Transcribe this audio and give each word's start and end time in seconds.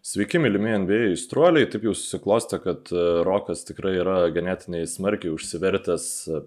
Sveiki, 0.00 0.38
mylimi 0.40 0.70
NBA 0.80 1.10
įstruoliai. 1.12 1.66
Taip 1.68 1.82
jau 1.84 1.92
susiklostė, 1.92 2.56
kad 2.64 2.88
e, 2.88 3.00
Rokas 3.26 3.66
tikrai 3.68 3.98
yra 4.00 4.14
ganėtinai 4.32 4.86
smarkiai 4.88 5.34
užsivertęs 5.34 6.06
e, 6.24 6.40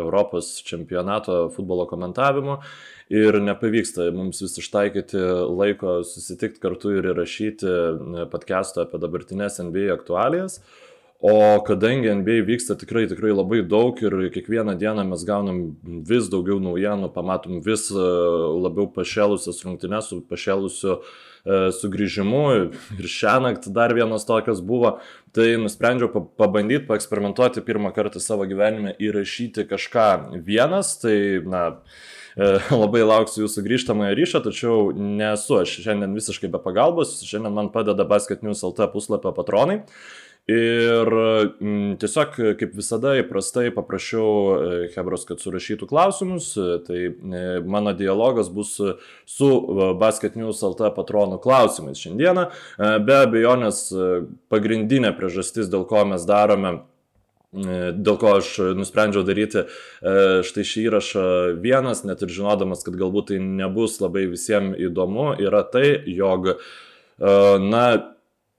Europos 0.00 0.54
čempionato 0.64 1.50
futbolo 1.52 1.84
komentavimu 1.90 2.56
ir 3.12 3.36
nepavyksta 3.44 4.08
mums 4.16 4.40
vis 4.40 4.56
ištaikyti 4.64 5.20
laiko 5.60 5.98
susitikti 6.08 6.64
kartu 6.64 6.96
ir 6.96 7.10
įrašyti 7.12 7.68
e, 7.68 8.26
podcast'ą 8.32 8.86
apie 8.86 9.04
dabartinės 9.04 9.60
NBA 9.68 9.92
aktualijas. 9.98 10.62
O 11.20 11.60
kadangi 11.66 12.14
NBA 12.14 12.46
vyksta 12.48 12.78
tikrai, 12.80 13.04
tikrai 13.10 13.34
labai 13.34 13.60
daug 13.66 13.98
ir 14.00 14.20
kiekvieną 14.32 14.78
dieną 14.78 15.04
mes 15.10 15.28
gaunam 15.28 15.64
vis 16.06 16.30
daugiau 16.32 16.62
naujienų, 16.64 17.12
pamatom 17.12 17.60
vis 17.60 17.90
labiau 17.92 18.86
pašėlusias 18.94 19.64
rungtynes 19.66 20.12
su 20.12 20.22
pašėlusiu 20.30 20.94
uh, 20.94 21.16
sugrįžimu 21.78 22.42
ir 22.98 23.08
šią 23.08 23.38
naktį 23.46 23.72
dar 23.76 23.94
vienas 23.96 24.26
tokios 24.28 24.60
buvo, 24.64 24.98
tai 25.32 25.54
nusprendžiau 25.60 26.10
pabandyti, 26.38 26.86
paeksperimentuoti 26.88 27.64
pirmą 27.66 27.92
kartą 27.96 28.20
savo 28.22 28.46
gyvenime 28.48 28.94
įrašyti 29.00 29.66
kažką 29.70 30.08
vienas, 30.44 30.94
tai 31.02 31.16
na, 31.46 31.64
e, 32.36 32.54
labai 32.82 33.04
lauksiu 33.06 33.44
jūsų 33.46 33.64
grįžtamąją 33.66 34.16
ryšą, 34.18 34.44
tačiau 34.46 34.78
nesu 34.92 35.60
aš 35.62 35.78
šiandien 35.84 36.16
visiškai 36.16 36.50
be 36.52 36.60
pagalbos, 36.62 37.18
šiandien 37.24 37.54
man 37.54 37.72
padeda 37.74 38.08
Basket 38.08 38.44
News 38.46 38.64
LT 38.66 38.90
puslapio 38.94 39.34
patronai. 39.36 39.82
Ir 40.48 41.08
m, 41.12 41.56
mm, 41.60 41.96
tiesiog, 42.00 42.36
kaip 42.56 42.70
visada, 42.78 43.10
įprastai 43.20 43.68
paprašiau 43.76 44.28
e, 44.32 44.78
Hebros, 44.94 45.26
kad 45.28 45.42
surašytų 45.44 45.84
klausimus. 45.90 46.54
Tai 46.86 47.00
e, 47.04 47.42
mano 47.68 47.92
dialogas 47.92 48.48
bus 48.48 48.78
su 49.28 49.50
e, 49.52 49.90
Basket 50.00 50.40
News 50.40 50.64
LT 50.64 50.88
patronų 50.96 51.36
klausimais 51.44 52.00
šiandieną. 52.00 52.46
Be 53.04 53.20
abejonės, 53.26 53.84
pagrindinė 54.48 55.12
priežastis, 55.20 55.68
dėl 55.68 55.84
ko 55.90 56.06
mes 56.08 56.24
darome 56.28 56.78
dėl 57.52 58.16
ko 58.20 58.34
aš 58.36 58.48
nusprendžiau 58.76 59.22
daryti 59.24 59.62
štai 60.44 60.64
šį 60.68 60.82
įrašą 60.90 61.22
vienas, 61.64 62.02
net 62.04 62.20
ir 62.24 62.32
žinodamas, 62.32 62.82
kad 62.84 62.96
galbūt 63.00 63.30
tai 63.30 63.38
nebus 63.40 63.96
labai 64.04 64.26
visiems 64.28 64.76
įdomu, 64.76 65.30
yra 65.40 65.62
tai, 65.64 65.94
jog, 66.12 66.50
na, 67.18 67.84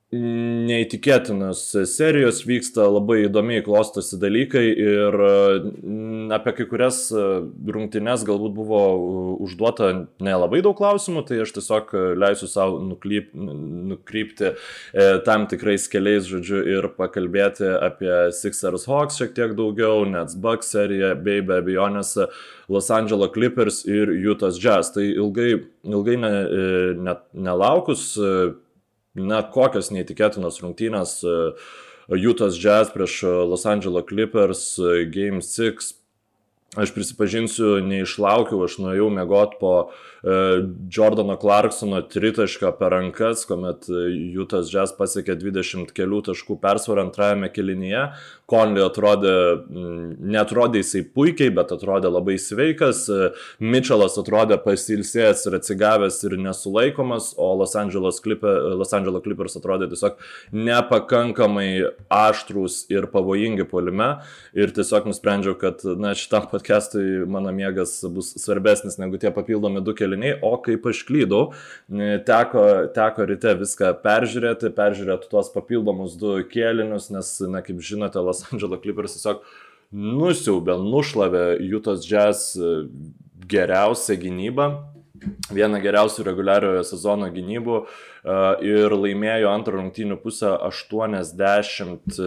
neįtikėtinos 0.10 1.60
serijos 1.86 2.40
vyksta, 2.48 2.88
labai 2.90 3.28
įdomiai 3.28 3.62
klostosi 3.62 4.18
dalykai 4.18 4.64
ir 4.74 5.18
mm, 5.22 6.32
apie 6.34 6.54
kai 6.58 6.66
kurias 6.72 7.04
e, 7.14 7.26
rungtynes 7.70 8.24
galbūt 8.26 8.56
buvo 8.56 8.80
užduota 9.46 9.92
nelabai 10.26 10.64
daug 10.66 10.74
klausimų, 10.80 11.22
tai 11.28 11.38
aš 11.44 11.54
tiesiog 11.60 11.94
leisiu 12.18 12.50
savo 12.50 12.80
nuklyp, 12.82 13.36
nukrypti 13.38 14.48
e, 14.50 14.56
tam 15.28 15.46
tikrais 15.52 15.86
keliais, 15.94 16.26
žodžiu, 16.26 16.64
ir 16.74 16.90
pakalbėti 16.98 17.70
apie 17.78 18.32
Sixers 18.34 18.88
Hawks 18.90 19.20
šiek 19.22 19.36
tiek 19.38 19.54
daugiau, 19.60 20.08
Nets 20.10 20.34
Bucks 20.34 20.74
seriją, 20.74 21.14
bei 21.22 21.44
be 21.46 21.60
abejonės 21.62 22.16
Los 22.70 22.90
Angeles 22.94 23.30
Clippers 23.36 23.84
ir 23.86 24.10
Utah 24.10 24.50
Jazz. 24.58 24.90
Tai 24.94 25.06
ilgai, 25.06 25.52
ilgai 25.86 26.18
ne, 26.18 26.34
e, 26.34 26.66
ne, 26.98 27.16
nelaukus 27.46 28.16
na, 29.16 29.42
kokios 29.54 29.92
neįtikėtinos 29.94 30.60
rungtynės 30.64 31.20
e, 31.24 31.38
Utah's 32.10 32.58
Jazz 32.62 32.92
prieš 32.94 33.24
e, 33.24 33.34
Los 33.50 33.66
Angeles 33.70 34.06
Clippers 34.10 34.64
e, 34.80 35.06
Game 35.14 35.42
6. 35.46 35.94
Aš 36.78 36.92
prisipažinsiu, 36.94 37.80
neišlaukiau, 37.82 38.62
aš 38.68 38.78
nuėjau 38.84 39.08
mėgot 39.14 39.56
po 39.62 39.74
E, 40.24 40.32
Jordano 40.92 41.38
Clarksono 41.40 42.02
tritašką 42.12 42.74
per 42.80 42.92
rankas, 42.92 43.46
kuomet 43.48 43.88
Jutas 44.34 44.72
Jazz 44.74 44.92
pasiekė 44.98 45.38
20 45.40 45.94
kelių 45.96 46.20
taškų 46.28 46.58
persvarą 46.60 47.08
antrajame 47.08 47.52
kelinyje. 47.56 48.10
Conley 48.50 48.82
atrodė, 48.82 49.32
netrodė 49.70 50.82
jisai 50.82 51.04
puikiai, 51.14 51.52
bet 51.54 51.72
atrodė 51.72 52.12
labai 52.12 52.36
sveikas. 52.42 53.06
E, 53.08 53.30
Mitchellas 53.64 54.18
atrodė 54.20 54.58
pasilsėjęs 54.64 55.46
ir 55.48 55.60
atsigavęs 55.60 56.20
ir 56.28 56.36
nesulaikomas, 56.42 57.32
o 57.40 57.54
Los 57.62 57.78
Angeles, 57.80 58.20
Clipper, 58.26 58.74
Los 58.76 58.92
Angeles 58.98 59.24
Clippers 59.24 59.56
atrodė 59.60 59.88
tiesiog 59.94 60.20
nepakankamai 60.52 61.70
aštrus 62.12 62.82
ir 62.92 63.08
pavojingi 63.14 63.70
polime. 63.70 64.12
Ir 64.58 64.76
tiesiog 64.76 65.08
nusprendžiau, 65.14 65.56
kad 65.62 65.86
na, 66.02 66.12
šitam 66.18 66.50
podcastui 66.60 67.26
mano 67.26 67.52
miegas 67.52 68.04
bus 68.12 68.34
svarbesnis 68.38 68.98
negu 69.00 69.18
tie 69.18 69.32
papildomi 69.32 69.82
du 69.82 69.94
keliniai, 69.96 70.40
o 70.44 70.58
kaip 70.62 70.86
aš 70.92 71.04
klydau, 71.08 71.54
teko, 72.28 72.64
teko 72.96 73.28
ryte 73.30 73.56
viską 73.62 73.94
peržiūrėti, 74.04 74.74
peržiūrėti 74.76 75.30
tuos 75.32 75.52
papildomus 75.54 76.18
du 76.20 76.36
kėlinius, 76.52 77.10
nes, 77.16 77.32
na, 77.48 77.64
kaip 77.64 77.80
žinote, 77.80 78.20
Los 78.20 78.44
Angeles 78.50 78.84
Clippers 78.84 79.16
tiesiog 79.16 79.44
nusiaubė, 79.96 80.76
nušlavė 80.84 81.44
Jutos 81.66 82.04
Jazz 82.06 82.54
e, 82.60 82.74
geriausią 83.50 84.20
gynybą, 84.22 84.68
vieną 85.56 85.80
geriausių 85.84 86.28
reguliariojo 86.28 86.84
sezono 86.88 87.32
gynybų 87.34 87.80
e, 87.80 87.88
ir 88.68 88.98
laimėjo 89.00 89.50
antrą 89.54 89.80
rungtynių 89.80 90.20
pusę 90.22 90.52
80 90.68 92.20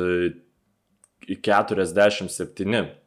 į 1.22 1.38
47. 1.38 3.01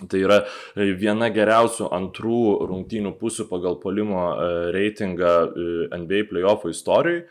Tai 0.00 0.20
yra 0.24 0.38
e, 0.72 0.86
viena 0.96 1.28
geriausių 1.32 1.90
antrų 1.92 2.42
rungtynių 2.70 3.12
pusių 3.20 3.44
pagal 3.50 3.76
polimo 3.82 4.22
e, 4.32 4.46
reitingą 4.72 5.32
e, 5.44 5.66
NBA 6.00 6.28
playoffų 6.30 6.72
istorijoje. 6.72 7.26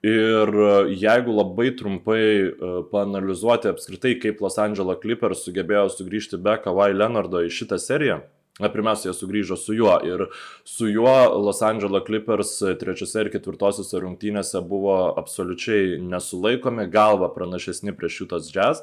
Ir 0.00 0.48
jeigu 0.96 1.34
labai 1.36 1.66
trumpai 1.76 2.22
panalizuoti 2.88 3.68
apskritai, 3.68 4.14
kaip 4.16 4.38
Los 4.40 4.54
Angeles 4.56 4.96
Clippers 5.02 5.42
sugebėjo 5.44 5.90
sugrįžti 5.92 6.38
be 6.40 6.54
Kawhi 6.64 6.94
Leonardo 6.96 7.42
į 7.44 7.50
šitą 7.52 7.76
seriją, 7.76 8.16
na, 8.62 8.70
pirmiausia, 8.72 9.10
jie 9.10 9.18
sugrįžo 9.18 9.58
su 9.60 9.76
juo 9.76 9.98
ir 10.08 10.24
su 10.64 10.88
juo 10.88 11.12
Los 11.44 11.60
Angeles 11.68 12.06
Clippers 12.06 12.54
trečiose 12.80 13.26
ir 13.26 13.30
ketvirtosiose 13.34 14.00
rungtynėse 14.00 14.64
buvo 14.72 14.96
absoliučiai 15.20 16.00
nesulaikomi, 16.00 16.88
galva 16.88 17.28
pranašesni 17.36 17.92
prieš 17.92 18.22
šitas 18.22 18.48
jazz. 18.56 18.80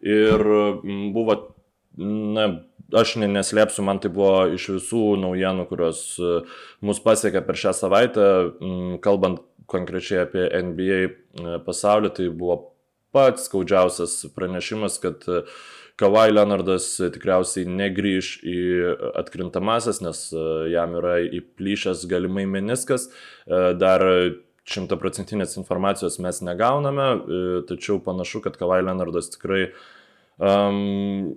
Ir 0.00 0.40
buvo 1.12 1.36
na, 1.96 2.46
aš 2.94 3.16
neslėpsiu, 3.20 3.84
man 3.86 4.00
tai 4.02 4.10
buvo 4.12 4.46
iš 4.54 4.68
visų 4.76 5.02
naujienų, 5.22 5.66
kurios 5.70 6.02
e, 6.20 6.38
mus 6.84 7.00
pasiekė 7.02 7.42
per 7.46 7.58
šią 7.58 7.74
savaitę, 7.76 8.26
kalbant 9.04 9.42
konkrečiai 9.70 10.24
apie 10.26 10.46
NBA 10.46 11.00
e, 11.02 11.10
pasaulį, 11.66 12.12
tai 12.16 12.28
buvo 12.30 12.60
pats 13.16 13.48
skaudžiausias 13.48 14.20
pranešimas, 14.36 15.00
kad 15.02 15.26
e, 15.28 15.42
Kawhi 15.96 16.34
Leonardas 16.34 16.90
tikriausiai 17.00 17.64
negryž 17.72 18.34
į 18.44 18.58
atkrintamasis, 19.16 20.02
nes 20.04 20.26
jam 20.68 20.92
yra 20.98 21.14
įplyšęs 21.24 22.02
galimai 22.10 22.44
meniskas. 22.52 23.06
Dar 23.48 24.04
šimtaprocentinės 24.68 25.56
informacijos 25.56 26.18
mes 26.20 26.42
negauname, 26.44 27.08
tačiau 27.72 27.96
panašu, 28.04 28.42
kad 28.44 28.60
Kawhi 28.60 28.84
Leonardas 28.84 29.32
tikrai 29.38 29.70
um, 30.36 31.32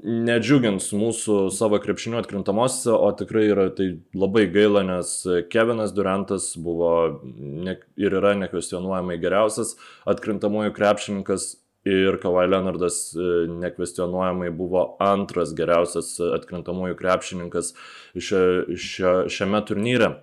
nedžiugins 0.00 0.88
mūsų 0.96 1.36
savo 1.52 1.78
krepšinio 1.82 2.20
atkrintamosiose, 2.22 2.92
o 2.96 3.10
tikrai 3.16 3.44
yra 3.50 3.66
tai 3.76 3.88
labai 4.16 4.46
gaila, 4.52 4.84
nes 4.88 5.14
Kevinas 5.52 5.92
Durantas 5.96 6.52
buvo 6.56 7.20
ne, 7.22 7.76
ir 8.00 8.16
yra 8.20 8.32
nekvestionuojamai 8.40 9.18
geriausias 9.22 9.76
atkrintamųjų 10.08 10.72
krepšininkas 10.76 11.50
ir 11.88 12.16
Kawhi 12.22 12.46
Leonardas 12.48 12.98
e, 13.16 13.28
nekvestionuojamai 13.62 14.52
buvo 14.54 14.84
antras 15.02 15.52
geriausias 15.58 16.14
atkrintamųjų 16.38 16.96
krepšininkas 16.98 17.72
šia, 18.16 18.42
šia, 18.78 19.14
šiame 19.32 19.60
turnyre. 19.66 20.14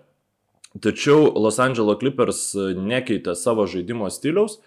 Tačiau 0.80 1.32
Los 1.42 1.58
Angeles 1.60 1.98
Clippers 2.00 2.42
nekeitė 2.78 3.34
savo 3.36 3.66
žaidimo 3.70 4.10
stiliaus, 4.14 4.60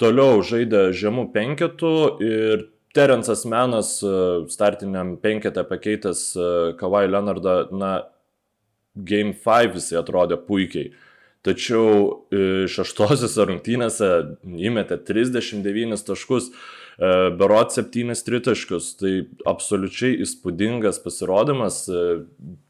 toliau 0.00 0.42
žaidė 0.44 0.90
žemų 0.96 1.30
penketų 1.34 1.94
ir 2.22 2.68
Terensas 2.98 3.44
Menas 3.44 4.02
e, 4.02 4.08
startiniam 4.50 5.16
penketą 5.16 5.62
pakeitęs 5.64 6.36
e, 6.36 6.72
Kawhi 6.78 7.06
Leonardą, 7.06 7.68
na, 7.70 7.92
Game 8.96 9.36
5 9.44 9.76
jisai 9.78 10.00
atrodė 10.00 10.34
puikiai. 10.42 10.88
Tačiau 11.46 11.92
e, 12.34 12.40
šeštosiose 12.66 13.44
rungtynėse 13.52 14.08
įmetė 14.42 14.98
39 15.06 16.02
taškus, 16.08 16.50
berot 17.38 17.70
7 17.70 18.18
tritaškius. 18.26 18.88
Tai 18.98 19.12
absoliučiai 19.46 20.18
įspūdingas 20.24 20.98
pasirodymas. 21.04 21.84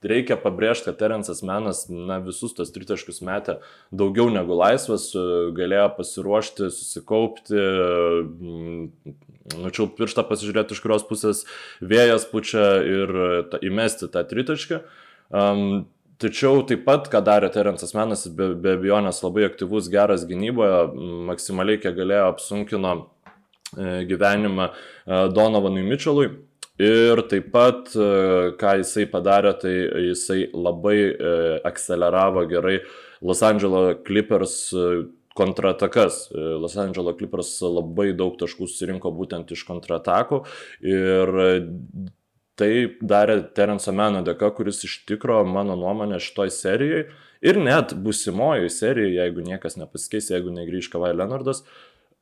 Reikia 0.04 0.36
pabrėžti, 0.42 0.90
kad 0.90 1.00
Terensas 1.00 1.40
Menas 1.40 1.86
na, 1.88 2.20
visus 2.20 2.52
tos 2.58 2.74
tritaškius 2.76 3.22
metė 3.24 3.56
daugiau 3.88 4.28
negu 4.34 4.60
laisvas, 4.60 5.08
galėjo 5.56 5.88
pasiruošti, 5.96 6.68
susikaupti, 6.68 7.64
nučiau 9.56 9.88
pirštą 9.96 10.26
pasižiūrėti, 10.28 10.76
iš 10.76 10.82
kurios 10.84 11.06
pusės 11.08 11.44
vėjas 11.80 12.26
pučia 12.28 12.66
ir 12.84 13.14
ta, 13.52 13.62
įmesti 13.64 14.10
tą 14.12 14.26
tritaškį. 14.28 14.82
Um, 15.28 15.86
Tačiau 16.18 16.64
taip 16.66 16.80
pat, 16.82 17.04
ką 17.06 17.20
darė 17.22 17.46
Terensas 17.54 17.92
Menas, 17.94 18.24
be, 18.34 18.48
be 18.58 18.72
abejonės 18.74 19.20
labai 19.22 19.44
aktyvus, 19.46 19.86
geras 19.92 20.24
gynyboje, 20.26 20.80
maksimaliai 21.28 21.78
kiek 21.78 21.94
galėjo 21.94 22.24
apsunkino 22.32 22.94
e, 22.98 24.00
gyvenimą 24.08 24.66
e, 24.66 24.72
Donovanui 25.36 25.84
Mitchellui. 25.86 26.32
Ir 26.82 27.22
taip 27.30 27.52
pat, 27.54 27.94
e, 27.94 28.08
ką 28.58 28.72
jisai 28.80 29.06
padarė, 29.12 29.54
tai 29.62 29.76
jisai 30.08 30.40
labai 30.50 30.96
akceleravo 31.70 32.42
gerai 32.50 32.80
Los 33.22 33.44
Angeles 33.46 34.02
Clippers 34.06 34.58
kontratakas. 35.38 36.26
Los 36.34 36.76
Angeles 36.80 37.16
Clippers 37.18 37.54
labai 37.62 38.10
daug 38.18 38.36
taškų 38.40 38.66
susirinko 38.68 39.14
būtent 39.14 39.54
iš 39.54 39.64
kontratakų 39.70 40.42
ir 40.82 41.36
Tai 42.58 42.70
darė 43.06 43.36
Terenso 43.54 43.92
Meno 43.94 44.24
dėka, 44.26 44.50
kuris 44.56 44.82
iš 44.86 44.96
tikro, 45.06 45.44
mano 45.46 45.76
nuomonė, 45.78 46.18
šitoj 46.22 46.50
serijoje 46.50 47.04
ir 47.46 47.60
net 47.62 47.94
busimojoje 48.02 48.72
serijoje, 48.74 49.14
jeigu 49.20 49.44
niekas 49.46 49.78
nepasikeis, 49.78 50.32
jeigu 50.32 50.50
negrįž 50.56 50.88
Kavai 50.90 51.12
Leonardas, 51.14 51.62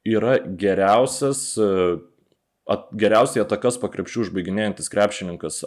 yra 0.05 0.37
geriausias, 0.61 1.47
at, 2.69 2.91
geriausiai 3.01 3.47
atakas 3.47 3.81
pakrepšių 3.81 4.27
užbaiginėjantis 4.27 4.93
krepšininkas 4.93 5.63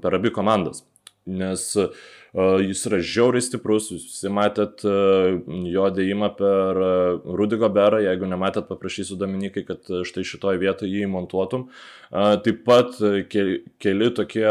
per 0.00 0.16
abi 0.16 0.32
komandas. 0.32 0.86
Nes 1.28 1.68
uh, 1.76 1.92
Jis 2.36 2.82
yra 2.90 2.98
žiauriai 3.00 3.40
stiprus, 3.40 3.86
jūs 3.88 4.04
visi 4.04 4.28
matėt 4.32 4.82
jo 4.84 5.86
dėjimą 5.96 6.28
per 6.36 6.80
Rudy 7.24 7.56
Goberą, 7.60 8.02
jeigu 8.04 8.28
nematėt, 8.28 8.66
paprašysiu 8.68 9.16
Dominikai, 9.20 9.64
kad 9.68 9.88
štai 10.04 10.26
šitoje 10.28 10.60
vietoje 10.60 10.92
jį 10.92 11.08
montuotum. 11.08 11.68
Taip 12.12 12.60
pat 12.68 13.00
keli 13.32 14.10
tokie 14.12 14.44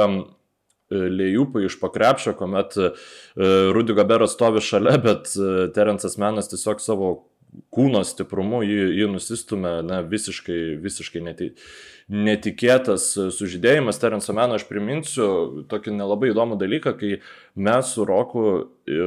lėjupai 0.90 1.66
iš 1.68 1.78
pakrepšio, 1.82 2.34
kuomet 2.40 2.78
Rudy 3.38 3.94
Goberas 3.94 4.34
stovi 4.34 4.64
šalia, 4.64 4.98
bet 5.04 5.30
Terensas 5.76 6.18
Menas 6.18 6.50
tiesiog 6.50 6.82
savo 6.82 7.12
kūno 7.74 8.04
stiprumu 8.06 8.62
jį, 8.66 8.80
jį 9.02 9.08
nusistumė 9.12 9.74
na, 9.86 10.02
visiškai, 10.06 10.78
visiškai 10.84 11.22
neti, 11.24 11.50
netikėtas 12.12 13.10
sužydėjimas. 13.36 14.00
Terenso 14.02 14.36
Meno 14.38 14.58
aš 14.58 14.68
priminsiu 14.70 15.66
tokį 15.72 15.96
nelabai 15.98 16.32
įdomų 16.34 16.60
dalyką, 16.62 16.96
kai 17.00 17.12
mes 17.68 17.92
su 17.94 18.06
Roku 18.08 18.46
e, 18.54 18.98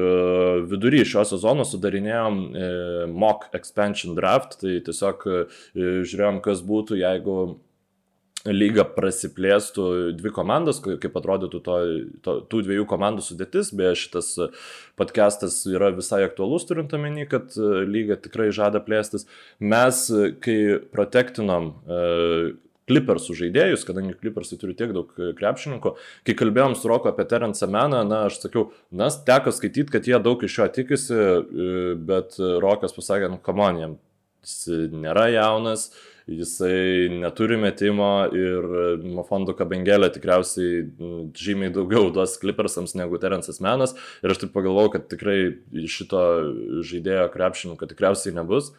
vidury 0.71 1.05
šio 1.09 1.25
sezono 1.29 1.67
sudarinėjom 1.69 2.41
e, 2.41 2.71
mock 3.13 3.51
expansion 3.57 4.17
draft, 4.19 4.61
tai 4.63 4.79
tiesiog 4.87 5.27
e, 5.27 5.43
žiūrėjom, 5.77 6.43
kas 6.45 6.65
būtų, 6.67 7.01
jeigu 7.01 7.41
lyga 8.49 8.87
prasiplėstų 8.89 9.87
dvi 10.17 10.33
komandas, 10.33 10.81
kaip 10.81 11.17
atrodytų 11.19 11.61
to, 11.65 11.77
to, 12.25 12.37
tų 12.49 12.63
dviejų 12.65 12.87
komandų 12.89 13.25
sudėtis. 13.25 13.73
Beje, 13.77 13.99
šitas 14.07 14.33
podcastas 15.01 15.61
yra 15.69 15.91
visai 15.93 16.23
aktualus, 16.25 16.65
turint 16.69 16.95
omeny, 16.97 17.27
kad 17.29 17.53
e, 17.59 17.85
lyga 17.85 18.17
tikrai 18.21 18.49
žada 18.57 18.81
plėstis. 18.85 19.29
Mes, 19.61 20.07
e, 20.09 20.33
kai 20.41 20.59
protektinom 20.95 21.73
uh, 21.85 22.51
Clippersų 22.91 23.37
žaidėjus, 23.39 23.85
kadangi 23.87 24.17
Clippersai 24.19 24.57
turi 24.59 24.75
tiek 24.75 24.91
daug 24.97 25.13
krepšininkų, 25.15 25.93
kai 26.27 26.35
kalbėjom 26.39 26.75
su 26.75 26.91
Roko 26.91 27.13
apie 27.13 27.27
Terence 27.31 27.69
Meną, 27.71 28.01
na, 28.09 28.25
aš 28.27 28.41
sakiau, 28.43 28.71
na, 28.91 29.07
teko 29.27 29.53
skaityti, 29.55 29.93
kad 29.95 30.09
jie 30.09 30.19
daug 30.23 30.43
iš 30.43 30.57
jo 30.59 30.67
tikisi, 30.75 31.19
bet 32.09 32.35
Rokas 32.65 32.97
pasakė, 32.97 33.29
nu, 33.31 33.39
kamonijam, 33.47 33.95
jis 34.43 34.91
nėra 34.91 35.29
jaunas, 35.31 35.91
jisai 36.29 37.09
neturi 37.21 37.57
metimo 37.61 38.11
ir 38.37 38.67
Mofondo 39.17 39.55
Kabengelė 39.57 40.11
tikriausiai 40.15 40.85
žymiai 41.37 41.73
daugiau 41.75 42.11
duos 42.15 42.37
Clippersams 42.43 42.97
negu 42.99 43.21
Terence'as 43.23 43.61
Menas 43.65 43.97
ir 44.25 44.33
aš 44.35 44.45
taip 44.45 44.55
pagalvojau, 44.57 44.95
kad 44.97 45.07
tikrai 45.13 45.39
šito 45.91 46.25
žaidėjo 46.87 47.29
krepšininkų 47.35 47.91
tikriausiai 47.93 48.37
nebus. 48.37 48.75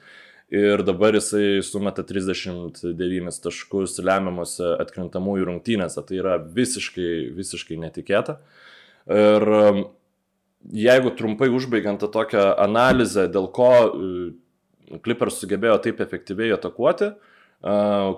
Ir 0.52 0.84
dabar 0.84 1.16
jisai 1.16 1.62
sumeta 1.64 2.04
39 2.04 3.38
taškus 3.40 4.02
lemiamuose 4.04 4.74
atkrintamųjų 4.84 5.48
rungtynėse. 5.48 6.04
Tai 6.04 6.18
yra 6.18 6.34
visiškai, 6.44 7.32
visiškai 7.38 7.78
netikėta. 7.80 8.36
Ir 9.08 9.48
jeigu 10.76 11.14
trumpai 11.16 11.48
užbaigiant 11.56 12.04
tą 12.04 12.12
tokią 12.12 12.44
analizę, 12.68 13.30
dėl 13.32 13.48
ko 13.56 13.72
uh, 13.88 14.34
Clippers 15.06 15.40
sugebėjo 15.40 15.78
taip 15.86 16.02
efektyviai 16.04 16.52
atakuoti, 16.58 17.12
uh, 17.14 17.41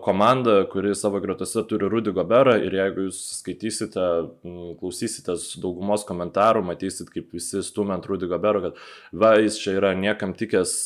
komanda, 0.03 0.63
kuri 0.71 0.95
savo 0.95 1.19
gretose 1.19 1.63
turi 1.67 1.89
Rudy 1.91 2.13
Goberą 2.15 2.55
ir 2.63 2.77
jeigu 2.77 3.07
jūs 3.09 3.17
skaitysite, 3.41 4.05
klausysitės 4.79 5.49
daugumos 5.59 6.05
komentarų, 6.07 6.61
matysit, 6.63 7.09
kaip 7.11 7.33
visi 7.35 7.59
stumia 7.63 7.97
ant 7.97 8.07
Rudy 8.07 8.29
Gobero, 8.31 8.61
kad 8.63 8.79
va, 9.11 9.33
jis 9.43 9.59
čia 9.59 9.75
yra 9.81 9.91
niekam 9.99 10.31
tikęs 10.39 10.77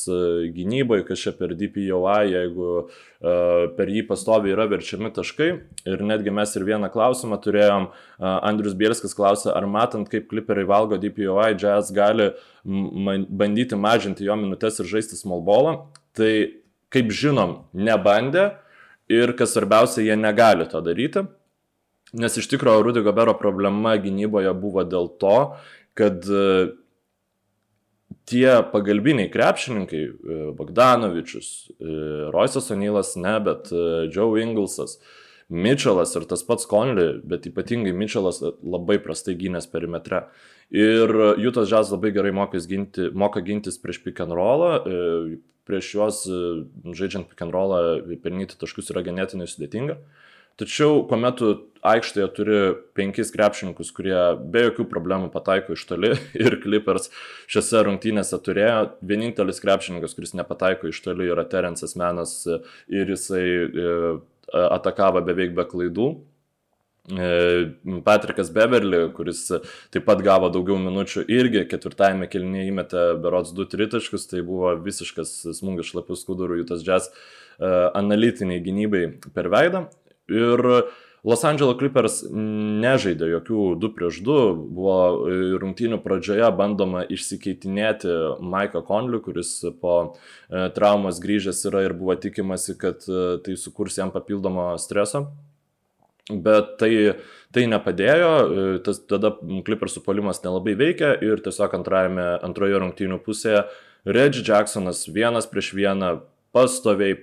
gynybai, 0.56 1.04
kas 1.06 1.22
čia 1.22 1.36
per 1.38 1.54
DPOI, 1.54 2.32
jeigu 2.34 2.68
uh, 2.74 2.98
per 3.78 3.94
jį 3.94 4.04
pastovi 4.10 4.52
yra 4.54 4.66
verčiami 4.70 5.10
taškai. 5.14 5.50
Ir 5.86 6.04
netgi 6.06 6.34
mes 6.34 6.54
ir 6.58 6.66
vieną 6.66 6.90
klausimą 6.94 7.38
turėjom, 7.42 7.90
Andrius 8.18 8.74
Bielskas 8.78 9.14
klausė, 9.14 9.52
ar 9.54 9.66
matant, 9.70 10.10
kaip 10.10 10.26
kliperiai 10.30 10.66
valgo 10.66 10.98
DPOI, 10.98 11.54
Jazz 11.58 11.94
gali 11.94 12.32
bandyti 12.64 13.78
mažinti 13.78 14.26
jo 14.26 14.34
minutės 14.38 14.82
ir 14.82 14.90
žaisti 14.90 15.18
small 15.18 15.46
ballą. 15.46 15.78
Tai 16.18 16.32
kaip 16.94 17.12
žinom, 17.12 17.62
nebandė 17.76 18.50
ir 19.12 19.34
kas 19.36 19.54
svarbiausia, 19.56 20.04
jie 20.04 20.16
negali 20.16 20.68
to 20.68 20.80
daryti. 20.84 21.24
Nes 22.16 22.38
iš 22.40 22.48
tikrųjų 22.48 22.86
Rudy 22.86 23.04
Gobero 23.04 23.34
problema 23.36 23.98
gynyboje 24.00 24.52
buvo 24.56 24.84
dėl 24.88 25.10
to, 25.20 25.36
kad 25.98 26.24
e, 26.24 26.42
tie 28.28 28.48
pagalbiniai 28.72 29.28
krepšininkai, 29.32 30.02
e, 30.08 30.36
Bogdanovičius, 30.56 31.48
e, 31.76 31.96
Roisas 32.32 32.70
Onylas, 32.72 33.12
ne, 33.20 33.34
bet 33.44 33.72
Joe 34.14 34.40
Inglesas, 34.40 34.96
Mitchellas 35.48 36.12
ir 36.16 36.24
tas 36.28 36.44
pats 36.44 36.68
Conley, 36.68 37.18
bet 37.24 37.48
ypatingai 37.48 37.92
Mitchellas 37.96 38.40
labai 38.44 38.98
prastai 39.04 39.36
gynęs 39.36 39.68
perimetre. 39.72 40.26
Ir 40.72 41.12
Jutas 41.40 41.70
Jazz 41.70 41.92
labai 41.92 42.12
gerai 42.12 42.32
ginti, 42.68 43.08
moka 43.12 43.40
gintis 43.40 43.80
prieš 43.80 44.02
pick 44.04 44.20
and 44.20 44.32
rollą, 44.32 44.84
prieš 45.68 45.92
juos 45.94 46.22
e, 46.26 46.38
žaidžiant 46.96 47.28
pick 47.30 47.44
and 47.44 47.54
rollą 47.54 48.00
pelnyti 48.24 48.58
taškus 48.60 48.90
yra 48.94 49.04
ganėtinai 49.06 49.48
sudėtinga. 49.50 49.98
Tačiau, 50.58 51.04
kuomet 51.06 51.36
tu 51.38 51.48
aikštėje 51.86 52.28
turi 52.34 52.56
penkis 52.98 53.30
krepšininkus, 53.30 53.92
kurie 53.94 54.16
be 54.50 54.64
jokių 54.64 54.88
problemų 54.90 55.28
pataiko 55.30 55.76
iš 55.76 55.84
toli 55.86 56.10
ir 56.44 56.56
Clippers 56.64 57.12
šiose 57.46 57.84
rungtynėse 57.86 58.40
turėjo, 58.42 58.80
vienintelis 59.06 59.62
krepšininkas, 59.62 60.16
kuris 60.18 60.34
nepataiko 60.34 60.90
iš 60.90 60.98
toli 61.04 61.30
yra 61.30 61.46
Terence'as 61.46 61.94
Menas 62.00 62.40
ir 62.48 63.14
jisai 63.14 63.44
e, 63.46 63.94
atakavo 64.66 65.22
beveik 65.22 65.54
be 65.54 65.68
klaidų. 65.68 66.08
E, 67.08 68.00
Patrikas 68.04 68.50
Beverly, 68.52 69.08
kuris 69.16 69.46
taip 69.92 70.04
pat 70.04 70.20
gavo 70.24 70.50
daugiau 70.52 70.76
minučių, 70.82 71.24
irgi 71.32 71.64
ketvirtajame 71.70 72.28
kelnyje 72.28 72.68
įmetė 72.68 73.04
berots 73.22 73.54
2 73.56 73.68
tritaškus, 73.72 74.28
tai 74.28 74.44
buvo 74.44 74.74
visiškas 74.84 75.32
smūgis 75.56 75.88
šlapius 75.88 76.26
skudurų 76.26 76.60
Jutas 76.60 76.84
Jazz 76.84 77.08
e, 77.08 77.70
analitiniai 77.96 78.60
gynybai 78.64 79.04
per 79.32 79.48
veidą. 79.54 79.86
Ir 80.28 80.64
Los 81.26 81.42
Angeles 81.48 81.80
Clippers 81.80 82.20
nežaidė 82.30 83.32
jokių 83.32 83.64
2 83.80 83.92
prieš 83.96 84.20
2, 84.28 84.36
buvo 84.76 85.00
rungtynių 85.64 85.98
pradžioje 86.04 86.52
bandoma 86.60 87.02
išsikeitinėti 87.08 88.12
Maiką 88.44 88.84
Konlių, 88.84 89.24
kuris 89.24 89.56
po 89.80 89.96
e, 90.04 90.68
traumas 90.76 91.24
grįžęs 91.24 91.64
yra 91.72 91.88
ir 91.88 91.96
buvo 91.96 92.20
tikimasi, 92.20 92.76
kad 92.76 93.00
tai 93.08 93.56
sukurs 93.56 93.96
jam 93.96 94.12
papildomą 94.12 94.74
stresą 94.76 95.30
Bet 96.28 96.74
tai, 96.80 96.92
tai 97.56 97.64
nepadėjo, 97.70 98.32
tas, 98.84 99.00
tada 99.08 99.32
Clippersų 99.40 100.02
polimas 100.04 100.42
nelabai 100.44 100.74
veikia 100.76 101.14
ir 101.24 101.40
tiesiog 101.44 101.78
antrajame, 101.78 102.26
antroje 102.44 102.80
rungtynių 102.82 103.20
pusėje 103.24 103.62
Reggie 104.08 104.44
Jacksonas 104.44 105.06
vienas 105.08 105.48
prieš 105.48 105.72
vieną 105.76 106.18
pastoviai 106.52 107.16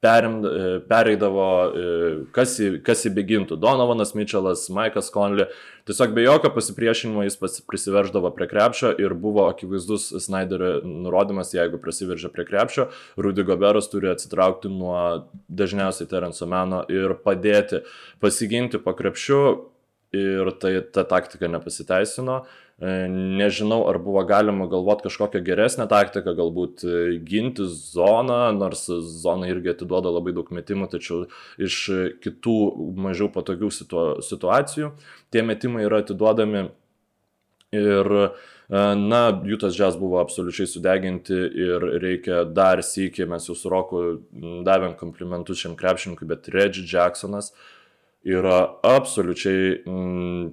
perim, 0.00 0.44
e, 0.44 0.80
pereidavo, 0.88 1.46
e, 1.76 1.88
kas, 2.32 2.56
kas 2.84 3.04
įbėgintų. 3.10 3.58
Donovanas 3.60 4.14
Mitchellas, 4.16 4.66
Maikas 4.72 5.10
Conley. 5.12 5.46
Tiesiog 5.88 6.14
be 6.16 6.24
jokio 6.24 6.52
pasipriešinimo 6.54 7.24
jis 7.26 7.36
prisiverždavo 7.68 8.30
prie 8.36 8.48
krepšio 8.48 8.94
ir 9.00 9.14
buvo 9.18 9.48
akivaizdus 9.50 10.10
Snyderio 10.24 10.80
nurodymas, 10.86 11.52
jeigu 11.56 11.80
prasiveržia 11.82 12.30
prie 12.32 12.46
krepšio, 12.48 12.88
Rudy 13.20 13.44
Goberas 13.44 13.90
turi 13.92 14.12
atsitraukti 14.12 14.72
nuo 14.72 15.26
dažniausiai 15.48 16.08
Terenso 16.08 16.48
meno 16.48 16.84
ir 16.88 17.16
padėti 17.24 17.82
pasiginti 18.22 18.80
po 18.80 18.96
krepšiu 18.96 19.42
ir 20.16 20.50
tai 20.60 20.80
ta 20.92 21.04
taktika 21.04 21.48
nepasiteisino. 21.48 22.42
E, 22.42 22.69
nežinau, 22.80 23.82
ar 23.90 23.98
buvo 24.00 24.22
galima 24.28 24.68
galvoti 24.70 25.04
kažkokią 25.08 25.42
geresnę 25.44 25.86
taktiką, 25.90 26.32
galbūt 26.38 26.84
e, 26.84 27.00
ginti 27.24 27.66
zoną, 27.68 28.38
nors 28.56 28.86
zona 29.22 29.50
irgi 29.52 29.74
atiduoda 29.74 30.12
labai 30.12 30.32
daug 30.36 30.48
metimų, 30.54 30.88
tačiau 30.94 31.26
iš 31.60 31.80
kitų 32.24 32.56
mažiau 32.96 33.28
patogių 33.34 33.72
situ 33.74 34.06
situacijų 34.24 34.94
tie 35.30 35.44
metimai 35.44 35.84
yra 35.88 36.00
atiduodami. 36.04 36.70
Ir 37.70 38.08
Na, 38.96 39.42
Jutas 39.44 39.74
Jazz 39.74 39.96
buvo 39.98 40.20
absoliučiai 40.20 40.68
sudeginti 40.70 41.34
ir 41.34 41.82
reikia 42.02 42.44
dar 42.46 42.78
sėkiai, 42.86 43.26
mes 43.26 43.48
jau 43.48 43.56
su 43.58 43.70
Roku 43.72 44.02
davėm 44.66 44.94
komplimentus 44.98 45.58
šiam 45.58 45.74
krepšininkui, 45.78 46.28
bet 46.30 46.46
Reggie 46.54 46.84
Jacksonas 46.86 47.50
yra 48.22 48.60
absoliučiai 48.86 49.72
mm, 49.80 50.44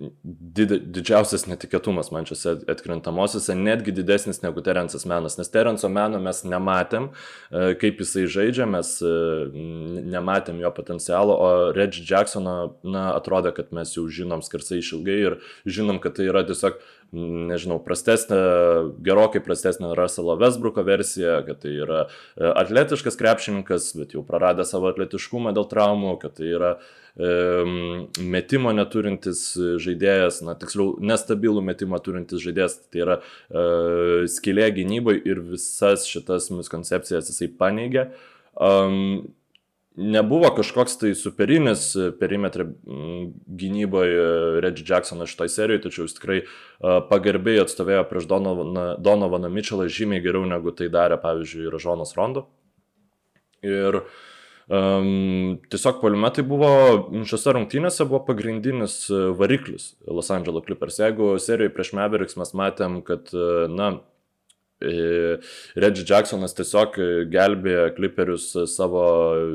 did, 0.00 0.72
didžiausias 0.94 1.44
netikėtumas 1.50 2.10
man 2.14 2.26
šiuose 2.28 2.56
atkrintamosiose, 2.70 3.54
netgi 3.58 3.92
didesnis 3.94 4.40
negu 4.44 4.62
Terence'as 4.64 5.04
menas, 5.08 5.36
nes 5.38 5.52
Terence'o 5.52 5.90
meno 5.92 6.20
mes 6.22 6.42
nematėm, 6.48 7.10
e, 7.10 7.74
kaip 7.80 8.00
jisai 8.00 8.24
žaidžia, 8.30 8.68
mes 8.70 8.94
e, 9.04 9.12
nematėm 10.14 10.62
jo 10.62 10.70
potencialo, 10.76 11.36
o 11.36 11.50
Reggie 11.76 12.06
Jacksono, 12.06 12.56
na, 12.84 13.10
atrodo, 13.18 13.52
kad 13.56 13.74
mes 13.76 13.92
jau 13.96 14.06
žinom 14.08 14.44
skersai 14.46 14.80
išilgai 14.80 15.18
ir 15.26 15.38
žinom, 15.68 16.00
kad 16.02 16.16
tai 16.16 16.30
yra 16.30 16.44
tiesiog 16.48 16.80
nežinau, 17.12 17.80
prastesnė, 17.82 18.38
gerokai 19.04 19.42
prastesnė 19.42 19.92
Russelo 19.98 20.36
Westbrooko 20.40 20.84
versija, 20.86 21.40
kad 21.46 21.60
tai 21.64 21.74
yra 21.82 22.04
e, 22.06 22.46
atletiškas 22.46 23.18
krepšininkas, 23.20 23.92
bet 23.98 24.14
jau 24.16 24.24
praradė 24.26 24.66
savo 24.68 24.90
atletiškumą 24.92 25.54
dėl 25.56 25.66
traumų, 25.70 26.16
kad 26.22 26.38
tai 26.38 26.52
yra 26.54 26.74
metimo 27.20 28.72
neturintis 28.72 29.42
žaidėjas, 29.82 30.40
na 30.46 30.54
tiksliau, 30.58 30.94
nestabilų 31.04 31.62
metimą 31.66 32.00
turintis 32.04 32.40
žaidėjas, 32.44 32.78
tai 32.92 33.02
yra 33.04 33.18
uh, 33.20 34.24
skilė 34.30 34.70
gynybai 34.78 35.18
ir 35.18 35.42
visas 35.50 36.06
šitas 36.08 36.48
miskoncepcijas 36.54 37.28
jisai 37.32 37.50
paneigia. 37.60 38.08
Um, 38.56 39.28
nebuvo 40.00 40.48
kažkoks 40.56 40.96
tai 41.02 41.12
superinis 41.18 41.90
perimetrė 42.20 42.70
gynyboje 43.60 44.24
Reggie 44.64 44.86
Jacksonas 44.88 45.32
šitoj 45.34 45.52
serijoje, 45.52 45.84
tačiau 45.88 46.06
jis 46.06 46.16
tikrai 46.16 46.40
pagarbiai 47.10 47.60
atstovėjo 47.64 48.06
prieš 48.08 48.30
Donovaną, 48.30 48.86
Donovaną 49.02 49.52
Mitchellą 49.52 49.90
žymiai 49.92 50.24
geriau 50.24 50.48
negu 50.48 50.72
tai 50.72 50.88
darė, 50.92 51.20
pavyzdžiui, 51.20 51.68
Ražonas 51.74 52.16
Rondo. 52.16 52.46
Ir 53.60 54.00
uh, 54.00 54.20
Um, 54.70 55.56
tiesiog 55.66 55.96
poliumetai 55.98 56.44
buvo, 56.46 56.68
šiose 57.26 57.56
rungtynėse 57.56 58.04
buvo 58.06 58.20
pagrindinis 58.28 59.00
e, 59.10 59.16
variklis 59.34 59.96
Los 60.06 60.30
Angeles 60.30 60.62
Clippers. 60.62 61.00
Jeigu 61.02 61.32
serijoje 61.42 61.72
prieš 61.74 61.90
Mavericks 61.98 62.38
mes 62.38 62.54
matėm, 62.54 63.00
kad, 63.02 63.32
e, 63.34 63.66
na, 63.74 63.88
Reggie 64.80 66.04
Jacksonas 66.08 66.54
tiesiog 66.56 66.94
gelbėjo 67.32 67.82
kliperius 67.96 68.46
savo 68.72 69.02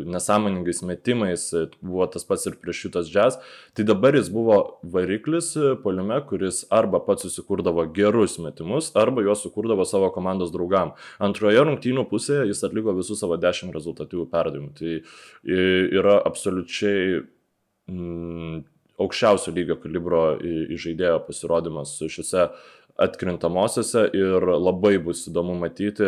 nesąmoningais 0.05 0.83
metimais, 0.85 1.47
buvo 1.81 2.05
tas 2.13 2.27
pats 2.27 2.45
ir 2.45 2.57
prieš 2.61 2.83
šitas 2.85 3.09
jazz. 3.09 3.39
Tai 3.73 3.87
dabar 3.89 4.17
jis 4.17 4.29
buvo 4.33 4.59
variklis 4.95 5.53
poliume, 5.83 6.19
kuris 6.29 6.63
arba 6.69 7.01
pats 7.07 7.25
susikurdavo 7.25 7.87
gerus 7.95 8.37
metimus, 8.43 8.91
arba 8.93 9.25
juos 9.25 9.41
sukurdavo 9.45 9.87
savo 9.89 10.11
komandos 10.13 10.53
draugam. 10.53 10.93
Antroje 11.17 11.63
rungtynių 11.65 12.05
pusėje 12.11 12.45
jis 12.51 12.63
atliko 12.67 12.93
visus 12.97 13.23
savo 13.23 13.39
10 13.41 13.73
rezultatyvių 13.73 14.29
perdavimų. 14.29 14.71
Tai 14.77 14.95
yra 15.99 16.19
absoliučiai 16.29 17.25
mm, 17.89 18.63
aukščiausio 19.01 19.53
lygio 19.55 19.77
kalibro 19.81 20.23
žaidėjo 20.39 21.19
pasirodymas 21.27 21.97
šiuose 22.05 22.47
atkrintamosiose 22.95 24.05
ir 24.15 24.45
labai 24.55 24.95
bus 25.03 25.25
įdomu 25.27 25.57
matyti 25.59 26.07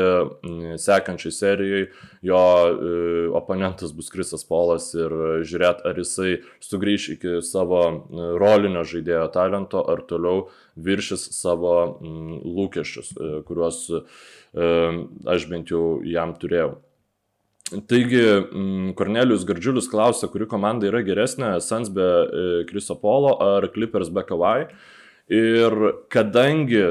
sekančiai 0.79 1.33
serijai 1.35 1.81
jo 2.23 2.39
e, 2.39 2.93
oponentas 3.35 3.91
bus 3.95 4.07
Krisas 4.13 4.45
Polas 4.47 4.87
ir 4.95 5.11
žiūrėt, 5.47 5.83
ar 5.87 5.99
jisai 5.99 6.37
sugrįž 6.63 7.09
iki 7.17 7.35
savo 7.43 7.83
e, 7.91 8.29
rolinio 8.39 8.85
žaidėjo 8.87 9.27
talento, 9.35 9.83
ar 9.83 10.05
toliau 10.07 10.47
viršis 10.79 11.27
savo 11.35 11.75
lūkesčius, 11.99 13.13
e, 13.13 13.31
kuriuos 13.47 13.85
aš 14.57 15.43
bent 15.51 15.69
jau 15.69 15.99
jam 16.07 16.31
turėjau. 16.39 16.77
Taigi, 17.91 18.21
Kornelijus 18.97 19.43
Gardžiulis 19.45 19.89
klausia, 19.91 20.29
kuri 20.31 20.47
komanda 20.49 20.87
yra 20.87 21.01
geresnė, 21.05 21.57
Sans 21.61 21.91
be 21.93 22.07
Kriso 22.69 22.95
Polo 22.97 23.35
ar 23.43 23.67
Clippers 23.75 24.07
be 24.09 24.23
Kawai. 24.25 24.69
Ir 25.27 25.73
kadangi, 26.13 26.83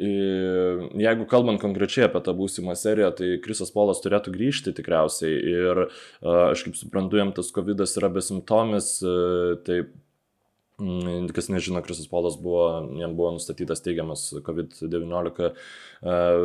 jeigu 0.00 1.26
kalbant 1.28 1.60
konkrečiai 1.60 2.06
apie 2.06 2.20
tą 2.24 2.32
būsimą 2.38 2.76
seriją, 2.78 3.10
tai 3.18 3.32
Krisas 3.42 3.72
Polas 3.74 4.00
turėtų 4.04 4.32
grįžti 4.36 4.72
tikriausiai. 4.76 5.34
Ir 5.50 5.82
aš 6.22 6.62
kaip 6.66 6.78
suprantu, 6.78 7.18
jam 7.18 7.34
tas 7.36 7.50
COVID 7.52 7.82
yra 7.84 8.12
besimptomis, 8.14 8.92
tai 9.66 9.82
kas 11.34 11.50
nežino, 11.52 11.82
Krisas 11.84 12.08
Polas 12.08 12.38
buvo, 12.40 12.86
jam 12.96 13.18
buvo 13.18 13.34
nustatytas 13.36 13.82
teigiamas 13.84 14.30
COVID-19 14.46 15.52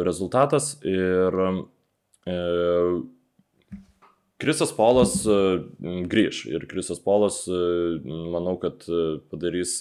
rezultatas. 0.04 0.74
Ir 0.84 1.32
Krisas 4.42 4.74
Polas 4.76 5.22
grįž 6.12 6.48
ir 6.52 6.68
Krisas 6.68 7.00
Polas, 7.00 7.46
manau, 7.48 8.58
kad 8.60 8.84
padarys 9.32 9.80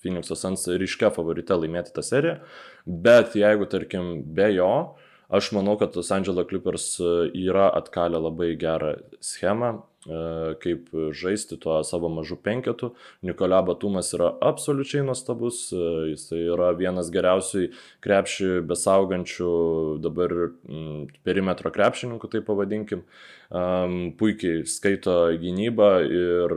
Phoenix'o 0.00 0.36
Suns 0.38 0.66
ryškia 0.68 1.12
favorite 1.14 1.56
laimėti 1.56 1.94
tą 1.96 2.04
seriją, 2.04 2.40
bet 2.86 3.36
jeigu, 3.38 3.68
tarkim, 3.70 4.12
be 4.34 4.48
jo, 4.54 4.72
aš 5.30 5.52
manau, 5.52 5.76
kad 5.78 5.96
Los 5.96 6.10
Angeles 6.10 6.46
Clippers 6.48 6.96
e, 7.00 7.30
yra 7.46 7.70
atkalę 7.78 8.18
labai 8.18 8.56
gerą 8.58 8.94
schemą, 9.22 9.70
e, 10.06 10.22
kaip 10.62 10.88
žaisti 11.14 11.58
tuo 11.60 11.76
savo 11.86 12.08
mažu 12.10 12.36
penketu. 12.36 12.94
Nikola 13.22 13.60
Batumas 13.62 14.10
yra 14.16 14.32
absoliučiai 14.50 15.04
nuostabus, 15.06 15.68
e, 15.72 15.90
jis 16.14 16.26
yra 16.34 16.72
vienas 16.78 17.12
geriausiai 17.14 17.70
krepšį 18.02 18.64
besaugančių 18.70 19.52
dabar 20.02 20.34
perimetro 21.26 21.70
krepšininkų, 21.74 22.32
tai 22.32 22.42
pavadinkim. 22.46 23.04
Puikiai 24.18 24.62
skaito 24.70 25.14
gynybą 25.42 25.92
ir 26.06 26.52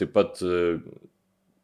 taip 0.00 0.14
pat 0.16 0.40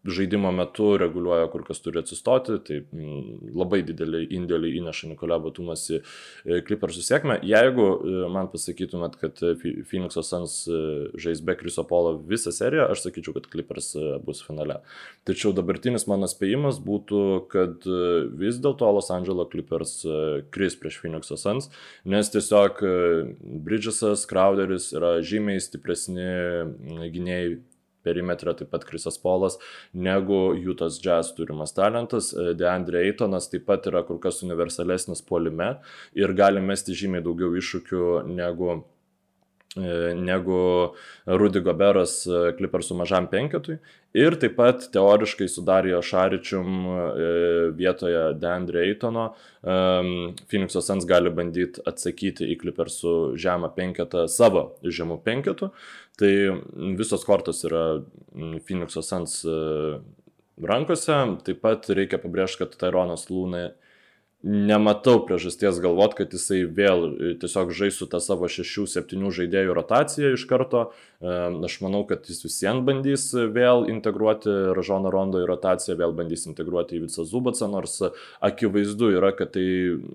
žaidimo 0.04 0.50
metu 0.54 0.92
reguliuoja, 1.00 1.48
kur 1.50 1.64
kas 1.66 1.80
turi 1.82 1.98
atsistoti, 2.00 2.58
tai 2.64 2.78
mm, 2.84 3.50
labai 3.58 3.80
didelį 3.86 4.20
indėlį 4.38 4.70
įneša 4.78 5.10
Nikolai 5.10 5.40
Batumas 5.42 5.84
į 5.90 6.00
Clippersų 6.68 7.02
sėkmę. 7.04 7.38
Jeigu 7.46 7.86
e, 7.96 8.14
man 8.32 8.50
pasakytumėt, 8.52 9.18
kad 9.20 9.42
e, 9.42 9.54
Phoenix'o 9.58 10.22
Suns 10.26 10.60
e, 10.70 10.80
žais 11.18 11.42
be 11.44 11.56
Kriso 11.58 11.82
Polo 11.88 12.14
visą 12.30 12.52
seriją, 12.54 12.86
aš 12.92 13.08
sakyčiau, 13.08 13.34
kad 13.36 13.48
Clippers 13.50 13.90
bus 14.24 14.42
finale. 14.46 14.78
Tačiau 15.28 15.52
dabartinis 15.56 16.06
mano 16.10 16.28
spėjimas 16.30 16.78
būtų, 16.84 17.22
kad 17.50 17.88
vis 18.38 18.60
dėlto 18.62 18.92
Los 18.94 19.10
Angeles 19.14 19.50
Clippers 19.52 19.96
kris 20.54 20.78
prieš 20.78 21.00
Phoenix'o 21.02 21.38
Suns, 21.40 21.72
nes 22.08 22.30
tiesiog 22.32 22.80
Bridgesas, 23.66 24.24
Crowderis 24.30 24.92
yra 24.96 25.18
žymiai 25.24 25.60
stipresni 25.62 26.28
gynėjai 27.12 27.58
perimetre 28.04 28.54
taip 28.56 28.70
pat 28.72 28.84
Krisas 28.88 29.18
Polas, 29.22 29.58
negu 29.92 30.54
Jutas 30.58 31.00
Jazz 31.02 31.32
turimas 31.36 31.74
talentas. 31.76 32.32
E, 32.32 32.54
Deandre 32.58 33.04
Eitonas 33.06 33.50
taip 33.52 33.66
pat 33.68 33.88
yra 33.90 34.04
kur 34.06 34.20
kas 34.22 34.42
universalesnis 34.46 35.24
polime 35.24 35.76
ir 36.16 36.34
gali 36.36 36.62
mesti 36.64 36.96
žymiai 36.96 37.24
daugiau 37.24 37.56
iššūkių 37.58 38.04
negu 38.30 38.72
e, 39.76 40.14
negu 40.16 40.60
Rudy 41.26 41.62
Goberas 41.64 42.20
Clippersų 42.58 42.96
e, 42.96 43.00
mažam 43.02 43.28
penketui. 43.30 43.78
Ir 44.16 44.38
taip 44.40 44.54
pat 44.56 44.86
teoriškai 44.94 45.50
su 45.52 45.60
Darijo 45.66 45.98
Šaričium 46.00 46.86
vietoje 47.76 48.22
Deandre 48.40 48.86
Eitono 48.86 49.26
Phoenix'o 49.60 50.80
Suns 50.80 51.04
gali 51.06 51.28
bandyti 51.28 51.84
atsakyti 51.86 52.48
į 52.48 52.56
Clippersų 52.62 53.12
žemą 53.36 53.68
penketą 53.76 54.24
savo 54.32 54.70
žemų 54.80 55.20
penketų. 55.28 55.68
Tai 56.18 56.32
visos 56.98 57.22
kortos 57.26 57.62
yra 57.68 57.82
Phoenix'o 58.66 59.02
Suns 59.06 59.44
e, 59.46 59.58
rankose. 60.66 61.18
Taip 61.46 61.60
pat 61.62 61.86
reikia 61.94 62.18
pabrėžti, 62.18 62.64
kad 62.64 62.74
Tyronas 62.80 63.28
Lūnai 63.30 63.68
nematau 64.42 65.24
priežasties 65.26 65.80
galvot, 65.82 66.12
kad 66.18 66.34
jisai 66.34 66.60
vėl 66.70 67.06
e, 67.06 67.30
tiesiog 67.38 67.70
žais 67.74 67.96
su 67.98 68.06
tą 68.10 68.18
savo 68.22 68.50
6-7 68.50 69.30
žaidėjų 69.34 69.78
rotaciją 69.78 70.34
iš 70.34 70.46
karto. 70.50 70.84
E, 71.22 71.38
aš 71.70 71.78
manau, 71.86 72.04
kad 72.10 72.26
jis 72.26 72.42
visiems 72.46 72.82
bandys 72.86 73.30
vėl 73.34 73.86
integruoti 73.90 74.74
Ražoną 74.78 75.14
Rondo 75.14 75.42
į 75.42 75.50
rotaciją, 75.50 75.98
vėl 76.02 76.18
bandys 76.18 76.46
integruoti 76.50 76.98
į 76.98 77.06
visą 77.08 77.26
Zubacą, 77.26 77.70
nors 77.70 77.98
akivaizdu 78.42 79.14
yra, 79.18 79.34
kad 79.38 79.54
tai 79.54 79.68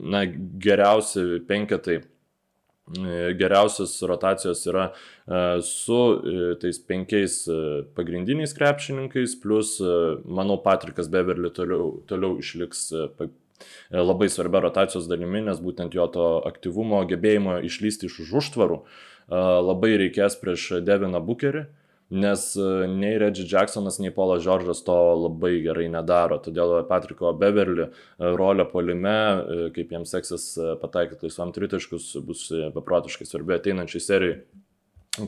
na, 0.03 0.24
geriausi 0.27 1.43
penketai 1.48 2.01
geriausios 3.40 4.02
rotacijos 4.02 4.66
yra 4.68 4.90
e, 4.92 5.62
su 5.62 6.00
e, 6.20 6.56
tais 6.60 6.80
penkiais 6.80 7.46
pagrindiniais 7.96 8.54
krepšininkais, 8.54 9.38
plus, 9.42 9.78
manau, 10.25 10.60
Patrikas 10.63 11.08
Beverly 11.08 11.52
toliau, 11.56 12.04
toliau 12.08 12.38
išliks 12.40 12.92
labai 13.94 14.28
svarbia 14.28 14.66
rotacijos 14.66 15.08
dalimi, 15.08 15.40
nes 15.46 15.62
būtent 15.63 15.96
jo 15.96 16.08
to 16.12 16.28
aktyvumo, 16.50 17.00
gebėjimo 17.08 17.62
išlysti 17.63 18.10
iš 18.10 18.20
už 18.25 18.34
užtvarų 18.42 18.82
labai 19.63 19.94
reikės 20.02 20.36
prieš 20.42 20.84
Deviną 20.84 21.22
Bukerį 21.24 21.63
nes 22.13 22.46
nei 22.93 23.13
Reggie 23.22 23.48
Jacksonas, 23.50 24.00
nei 24.03 24.13
Paulas 24.13 24.43
Džordžas 24.46 24.84
to 24.86 24.98
labai 25.24 25.55
gerai 25.65 25.88
nedaro. 25.91 26.38
Todėl 26.43 26.75
Patriko 26.89 27.34
Beverly 27.38 27.89
rolė 28.20 28.67
polime, 28.70 29.17
kaip 29.75 29.96
jiems 29.96 30.13
seksis 30.13 30.51
pataikyti 30.82 31.27
laisvam 31.27 31.53
tritaškus, 31.55 32.12
bus 32.27 32.46
beprotiškai 32.75 33.27
svarbi 33.29 33.58
ateinančiai 33.58 34.03
serijai 34.03 34.38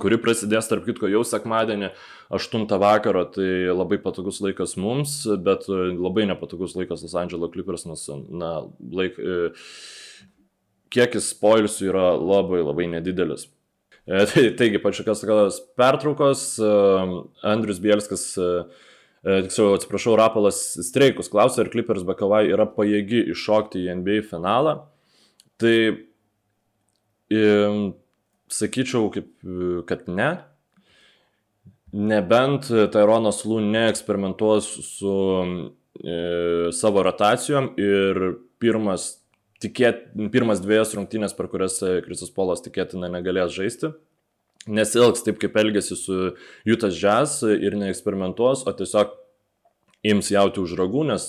kuri 0.02 0.18
prasidės, 0.22 0.66
tarp 0.70 0.86
kitko, 0.88 1.10
jau 1.12 1.22
sekmadienį 1.28 1.92
8 2.34 2.66
vakaro, 2.82 3.26
tai 3.36 3.70
labai 3.70 4.00
patogus 4.02 4.42
laikas 4.42 4.76
mums, 4.82 5.20
bet 5.46 5.68
labai 5.70 6.26
nepatogus 6.32 6.74
laikas 6.78 7.06
Los 7.06 7.14
Angeles 7.20 7.54
Clippers, 7.54 7.86
nes, 7.90 8.08
na, 8.34 8.52
laik, 8.98 9.20
e, 9.20 9.52
kiekis 10.96 11.34
poilsių 11.42 11.92
yra 11.92 12.08
labai 12.18 12.64
labai 12.66 12.90
nedidelis. 12.96 13.46
E, 14.06 14.26
tai, 14.30 14.50
taigi, 14.58 14.82
pačios 14.82 15.22
tokios 15.22 15.60
pertraukos, 15.78 16.44
e, 16.62 16.72
Andrius 17.44 17.82
Bielskas, 17.82 18.26
tiksliau, 19.26 19.74
atsiprašau, 19.74 20.14
Rapolas 20.20 20.60
Streikus 20.86 21.32
klausė, 21.34 21.64
ar 21.64 21.72
Clippers 21.74 22.06
be 22.06 22.14
Kavai 22.18 22.44
yra 22.52 22.68
pajėgi 22.70 23.24
iššokti 23.34 23.82
į 23.82 23.96
NBA 24.02 24.20
finalą. 24.30 24.76
Tai 25.58 25.78
sakyčiau, 28.52 29.10
kaip, 29.14 29.32
kad 29.90 30.06
ne. 30.12 30.30
Nebent 31.96 32.68
Tyronas 32.92 33.42
Lū 33.48 33.62
neeksperimentuos 33.64 34.68
su 34.84 35.14
e, 36.04 36.72
savo 36.76 37.04
rotacijom 37.08 37.72
ir 37.80 38.20
pirmas, 38.60 39.14
tikėt, 39.66 40.08
pirmas 40.34 40.62
dviejas 40.64 40.96
rungtynės, 40.96 41.36
per 41.36 41.50
kurias 41.52 41.82
Kristus 42.06 42.32
Polas 42.34 42.64
tikėtina 42.66 43.10
negalės 43.12 43.54
žaisti, 43.58 43.92
nesilgs 44.72 45.26
taip, 45.26 45.38
kaip 45.42 45.58
elgesi 45.62 45.98
su 46.00 46.34
Jutas 46.66 46.98
Jazz 46.98 47.44
ir 47.50 47.78
neeksperimentuos, 47.78 48.66
o 48.66 48.74
tiesiog 48.78 49.14
ims 50.06 50.32
jauti 50.34 50.62
už 50.62 50.76
ragų, 50.80 51.06
nes 51.10 51.28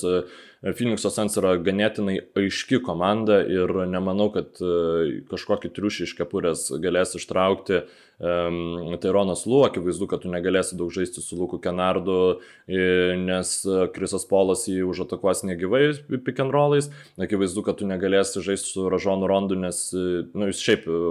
Phoenix'o 0.64 1.10
Suns 1.12 1.36
yra 1.36 1.54
ganėtinai 1.60 2.16
aiški 2.38 2.80
komanda 2.84 3.42
ir 3.44 3.70
nemanau, 3.90 4.30
kad 4.34 4.56
e, 4.64 5.22
kažkokį 5.28 5.70
triušį 5.76 6.06
iš 6.08 6.14
kepurės 6.16 6.70
galės 6.80 7.12
ištraukti 7.18 7.82
um, 8.18 8.96
Tyronas 9.02 9.44
Lu, 9.46 9.60
akivaizdu, 9.66 10.08
kad 10.08 10.24
tu 10.24 10.32
negalėsi 10.32 10.78
daug 10.78 10.90
žaisti 10.94 11.20
su 11.20 11.36
Luku 11.36 11.60
Kenardu, 11.62 12.40
nes 12.66 13.52
Krisas 13.94 14.24
Polas 14.28 14.64
jį 14.70 14.80
užatakuos 14.88 15.44
negyvai 15.46 15.82
pick 16.24 16.40
and 16.40 16.54
rollais, 16.54 16.88
akivaizdu, 17.20 17.62
kad 17.66 17.78
tu 17.80 17.88
negalėsi 17.88 18.40
žaisti 18.44 18.72
su 18.72 18.86
Ražonu 18.92 19.28
Rondu, 19.28 19.58
nes 19.60 19.82
nu, 19.92 20.48
jis 20.48 20.64
šiaip 20.64 20.88
e, 20.88 21.02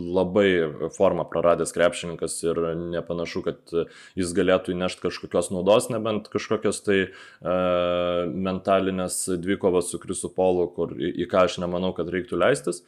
labai 0.00 0.48
formą 0.96 1.28
praradęs 1.28 1.76
krepšininkas 1.76 2.40
ir 2.48 2.62
nepanašu, 2.96 3.44
kad 3.44 3.76
jis 4.18 4.34
galėtų 4.36 4.74
įnešti 4.74 5.04
kažkokios 5.04 5.52
naudos, 5.52 5.90
nebent 5.92 6.32
kažkokios 6.32 6.80
tai 6.86 6.98
uh, 7.10 8.24
mentaliai 8.30 8.69
finalinės 8.70 9.24
dvikovos 9.42 9.90
su 9.90 9.98
Krisu 9.98 10.30
Polu, 10.34 10.68
kur, 10.74 10.94
į, 10.94 11.12
į 11.24 11.28
ką 11.30 11.46
aš 11.48 11.58
nemanau, 11.62 11.92
kad 11.96 12.10
reiktų 12.10 12.38
leistis. 12.38 12.84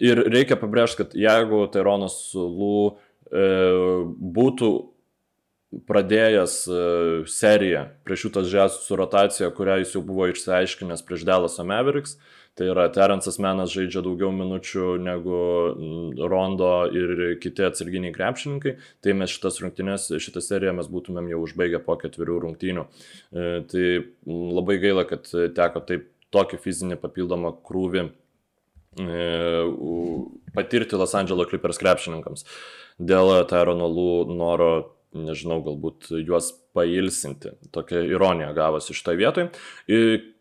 Ir 0.00 0.22
reikia 0.30 0.58
pabrėžti, 0.58 1.04
kad 1.04 1.14
jeigu 1.18 1.66
Taironas 1.72 2.32
Lū 2.34 2.96
e, 3.30 3.46
būtų 4.38 4.70
pradėjęs 5.86 6.54
e, 6.66 6.82
seriją 7.30 7.86
prieš 8.06 8.26
šitas 8.26 8.50
žesų 8.50 8.84
su 8.84 8.98
rotacija, 8.98 9.50
kurią 9.54 9.80
jis 9.82 9.94
jau 9.94 10.02
buvo 10.06 10.30
išsiaiškinęs 10.30 11.04
prieš 11.06 11.26
Delas 11.26 11.58
Mavericks, 11.62 12.16
Tai 12.58 12.66
yra 12.72 12.86
Terensas 12.92 13.38
Menas 13.40 13.72
žaidžia 13.72 14.02
daugiau 14.04 14.32
minučių 14.34 14.86
negu 15.00 15.36
mm, 15.70 16.22
Rondo 16.30 16.70
ir 16.92 17.12
kiti 17.40 17.64
atsarginiai 17.64 18.14
krepšininkai. 18.16 18.74
Tai 19.04 19.16
mes 19.20 19.32
šitas 19.32 19.60
rungtynės, 19.62 20.08
šitą 20.20 20.42
seriją 20.44 20.74
mes 20.76 20.90
būtumėm 20.90 21.30
jau 21.32 21.42
užbaigę 21.46 21.80
po 21.86 21.96
ketverių 22.00 22.40
rungtynių. 22.46 22.86
E, 22.86 23.50
tai 23.70 23.86
labai 24.26 24.80
gaila, 24.82 25.06
kad 25.08 25.30
teko 25.30 25.84
taip 25.88 26.10
tokį 26.34 26.60
fizinį 26.62 26.98
papildomą 27.00 27.54
krūvį 27.66 28.04
e, 28.06 28.10
patirti 30.54 30.98
Los 31.00 31.16
Angeles 31.18 31.50
Clippers 31.50 31.80
krepšininkams 31.82 32.46
dėl 33.00 33.32
Tyrono 33.48 33.88
Lų 33.88 34.10
noro 34.36 34.72
nežinau, 35.16 35.58
galbūt 35.64 36.10
juos 36.22 36.52
pailsinti. 36.76 37.54
Tokia 37.74 38.02
ironija 38.06 38.52
gavosi 38.56 38.94
šitoje 38.94 39.18
vietoje. 39.20 39.48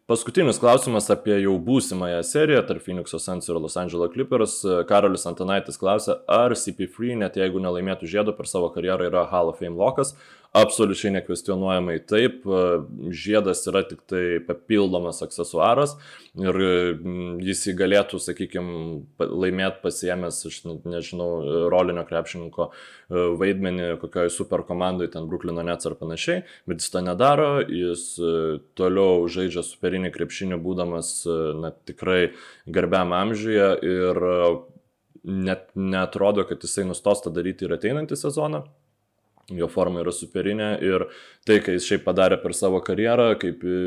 Paskutinis 0.10 0.58
klausimas 0.58 1.06
apie 1.14 1.36
jau 1.44 1.52
būsimąją 1.62 2.24
seriją 2.26 2.64
tarp 2.66 2.82
Phoenix'o 2.82 3.20
Suns 3.22 3.46
ir 3.46 3.60
Los 3.62 3.76
Angeles 3.78 4.10
Clippers. 4.10 4.56
Karolis 4.90 5.28
Antonaitis 5.30 5.78
klausia, 5.78 6.16
ar 6.26 6.56
CP3 6.58 7.20
net 7.22 7.38
jeigu 7.38 7.62
nelaimėtų 7.62 8.10
žiedo 8.10 8.34
per 8.34 8.50
savo 8.50 8.72
karjerą 8.74 9.06
yra 9.12 9.28
Hall 9.30 9.52
of 9.52 9.62
Fame 9.62 9.78
lokas. 9.78 10.16
Absoliučiai 10.50 11.12
nekvestionuojamai 11.14 12.00
taip, 12.10 12.46
žiedas 13.14 13.60
yra 13.70 13.84
tik 13.86 14.00
tai 14.10 14.40
papildomas 14.48 15.22
aksesuaras 15.22 15.94
ir 16.42 16.58
mm, 16.58 17.36
jis 17.46 17.62
įgalėtų, 17.70 18.18
sakykime, 18.24 18.80
laimėti 19.22 19.84
pasiemęs, 19.84 20.40
aš 20.50 20.58
nežinau, 20.90 21.28
rolinio 21.70 22.02
krepšininko 22.10 22.68
e, 22.72 23.28
vaidmenį 23.44 23.92
kokioje 24.02 24.34
super 24.34 24.66
komandoje, 24.66 25.12
ten 25.14 25.30
Bruklino 25.30 25.62
Nets 25.68 25.86
ar 25.86 26.00
panašiai, 26.02 26.42
bet 26.66 26.82
jis 26.82 26.96
to 26.98 27.06
nedaro, 27.06 27.52
jis 27.70 28.10
e, 28.18 28.34
toliau 28.80 29.30
žaidžia 29.30 29.62
superinį 29.70 30.10
krepšinį, 30.18 30.58
būdamas, 30.66 31.14
e, 31.30 31.40
na, 31.62 31.76
tikrai 31.86 32.20
garbiam 32.66 33.14
amžiuje 33.14 33.72
ir 33.86 34.26
net 35.30 35.70
netrodo, 35.78 36.50
kad 36.50 36.66
jisai 36.66 36.90
nustos 36.90 37.22
tą 37.22 37.38
daryti 37.38 37.70
ir 37.70 37.78
ateinantį 37.78 38.18
sezoną 38.18 38.66
jo 39.58 39.70
forma 39.72 40.04
yra 40.04 40.14
superinė 40.14 40.70
ir 40.86 41.06
tai, 41.48 41.60
ką 41.64 41.76
jis 41.76 41.88
šiaip 41.90 42.06
padarė 42.06 42.40
per 42.42 42.54
savo 42.58 42.82
karjerą, 42.86 43.32
kaip 43.42 43.64
e, 43.66 43.80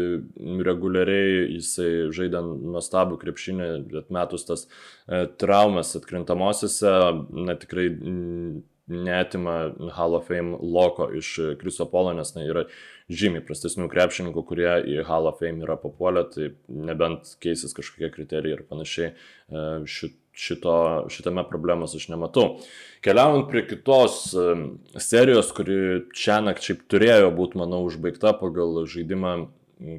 reguliariai 0.66 1.46
jisai 1.58 1.90
žaidė 2.14 2.42
nuostabų 2.46 3.20
krepšinį, 3.22 3.70
atmetus 4.02 4.48
tas 4.48 4.66
e, 4.66 5.24
traumas 5.40 5.94
atkrintamosiose, 5.98 6.94
na 7.46 7.56
tikrai 7.60 7.90
netima 8.92 9.72
Hall 9.96 10.14
of 10.18 10.26
Fame 10.28 10.58
loko 10.60 11.08
iš 11.14 11.34
Kriso 11.60 11.86
Polo, 11.90 12.12
nes 12.16 12.34
na, 12.34 12.44
yra 12.48 12.66
žymiai 13.10 13.44
prastesnių 13.46 13.88
krepšininkų, 13.92 14.44
kurie 14.46 14.72
į 14.94 15.06
Hall 15.08 15.30
of 15.30 15.40
Fame 15.42 15.64
yra 15.64 15.78
papuolę, 15.80 16.26
tai 16.34 16.50
nebent 16.68 17.34
keisis 17.42 17.74
kažkokie 17.76 18.12
kriterijai 18.14 18.58
ir 18.58 18.66
panašiai. 18.68 19.12
E, 19.12 19.64
šit, 19.90 20.18
šito, 20.32 20.74
šitame 21.12 21.44
problemos 21.48 21.96
aš 21.96 22.08
nematau. 22.12 22.60
Keliaujant 23.04 23.50
prie 23.50 23.66
kitos 23.68 24.20
serijos, 25.02 25.50
kuri 25.56 26.06
šią 26.16 26.38
naktį 26.48 26.78
turėjo 26.92 27.32
būti, 27.36 27.60
manau, 27.60 27.82
užbaigta 27.88 28.32
pagal 28.40 28.84
žaidimą 28.88 29.34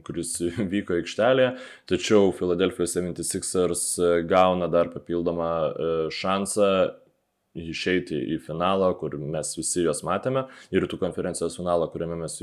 kuris 0.08 0.38
vyko 0.74 0.98
aikštelėje, 1.00 1.54
tačiau 1.92 2.32
Philadelphia 2.36 2.88
76ers 2.90 3.86
gauna 4.30 4.70
dar 4.72 4.92
papildomą 4.94 5.50
e, 5.54 5.94
šansą 6.14 6.70
išeiti 7.54 8.18
į 8.34 8.40
finalą, 8.44 8.90
kur 8.98 9.14
mes 9.18 9.54
visi 9.58 9.84
juos 9.86 10.02
matėme, 10.06 10.48
ir 10.74 10.84
rytų 10.84 10.98
konferencijos 11.02 11.58
finalą, 11.60 11.88
kuriame 11.94 12.18
mes 12.24 12.40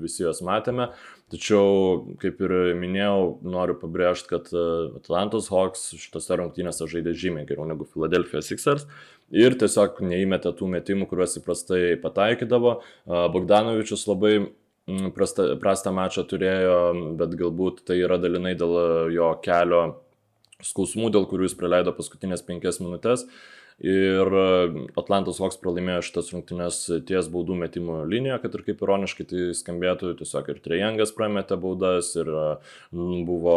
visi 0.00 0.24
juos 0.24 0.40
matėme. 0.46 0.88
Tačiau, 1.32 2.16
kaip 2.22 2.40
ir 2.46 2.54
minėjau, 2.78 3.36
noriu 3.44 3.76
pabrėžti, 3.80 4.30
kad 4.30 4.48
e, 4.54 4.62
Atlantos 5.00 5.50
Hawks 5.52 5.88
šitose 5.98 6.38
rungtynėse 6.40 6.86
žaidė 6.88 7.16
žymiai 7.18 7.48
geriau 7.48 7.66
negu 7.68 7.88
Philadelphia 7.90 8.40
Sixers 8.44 8.86
ir 9.34 9.56
tiesiog 9.58 9.98
neįmetė 10.06 10.54
tų 10.56 10.70
metimų, 10.76 11.08
kuriuos 11.10 11.34
įprastai 11.40 11.96
pataikydavo. 11.98 12.76
Bogdanovičius 13.34 14.06
labai 14.06 14.36
prastą, 15.16 15.50
prastą 15.58 15.92
mačą 15.96 16.22
turėjo, 16.30 16.78
bet 17.18 17.34
galbūt 17.42 17.82
tai 17.90 17.98
yra 18.04 18.20
dalinai 18.22 18.54
dėl 18.58 18.78
jo 19.10 19.32
kelio 19.42 19.82
skausmų, 20.62 21.10
dėl 21.12 21.26
kurių 21.28 21.50
jis 21.50 21.58
praleido 21.58 21.92
paskutinės 21.92 22.46
penkias 22.46 22.78
minutės. 22.80 23.26
Uh, 23.26 23.55
Ir 23.78 24.32
e, 24.32 24.84
Atlantas 24.96 25.36
Hawks 25.36 25.58
pralaimėjo 25.60 26.00
šitas 26.06 26.30
rungtynes 26.32 26.78
ties 27.04 27.26
baudų 27.28 27.58
metimo 27.60 27.98
linijoje, 28.08 28.38
kad 28.40 28.54
ir 28.56 28.62
kaip 28.64 28.80
ironiškai 28.80 29.24
tai 29.28 29.40
skambėtų, 29.58 30.14
tiesiog 30.16 30.46
ir 30.48 30.60
Trejangas 30.64 31.10
prametė 31.12 31.58
baudas, 31.60 32.14
ir 32.16 32.30
e, 32.32 32.44
buvo 33.28 33.56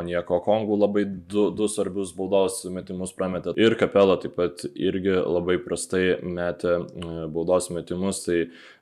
Onieko 0.00 0.38
Kongų 0.46 0.78
labai 0.80 1.02
du, 1.04 1.50
du 1.52 1.68
svarbius 1.68 2.14
baudos 2.16 2.62
metimus 2.72 3.12
prametė. 3.12 3.52
Ir 3.60 3.76
Kapela 3.76 4.16
taip 4.22 4.38
pat 4.38 4.64
irgi 4.72 5.18
labai 5.20 5.58
prastai 5.60 6.16
metė 6.24 6.78
e, 6.80 7.10
baudos 7.34 7.68
metimus. 7.76 8.22
Tai 8.24 8.38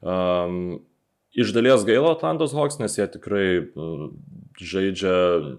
um, 0.07 0.61
iš 1.35 1.51
dalies 1.57 1.83
gaila 1.89 2.13
Atlantos 2.15 2.55
Hawks, 2.55 2.79
nes 2.79 2.95
jie 2.95 3.09
tikrai 3.11 3.49
žaidžia 4.63 5.17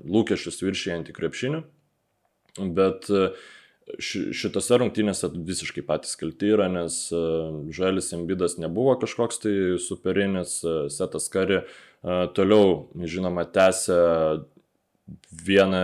lūkesčius 0.07 0.63
viršijantį 0.63 1.17
krepšinį. 1.19 1.61
Bet 2.77 3.11
uh, 3.11 3.35
šitose 3.99 4.77
rungtynėse 4.79 5.29
visiškai 5.33 5.83
patys 5.85 6.15
kalti 6.19 6.51
yra, 6.53 6.69
nes 6.71 6.95
e, 7.13 7.21
Žalis 7.75 8.13
Embidas 8.15 8.57
nebuvo 8.61 8.95
kažkoks 9.01 9.41
tai 9.43 9.53
superinis, 9.81 10.59
e, 10.63 10.75
Setas 10.93 11.29
Kari 11.33 11.59
e, 11.59 11.65
toliau, 12.35 12.87
žinoma, 12.99 13.45
tęsė 13.53 13.99
vieną 15.43 15.83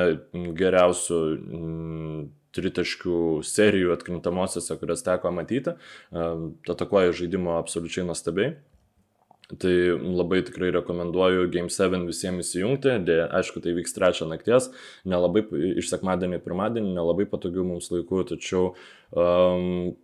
geriausių 0.57 1.19
tritaškių 2.55 3.17
serijų 3.45 3.91
atkrintamosiose, 3.93 4.77
kurias 4.79 5.03
teko 5.05 5.29
matyti. 5.35 5.75
Atakuoja 6.15 7.12
žaidimo 7.19 7.57
absoliučiai 7.59 8.07
nuostabiai. 8.07 8.55
Tai 9.57 9.73
labai 9.97 10.43
tikrai 10.45 10.69
rekomenduoju 10.75 11.47
Game 11.49 11.71
7 11.73 12.03
visiems 12.05 12.45
įsijungti, 12.45 12.99
dėja, 13.01 13.23
aišku, 13.39 13.63
tai 13.63 13.73
vyks 13.73 13.95
trečią 13.95 14.27
nakties, 14.29 14.67
nelabai 15.09 15.41
iš 15.81 15.89
sekmadienį 15.89 16.38
į 16.38 16.43
pirmadienį, 16.45 16.91
nelabai 16.93 17.25
patogių 17.31 17.65
mums 17.65 17.89
laikų, 17.89 18.27
tačiau 18.29 18.67
um, 19.09 19.95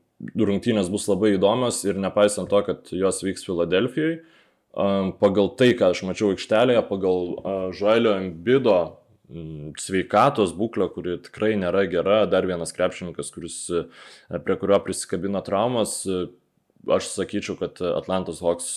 rungtynės 0.49 0.89
bus 0.89 1.05
labai 1.11 1.35
įdomios 1.35 1.83
ir 1.85 2.01
nepaisant 2.01 2.49
to, 2.49 2.63
kad 2.65 2.89
jos 2.89 3.21
vyks 3.21 3.45
Filadelfijoje, 3.45 4.23
um, 4.73 5.13
pagal 5.21 5.51
tai, 5.61 5.75
ką 5.77 5.91
aš 5.93 6.01
mačiau 6.09 6.31
aikštelėje, 6.33 6.81
pagal 6.89 7.21
uh, 7.35 7.67
Žailio 7.77 8.15
Embido 8.23 8.79
sveikatos 9.81 10.55
būklę, 10.57 10.89
kuri 10.93 11.19
tikrai 11.25 11.53
nėra 11.57 11.85
gera, 11.89 12.23
dar 12.29 12.45
vienas 12.49 12.73
krepšininkas, 12.75 13.31
kuris, 13.33 13.61
prie 14.29 14.57
kurio 14.61 14.77
prisikabino 14.85 15.41
traumas, 15.45 16.03
aš 16.85 17.13
sakyčiau, 17.13 17.57
kad 17.57 17.81
Atlantos 17.81 18.41
Hawks 18.45 18.69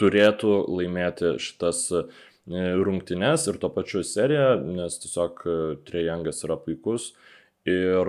turėtų 0.00 0.56
laimėti 0.68 1.36
šitas 1.42 1.86
rungtynes 2.46 3.46
ir 3.48 3.60
to 3.60 3.70
pačiu 3.72 4.02
seriją, 4.04 4.58
nes 4.76 4.98
tiesiog 5.00 5.46
Trejangas 5.88 6.44
yra 6.44 6.58
puikus 6.60 7.12
ir 7.64 8.08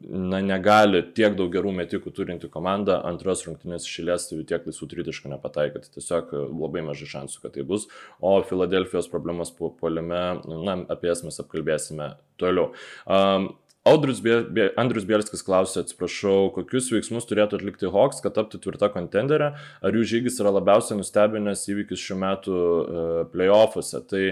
na, 0.00 0.40
negali 0.44 1.00
tiek 1.16 1.32
daug 1.36 1.48
gerų 1.52 1.72
metikų 1.78 2.12
turinti 2.12 2.50
komanda 2.52 2.98
antros 3.08 3.46
rungtynės 3.46 3.86
išėlės 3.88 4.28
tai 4.28 4.42
tiek 4.50 4.66
laisvų 4.68 4.88
tritiškų 4.92 5.32
nepataikyti. 5.32 5.94
Tiesiog 5.96 6.34
labai 6.50 6.84
mažai 6.84 7.08
šansų, 7.14 7.40
kad 7.40 7.56
tai 7.56 7.64
bus. 7.64 7.88
O 8.20 8.36
Filadelfijos 8.44 9.08
problemas 9.12 9.54
po 9.56 9.72
poliame, 9.72 10.20
na, 10.44 10.76
apie 10.92 11.08
jas 11.08 11.24
mes 11.24 11.40
apkalbėsime 11.40 12.12
toliau. 12.40 12.74
Um, 13.08 13.54
Audrius 13.88 14.20
Bie, 14.20 14.42
Bie, 14.52 14.66
Andrius 14.80 15.06
Bielskis 15.08 15.44
klausė, 15.46 15.84
atsiprašau, 15.84 16.50
kokius 16.56 16.90
veiksmus 16.92 17.28
turėtų 17.28 17.60
atlikti 17.60 17.88
Hawks, 17.92 18.20
kad 18.20 18.36
taptų 18.36 18.60
tvirta 18.60 18.90
kontenderė, 18.92 19.54
ar 19.56 19.96
jų 19.96 20.04
žygis 20.14 20.36
yra 20.42 20.52
labiausiai 20.52 20.98
nustebinęs 20.98 21.64
įvykis 21.72 22.02
šiuo 22.02 22.18
metu 22.20 22.52
uh, 22.56 23.22
playoffuose. 23.32 24.02
Tai, 24.10 24.24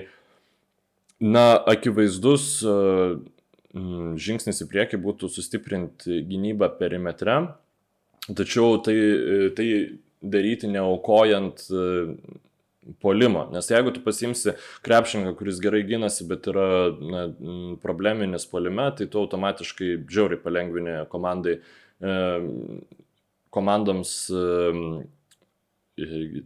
na, 1.24 1.46
akivaizdus 1.72 2.50
uh, 2.68 3.16
žingsnis 4.20 4.60
į 4.64 4.68
priekį 4.68 5.00
būtų 5.06 5.32
sustiprinti 5.32 6.20
gynybą 6.28 6.68
perimetre, 6.76 7.40
tačiau 8.28 8.76
tai, 8.84 8.98
tai 9.56 9.68
daryti 10.22 10.68
neaukojant 10.68 11.64
e, 11.70 11.82
polimo. 13.00 13.46
Nes 13.52 13.68
jeigu 13.70 13.92
tu 13.94 14.02
pasimsi 14.04 14.54
krepšininką, 14.86 15.34
kuris 15.38 15.60
gerai 15.62 15.82
gynasi, 15.88 16.26
bet 16.28 16.48
yra 16.50 16.68
na, 16.98 17.26
probleminis 17.82 18.48
polime, 18.50 18.88
tai 18.96 19.08
tu 19.10 19.20
automatiškai 19.22 19.94
džiauriai 20.06 20.42
palengvini 20.42 20.96
komandai, 21.12 21.58
e, 22.00 22.16
komandoms 23.54 24.16
e, 24.30 24.42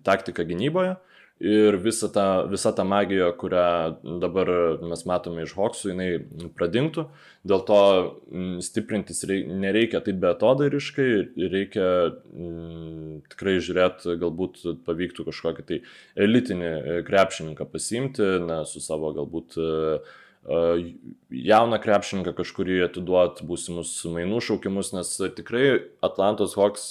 taktiką 0.06 0.46
gynyboje 0.48 0.96
ir 1.40 1.76
visa 1.82 2.08
ta, 2.12 2.26
visa 2.50 2.72
ta 2.76 2.84
magija, 2.84 3.30
kurią 3.38 4.18
dabar 4.22 4.50
mes 4.86 5.04
matome 5.08 5.46
iš 5.46 5.54
Hoksų, 5.58 5.92
jinai 5.92 6.48
pradingtų. 6.58 7.06
Dėl 7.48 7.64
to 7.66 7.80
mm, 8.30 8.56
stiprintis 8.62 9.24
nereikia 9.26 10.02
taip 10.04 10.20
betodairiškai, 10.22 11.08
reikia 11.52 11.86
mm, 12.12 13.20
tikrai 13.32 13.58
žiūrėti, 13.64 14.16
galbūt 14.22 14.64
pavyktų 14.86 15.26
kažkokį 15.30 15.68
tai 15.68 15.82
elitinį 16.26 16.72
e, 16.72 16.98
krepšininką 17.08 17.66
pasimti, 17.72 18.28
na, 18.46 18.62
su 18.68 18.82
savo 18.84 19.10
galbūt 19.16 19.58
uh, 19.58 20.18
jauną 21.30 21.78
krepšininką 21.78 22.32
kažkurį 22.34 22.80
atiduoti 22.88 23.46
būsimus 23.46 23.92
mainų 24.10 24.40
šaukimus, 24.42 24.90
nes 24.96 25.14
tikrai 25.36 25.66
Atlantos 26.02 26.56
Hawks 26.58 26.88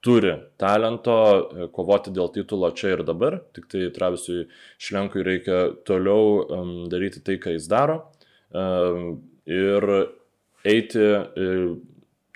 turi 0.00 0.32
talento 0.60 1.16
e, 1.16 1.66
kovoti 1.74 2.12
dėl 2.14 2.30
titulo 2.34 2.70
čia 2.76 2.94
ir 2.94 3.02
dabar, 3.06 3.40
tik 3.56 3.68
tai 3.70 3.88
Travisui 3.94 4.46
Šlenkui 4.80 5.24
reikia 5.26 5.60
toliau 5.88 6.40
um, 6.44 6.72
daryti 6.92 7.22
tai, 7.24 7.36
ką 7.42 7.54
jis 7.56 7.68
daro. 7.70 8.00
Um, 8.50 9.20
ir 9.50 9.86
eiti, 10.66 11.04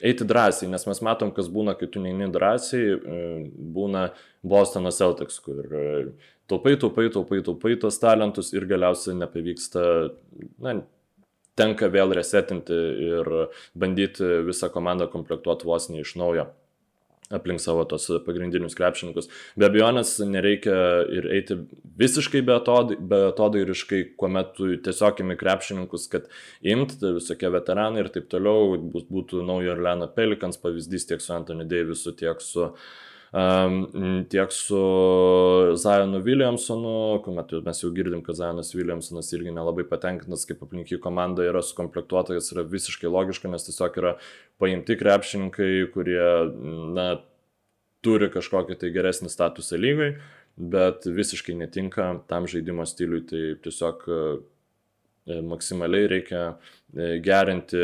eiti 0.05 0.27
drąsiai, 0.29 0.71
nes 0.73 0.87
mes 0.89 1.01
matom, 1.05 1.33
kas 1.35 1.51
būna, 1.53 1.75
kai 1.79 1.89
tu 1.93 2.01
neini 2.03 2.31
drąsiai, 2.33 2.97
būna 3.75 4.07
Bostono 4.45 4.93
Celtics, 4.95 5.37
kur 5.45 5.61
taupai, 6.51 6.75
taupai, 6.81 7.07
taupai, 7.13 7.43
taupai 7.45 7.77
tos 7.81 8.01
talentus 8.01 8.53
ir 8.57 8.67
galiausiai 8.71 9.19
nepavyksta, 9.21 9.85
na, 10.65 10.79
tenka 11.59 11.89
vėl 11.93 12.17
resetinti 12.17 12.81
ir 13.13 13.33
bandyti 13.79 14.43
visą 14.49 14.73
komandą 14.75 15.07
komplektuoti 15.13 15.69
vos 15.69 15.91
ne 15.93 16.03
iš 16.03 16.17
naujo 16.19 16.49
aplink 17.37 17.63
savo 17.63 17.85
tos 17.89 18.09
pagrindinius 18.27 18.77
krepšininkus. 18.79 19.31
Be 19.61 19.69
abejonės 19.69 20.17
nereikia 20.29 20.77
ir 21.13 21.31
eiti 21.37 21.59
visiškai 22.01 22.43
betodairiškai, 22.45 24.03
kuomet 24.21 24.55
tu 24.59 24.73
tiesiog 24.85 25.25
imi 25.25 25.39
krepšininkus, 25.41 26.09
kad 26.13 26.29
imt, 26.63 26.99
tai 27.01 27.15
visokie 27.19 27.51
veteranai 27.55 28.05
ir 28.05 28.13
taip 28.15 28.31
toliau, 28.33 28.77
būtų 28.95 29.45
naujo 29.47 29.75
Orleano 29.77 30.11
Pelikans 30.15 30.61
pavyzdys 30.63 31.11
tiek 31.11 31.25
su 31.25 31.35
Anthony 31.37 31.67
Davisu, 31.69 32.15
tiek 32.19 32.43
su 32.45 32.69
uh, 32.69 32.95
tiek 34.31 34.53
su 34.53 34.81
Zajonu 35.75 36.21
Williamsonu, 36.23 37.21
kuomet 37.25 37.51
mes 37.67 37.81
jau 37.83 37.91
girdim, 37.95 38.23
kad 38.23 38.39
Zajonas 38.39 38.71
Williamsonas 38.77 39.33
irgi 39.35 39.51
nelabai 39.55 39.83
patenkintas, 39.91 40.45
kaip 40.47 40.63
aplinkiai 40.63 41.01
komanda 41.03 41.43
yra 41.43 41.63
sukomplektuota, 41.65 42.37
jis 42.39 42.53
yra 42.55 42.63
visiškai 42.71 43.11
logiška, 43.11 43.51
nes 43.51 43.67
tiesiog 43.67 43.99
yra 43.99 44.15
paimti 44.63 44.95
krepšininkai, 45.01 45.71
kurie, 45.97 46.29
na, 46.95 47.09
turi 48.07 48.31
kažkokį 48.31 48.79
tai 48.79 48.93
geresnį 48.95 49.33
statusą 49.33 49.81
lygai, 49.83 50.13
bet 50.55 51.09
visiškai 51.11 51.57
netinka 51.59 52.11
tam 52.31 52.47
žaidimo 52.51 52.87
stiliui, 52.87 53.25
tai 53.27 53.43
tiesiog 53.65 54.05
e, 54.07 54.21
maksimaliai 55.43 56.11
reikia 56.13 56.45
e, 56.53 57.17
gerinti 57.25 57.83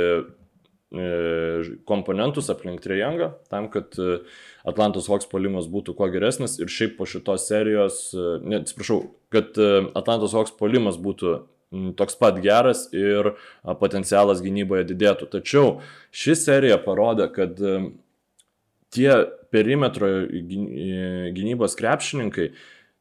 komponentus 1.87 2.51
aplink 2.51 2.81
Trejangą, 2.83 3.31
tam, 3.49 3.69
kad 3.71 3.95
e, 3.99 4.19
Atlantos 4.67 5.07
Hawks 5.07 5.29
polimas 5.31 5.69
būtų 5.71 5.95
kuo 5.95 6.09
geresnis 6.11 6.59
ir 6.59 6.67
šiaip 6.67 6.97
po 6.99 7.07
šitos 7.07 7.47
serijos, 7.47 8.09
e, 8.11 8.33
ne, 8.43 8.59
atsiprašau, 8.65 9.05
kad 9.31 9.55
Atlantos 9.95 10.35
Hawks 10.35 10.57
polimas 10.59 10.99
būtų 10.99 11.37
toks 11.95 12.19
pat 12.19 12.41
geras 12.43 12.89
ir 12.91 13.37
potencialas 13.79 14.43
gynyboje 14.43 14.89
didėtų. 14.89 15.29
Tačiau 15.31 15.77
ši 16.11 16.35
serija 16.35 16.81
parodė, 16.83 17.29
kad 17.31 17.61
tie 18.91 19.13
perimetro 19.55 20.09
gynybos 20.27 21.79
krepšininkai, 21.79 22.49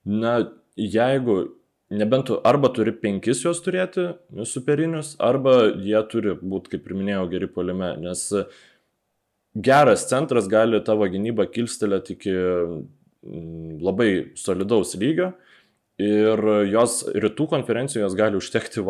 na, 0.06 0.36
jeigu 0.78 1.48
nebent 1.90 2.26
tu 2.30 2.40
arba 2.46 2.70
turi 2.74 2.94
penkis 2.94 3.44
juos 3.44 3.62
turėti 3.66 4.12
superinius, 4.46 5.16
arba 5.20 5.70
jie 5.74 6.02
turi 6.12 6.36
būti, 6.38 6.76
kaip 6.76 6.90
ir 6.90 6.98
minėjau, 6.98 7.28
geri 7.34 7.50
polime, 7.52 7.94
nes 8.02 8.26
geras 9.56 10.08
centras 10.10 10.48
gali 10.50 10.82
tavo 10.86 11.08
gynybą 11.10 11.50
kilstelėti 11.54 12.16
iki 12.16 12.34
mm, 12.36 13.80
labai 13.82 14.12
solidaus 14.38 14.96
lygio 15.00 15.34
ir 16.00 16.42
jos 16.72 17.02
rytų 17.12 17.50
konferencijos 17.52 18.14
gali 18.16 18.40
užtekti, 18.40 18.82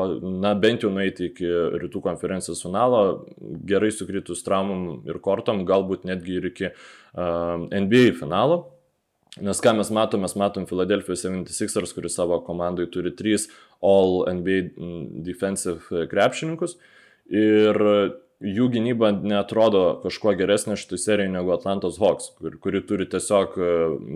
na 0.43 0.53
bent 0.53 0.83
jau 0.85 0.91
nueiti 0.93 1.31
iki 1.31 1.47
rytų 1.81 2.03
konferencijos 2.05 2.61
finalo, 2.61 3.25
gerai 3.65 3.89
sukritus 3.93 4.45
traumam 4.45 5.01
ir 5.09 5.17
kortom, 5.23 5.63
galbūt 5.65 6.05
netgi 6.05 6.37
ir 6.37 6.49
iki 6.51 6.69
uh, 6.69 7.65
NBA 7.65 8.13
finalo. 8.19 8.61
Nes 9.37 9.61
ką 9.61 9.75
mes 9.77 9.91
matom, 9.93 10.23
mes 10.25 10.33
matom 10.35 10.65
Philadelphia 10.65 11.13
76ers, 11.13 11.93
kuris 11.93 12.15
savo 12.17 12.39
komandai 12.41 12.87
turi 12.89 13.11
trys 13.13 13.45
All 13.85 14.25
NBA 14.25 14.63
mm, 14.73 15.03
defensive 15.27 16.07
krepšininkus 16.09 16.79
ir 17.29 17.77
jų 18.39 18.69
gynyba 18.71 19.11
netrodo 19.19 19.99
kažkuo 20.03 20.31
geresnė 20.39 20.77
šitoj 20.79 21.01
serijai 21.03 21.31
negu 21.31 21.51
Atlantos 21.51 21.97
Hawks, 21.99 22.29
kur, 22.39 22.55
kuri 22.63 22.79
turi 22.87 23.07
tiesiog 23.11 23.57
e, 23.59 23.71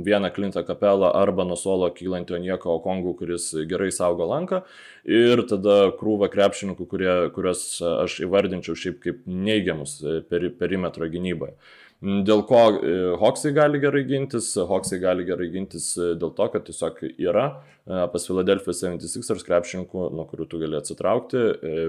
vieną 0.07 0.31
Klintą 0.33 0.63
kapelą 0.65 1.11
arba 1.19 1.43
nuo 1.47 1.57
suolo 1.59 1.89
kylantį 1.93 2.37
Onieko 2.39 2.77
Okongų, 2.77 3.13
kuris 3.19 3.49
gerai 3.69 3.91
saugo 3.91 4.25
lanką 4.31 4.63
ir 5.03 5.43
tada 5.49 5.91
krūva 5.99 6.31
krepšininkų, 6.31 6.87
kurie, 6.87 7.13
kuriuos 7.35 7.65
aš 7.83 8.21
įvardinčiau 8.23 8.79
šiaip 8.79 9.01
kaip 9.03 9.23
neigiamus 9.27 9.99
e, 10.01 10.21
peri, 10.25 10.53
perimetro 10.55 11.11
gynyboje. 11.11 11.57
Dėl 12.03 12.41
ko 12.43 12.61
e, 12.75 12.93
Hoksai 13.19 13.53
gali 13.55 13.79
gerai 13.79 14.01
gintis? 14.03 14.49
Hoksai 14.59 14.99
gali 14.99 15.23
gerai 15.23 15.47
gintis 15.53 15.93
e, 15.95 16.09
dėl 16.19 16.33
to, 16.35 16.47
kad 16.51 16.65
tiesiog 16.67 16.99
yra 17.07 17.45
e, 17.47 18.01
pas 18.11 18.25
Philadelphia 18.27 18.75
76ers 18.75 19.45
krepšininkų, 19.47 20.09
nuo 20.11 20.25
kurių 20.27 20.47
tu 20.51 20.59
gali 20.59 20.75
atsitraukti, 20.79 21.45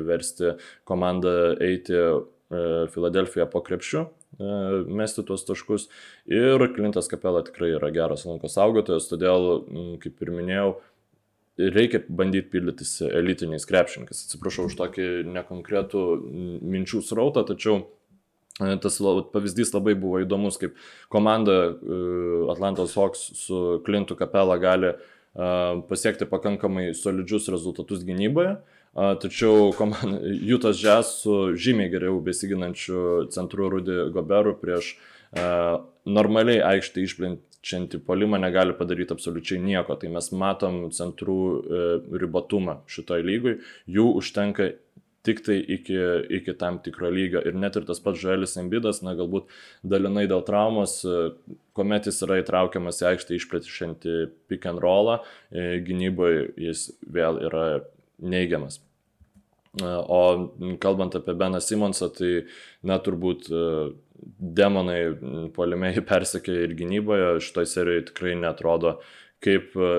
versti 0.06 0.54
komandą 0.86 1.34
eiti 1.62 1.98
Filadelfiją 2.94 3.48
po 3.50 3.62
krepšiu, 3.64 4.04
mesti 4.94 5.24
tuos 5.26 5.42
taškus. 5.48 5.88
Ir 6.30 6.62
Klintas 6.76 7.08
Kapela 7.10 7.40
tikrai 7.42 7.72
yra 7.74 7.88
geras 7.90 8.26
lankos 8.28 8.54
saugotojas, 8.54 9.08
todėl, 9.10 9.64
kaip 10.04 10.22
ir 10.22 10.30
minėjau, 10.36 10.68
reikia 11.58 12.04
bandyti 12.06 12.52
pildytis 12.52 12.92
elitiniais 13.08 13.66
krepšininkais. 13.66 14.26
Atsiprašau 14.28 14.68
už 14.68 14.78
tokį 14.78 15.08
nekonkretų 15.34 16.04
minčių 16.62 17.02
srautą, 17.02 17.42
tačiau 17.48 17.80
tas 18.58 19.00
pavyzdys 19.34 19.72
labai 19.74 19.96
buvo 19.98 20.20
įdomus, 20.22 20.58
kaip 20.60 20.76
komanda 21.12 21.56
e, 21.72 21.98
Atlantos 22.52 22.94
Hawks 22.94 23.26
su 23.40 23.80
Klintu 23.86 24.14
Kapela 24.18 24.58
gali 24.62 24.92
e, 24.92 24.98
pasiekti 25.88 26.28
pakankamai 26.30 26.92
solidžius 26.94 27.50
rezultatus 27.54 28.04
gynyboje, 28.06 28.56
tačiau 28.94 29.72
Jutas 30.46 30.78
Jazz 30.82 31.24
su 31.24 31.56
žymiai 31.58 31.90
geriau 31.90 32.20
besiginančiu 32.22 33.26
centru 33.34 33.66
Rudy 33.72 34.04
Goberu 34.14 34.54
prieš 34.60 34.94
normaliai 36.06 36.60
aikštį 36.62 37.02
išplint 37.02 37.42
čianti 37.64 37.98
polimą 37.98 38.38
negali 38.38 38.76
padaryti 38.76 39.14
absoliučiai 39.16 39.60
nieko. 39.62 39.96
Tai 40.00 40.10
mes 40.16 40.30
matom 40.36 40.80
centrų 40.94 41.38
e, 41.40 41.84
ribotumą 42.20 42.82
šitoj 42.90 43.24
lygui, 43.24 43.58
jų 43.90 44.10
užtenka 44.20 44.74
tik 45.24 45.42
tai 45.46 45.58
iki, 45.76 45.96
iki 46.38 46.54
tam 46.60 46.78
tikro 46.84 47.10
lygio. 47.12 47.42
Ir 47.46 47.56
net 47.58 47.76
ir 47.78 47.86
tas 47.88 48.00
pats 48.02 48.20
Žuelis 48.20 48.56
Embidas, 48.60 49.02
na 49.04 49.16
galbūt 49.18 49.50
dalinai 49.82 50.26
dėl 50.30 50.44
traumos, 50.46 51.00
e, 51.04 51.32
kuomet 51.76 52.08
jis 52.10 52.22
yra 52.26 52.40
įtraukiamas 52.42 53.02
į 53.02 53.10
aikštę 53.12 53.38
išplėtišiantį 53.38 54.16
pick 54.50 54.68
and 54.70 54.82
rollą, 54.84 55.20
e, 55.50 55.80
gynyboje 55.86 56.48
jis 56.68 56.88
vėl 57.04 57.40
yra 57.48 57.66
neigiamas. 58.20 58.80
O 59.82 60.20
kalbant 60.78 61.16
apie 61.18 61.34
Beną 61.34 61.58
Simonsą, 61.58 62.06
tai 62.14 62.44
na 62.86 63.00
turbūt 63.02 63.48
demonai 64.38 65.50
polimėjai 65.56 66.04
persekė 66.12 66.60
ir 66.68 66.76
gynyboje, 66.78 67.40
šitoje 67.42 67.72
serijoje 67.72 68.08
tikrai 68.12 68.36
netrodo 68.38 69.00
kaip 69.44 69.74
e, 69.76 69.94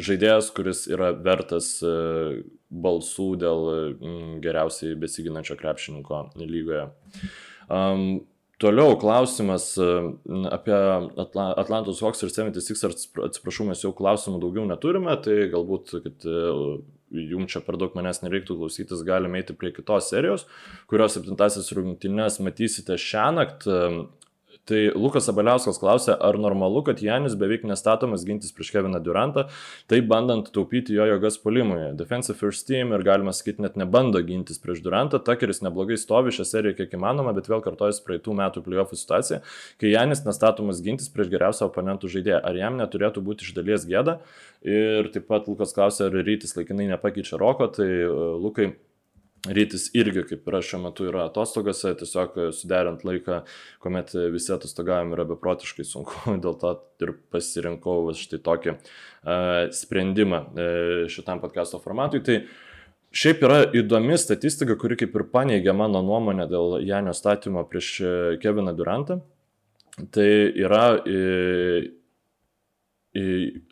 žaidėjas, 0.00 0.50
kuris 0.56 0.84
yra 0.90 1.12
vertas 1.16 1.72
e, 1.82 1.94
balsų 2.70 3.28
dėl 3.40 3.70
geriausiai 4.44 4.98
besiginančio 4.98 5.58
krepšininko 5.60 6.26
lygoje. 6.40 6.88
Um, 7.70 8.22
Toliau 8.60 8.92
klausimas 9.00 9.70
e, 9.80 9.84
apie 10.52 10.74
Atlantos 11.32 12.02
Hawks 12.04 12.20
ir 12.26 12.28
76ers, 12.28 13.06
atsiprašau, 13.24 13.64
mes 13.70 13.80
jau 13.80 13.94
klausimų 13.96 14.36
daugiau 14.42 14.66
neturime, 14.68 15.14
tai 15.24 15.46
galbūt, 15.48 15.94
kad 16.04 16.26
jums 17.10 17.54
čia 17.54 17.62
per 17.64 17.78
daug 17.80 17.96
manęs 17.96 18.20
nereiktų 18.22 18.58
klausytis, 18.58 19.04
galime 19.06 19.40
eiti 19.40 19.56
prie 19.56 19.72
kitos 19.74 20.10
serijos, 20.12 20.46
kurios 20.90 21.16
septintasis 21.16 21.72
rungtynės 21.76 22.36
matysite 22.44 22.98
šią 23.00 23.26
naktį. 23.38 23.78
Tai 24.68 24.80
Lukas 24.94 25.26
Abeliauskas 25.30 25.78
klausė, 25.80 26.12
ar 26.14 26.36
normalu, 26.38 26.82
kad 26.86 27.00
Janis 27.02 27.32
beveik 27.38 27.64
nestatomas 27.66 28.22
gintis 28.28 28.52
prieš 28.54 28.70
Keviną 28.74 29.00
Durantą, 29.02 29.46
tai 29.90 30.02
bandant 30.04 30.50
taupyti 30.52 30.94
jo 30.94 31.06
jėgas 31.08 31.38
polimui. 31.42 31.78
Defensive 31.98 32.36
first 32.38 32.66
team 32.68 32.92
ir 32.94 33.04
galima 33.06 33.32
sakyti 33.34 33.64
net 33.64 33.78
nebando 33.80 34.20
gintis 34.26 34.60
prieš 34.62 34.82
Durantą, 34.84 35.18
Takeris 35.24 35.62
neblogai 35.64 35.98
stovi 35.98 36.34
šią 36.36 36.46
seriją 36.50 36.76
kiek 36.78 36.92
įmanoma, 36.98 37.32
bet 37.36 37.48
vėl 37.50 37.64
kartojasi 37.64 38.04
praeitų 38.06 38.36
metų 38.42 38.64
playoffų 38.66 39.00
situacija, 39.00 39.40
kai 39.80 39.94
Janis 39.94 40.22
nestatomas 40.28 40.84
gintis 40.84 41.10
prieš 41.10 41.32
geriausią 41.32 41.70
oponentų 41.70 42.12
žaidėją. 42.12 42.44
Ar 42.44 42.60
jam 42.60 42.78
neturėtų 42.78 43.24
būti 43.26 43.48
iš 43.48 43.56
dalies 43.56 43.88
gėda? 43.88 44.20
Ir 44.66 45.08
taip 45.14 45.26
pat 45.30 45.48
Lukas 45.48 45.74
klausė, 45.74 46.10
ar 46.10 46.20
rytis 46.20 46.54
laikinai 46.58 46.90
nepakeičia 46.92 47.40
Roko, 47.40 47.70
tai 47.72 47.88
Lukai 48.06 48.74
Rytis 49.48 49.86
irgi, 49.96 50.26
kaip 50.28 50.48
ir 50.48 50.56
aš 50.58 50.66
šiuo 50.68 50.78
metu, 50.82 51.06
yra 51.08 51.22
atostogose, 51.30 51.94
tiesiog 51.96 52.34
suderint 52.52 53.06
laiką, 53.08 53.38
kuomet 53.80 54.12
visi 54.34 54.52
atostogavim 54.52 55.14
yra 55.16 55.24
beprotiškai 55.30 55.86
sunku, 55.88 56.34
dėl 56.44 56.58
to 56.60 56.74
ir 57.00 57.14
pasirinkau 57.32 58.10
štai 58.16 58.42
tokį 58.44 58.74
uh, 58.74 59.70
sprendimą 59.76 60.42
uh, 60.44 61.06
šitam 61.12 61.40
podcast'o 61.40 61.80
formatui. 61.80 62.20
Tai 62.26 62.36
šiaip 63.16 63.46
yra 63.48 63.62
įdomi 63.80 64.20
statistika, 64.20 64.76
kuri 64.76 65.00
kaip 65.00 65.16
ir 65.16 65.24
paneigia 65.32 65.72
mano 65.76 66.04
nuomonę 66.04 66.44
dėl 66.50 66.76
Janio 66.84 67.16
statymo 67.16 67.64
prieš 67.70 67.94
Keviną 68.44 68.76
Durantą. 68.76 69.22
Tai 70.12 70.28
yra 70.56 70.84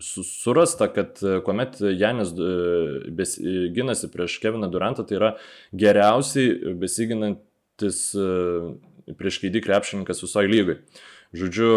surasta, 0.00 0.88
kad 0.92 1.18
e, 1.22 1.40
kuomet 1.44 1.76
Janis 1.80 2.32
e, 2.32 3.68
ginasi 3.74 4.10
prieš 4.10 4.38
Keviną 4.42 4.70
Durantą, 4.70 5.04
tai 5.06 5.16
yra 5.18 5.30
geriausiai 5.72 6.74
besiginantis 6.78 8.00
e, 8.18 8.26
prieš 9.18 9.38
keidį 9.44 9.62
krepšininkas 9.62 10.24
visoje 10.24 10.50
lygai. 10.50 10.80
Žodžiu, 11.38 11.70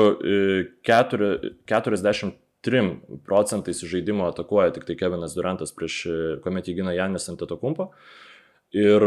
43 0.88 2.82
procentais 3.28 3.82
žaidimo 3.84 4.30
atakuoja 4.32 4.72
tik 4.76 4.88
tai 4.88 4.96
Kevinas 4.96 5.36
Durantas 5.36 5.76
prieš, 5.76 6.06
kuomet 6.44 6.70
jį 6.70 6.78
gina 6.80 6.96
Janis 6.96 7.28
ant 7.30 7.44
atakumpo. 7.44 7.92
Ir 8.72 9.04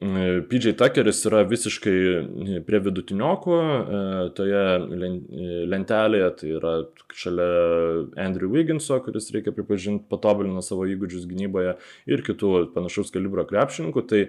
PJ 0.00 0.74
Tuckeris 0.76 1.22
yra 1.24 1.40
visiškai 1.48 2.00
prie 2.66 2.80
vidutiniokų 2.84 3.54
e, 3.56 4.00
toje 4.36 4.64
lentelėje, 5.72 6.26
tai 6.40 6.50
yra 6.58 6.72
šalia 7.16 7.46
Andrew 8.26 8.52
Wigginso, 8.52 8.98
kuris 9.04 9.30
reikia 9.32 9.54
pripažinti 9.56 10.04
patobulino 10.12 10.60
savo 10.60 10.84
įgūdžius 10.92 11.24
gynyboje 11.30 11.78
ir 12.12 12.24
kitų 12.26 12.52
panašaus 12.76 13.14
kalibro 13.14 13.46
krepšininkų. 13.48 14.04
Tai 14.10 14.22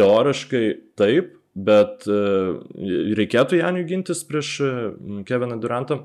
teoriškai 0.00 0.64
taip, 0.96 1.36
bet 1.52 2.08
e, 2.08 2.20
reikėtų 3.20 3.60
Janiui 3.60 3.84
gintis 3.92 4.24
prieš 4.24 4.56
Keviną 5.28 5.60
Durantą. 5.60 6.00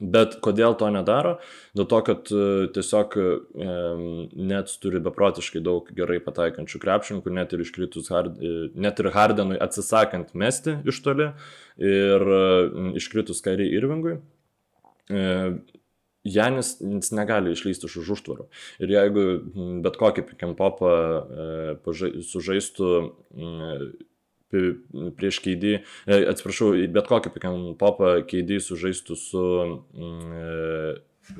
Bet 0.00 0.34
kodėl 0.44 0.74
to 0.76 0.90
nedaro? 0.92 1.38
Dėl 1.76 1.86
to, 1.88 2.00
kad 2.04 2.28
e, 2.28 2.66
tiesiog 2.76 3.14
e, 3.16 3.28
net 4.36 4.74
turi 4.82 5.00
beprotiškai 5.00 5.62
daug 5.64 5.88
gerai 5.96 6.18
pataikančių 6.24 6.80
krepšininkų, 6.82 7.32
net 7.32 7.54
ir 7.56 7.62
iškritus, 7.64 8.10
hard, 8.12 8.36
e, 8.36 8.68
net 8.76 9.00
ir 9.00 9.08
Hardenui 9.14 9.56
atsisakant 9.56 10.34
mesti 10.36 10.76
iš 10.84 11.00
toli 11.06 11.30
ir 11.80 12.28
iškritus 13.00 13.40
Kairiai 13.44 13.72
Irvingui. 13.76 14.18
Janis 16.26 16.76
negali 17.14 17.52
išlysti 17.54 17.86
iš 17.86 18.00
už 18.02 18.12
užtvarų. 18.16 18.48
Ir 18.82 18.92
jeigu 18.92 19.24
bet 19.84 19.98
kokį 20.00 20.24
pick 20.26 20.42
and 20.46 20.58
popą 20.58 20.92
e, 20.92 22.22
sužaistų 22.26 22.90
prieš 24.50 25.40
keidį, 25.44 25.74
atsiprašau, 26.06 26.72
bet 26.94 27.10
kokį 27.10 27.32
pikan 27.34 27.60
popą 27.80 28.16
keidį 28.28 28.60
sužaistų 28.62 29.18
su 29.18 29.44
mm, 29.66 30.34
e, 30.40 30.96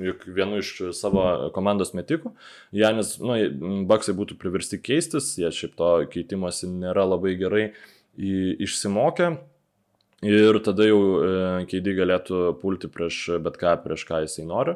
juk 0.08 0.24
vienu 0.26 0.60
iš 0.62 0.72
savo 0.98 1.26
komandos 1.54 1.94
metikų. 1.96 2.34
Janis, 2.74 3.16
nu, 3.22 3.38
baksai 3.86 4.16
būtų 4.18 4.38
priversti 4.40 4.80
keistis, 4.82 5.36
jie 5.38 5.52
šiaip 5.54 5.76
to 5.78 5.92
keitimosi 6.12 6.70
nėra 6.70 7.06
labai 7.06 7.36
gerai 7.38 7.68
išsimokę. 8.16 9.36
Ir 10.24 10.56
tada 10.64 10.86
jau 10.88 11.00
e, 11.20 11.32
keidį 11.68 11.92
galėtų 11.98 12.38
pulti 12.62 12.88
prieš 12.88 13.18
bet 13.44 13.58
ką, 13.60 13.74
prieš 13.82 14.06
ką 14.08 14.22
jisai 14.24 14.46
nori. 14.48 14.72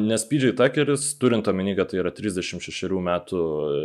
Nes 0.00 0.24
PJ 0.26 0.56
Tuckeris, 0.58 1.04
turint 1.20 1.46
omeny, 1.46 1.76
kad 1.78 1.92
tai 1.92 2.00
yra 2.00 2.10
36 2.10 2.98
metų 3.06 3.38
e, 3.38 3.78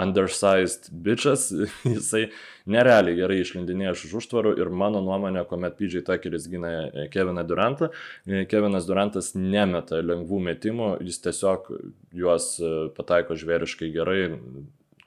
undersized 0.00 0.88
bitches, 1.04 1.50
jisai 1.98 2.24
nerealiai 2.72 3.18
gerai 3.20 3.42
išlindinėja 3.42 3.92
iš 3.98 4.16
užtvarų 4.22 4.56
ir 4.64 4.72
mano 4.72 5.04
nuomonė, 5.04 5.44
kuomet 5.50 5.76
PJ 5.76 6.06
Tuckeris 6.08 6.48
gina 6.48 6.72
Keviną 7.12 7.44
Durantą, 7.44 7.92
e, 8.24 8.46
Kevinas 8.48 8.88
Durantas 8.88 9.34
nemeta 9.36 10.00
lengvų 10.00 10.40
metimų, 10.48 10.94
jis 11.04 11.20
tiesiog 11.28 11.68
juos 12.16 12.54
pataiko 12.96 13.36
žvėriškai 13.36 13.92
gerai, 13.92 14.22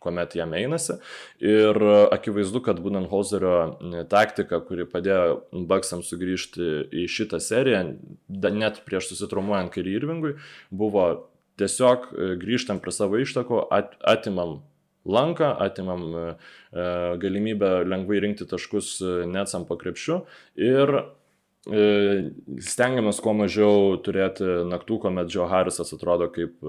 kuomet 0.05 0.37
jam 0.37 0.53
einasi. 0.55 0.99
Ir 1.43 1.81
akivaizdu, 2.13 2.61
kad 2.65 2.79
Budenholzerio 2.85 4.05
taktika, 4.11 4.61
kuri 4.63 4.87
padėjo 4.89 5.65
Baksams 5.67 6.13
sugrįžti 6.13 6.71
į 6.93 7.07
šitą 7.11 7.41
seriją, 7.43 7.85
net 8.55 8.83
prieš 8.85 9.11
susitrumuojant 9.11 9.73
Kairį 9.73 9.97
Irvingui, 9.99 10.35
buvo 10.69 11.09
tiesiog 11.59 12.07
e, 12.11 12.31
grįžtam 12.39 12.81
prie 12.83 12.93
savo 12.95 13.19
ištakų, 13.21 13.65
at, 13.73 13.95
atimam 14.05 14.59
lanką, 15.05 15.51
atimam 15.65 16.07
e, 16.11 16.23
e, 16.71 16.87
galimybę 17.21 17.71
lengvai 17.87 18.21
rinkti 18.23 18.47
taškus 18.49 18.97
netsam 19.31 19.67
po 19.69 19.77
krepšiu 19.81 20.23
ir 20.59 20.97
stengiamės 21.65 23.17
kuo 23.25 23.33
mažiau 23.33 23.95
turėti 24.05 24.45
naktų, 24.69 24.99
kuomet 25.01 25.31
Joe 25.33 25.47
Harrisas 25.49 25.89
atrodo 25.95 26.27
kaip 26.33 26.61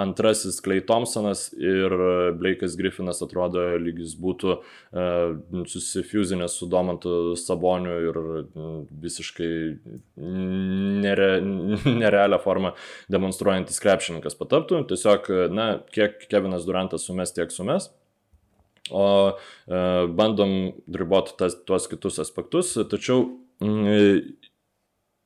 antrasis 0.00 0.62
Clay 0.64 0.80
Thompsonas 0.80 1.50
ir 1.52 1.92
Blake'as 2.40 2.72
Griffinas 2.78 3.20
atrodo 3.22 3.66
lyg 3.76 4.00
jis 4.00 4.14
būtų 4.16 4.56
susifuzinęs 5.68 6.56
su 6.56 6.70
Domantu 6.72 7.36
Saboniu 7.36 7.98
ir 8.08 8.20
visiškai 9.04 9.52
nere, 11.04 11.30
nerealią 12.02 12.40
formą 12.40 12.72
demonstruojantis 13.12 13.82
krepšininkas 13.84 14.40
pataptų. 14.40 14.86
Tiesiog, 14.88 15.28
na, 15.52 15.74
kiek 15.92 16.24
Kevinas 16.32 16.64
Durantas 16.64 17.04
sumes, 17.04 17.36
tiek 17.36 17.52
sumes. 17.52 17.92
O 18.90 19.06
e, 19.30 19.36
bandom 20.10 20.72
driboti 20.90 21.36
tas, 21.38 21.54
tuos 21.68 21.86
kitus 21.88 22.18
aspektus, 22.18 22.74
tačiau 22.90 23.28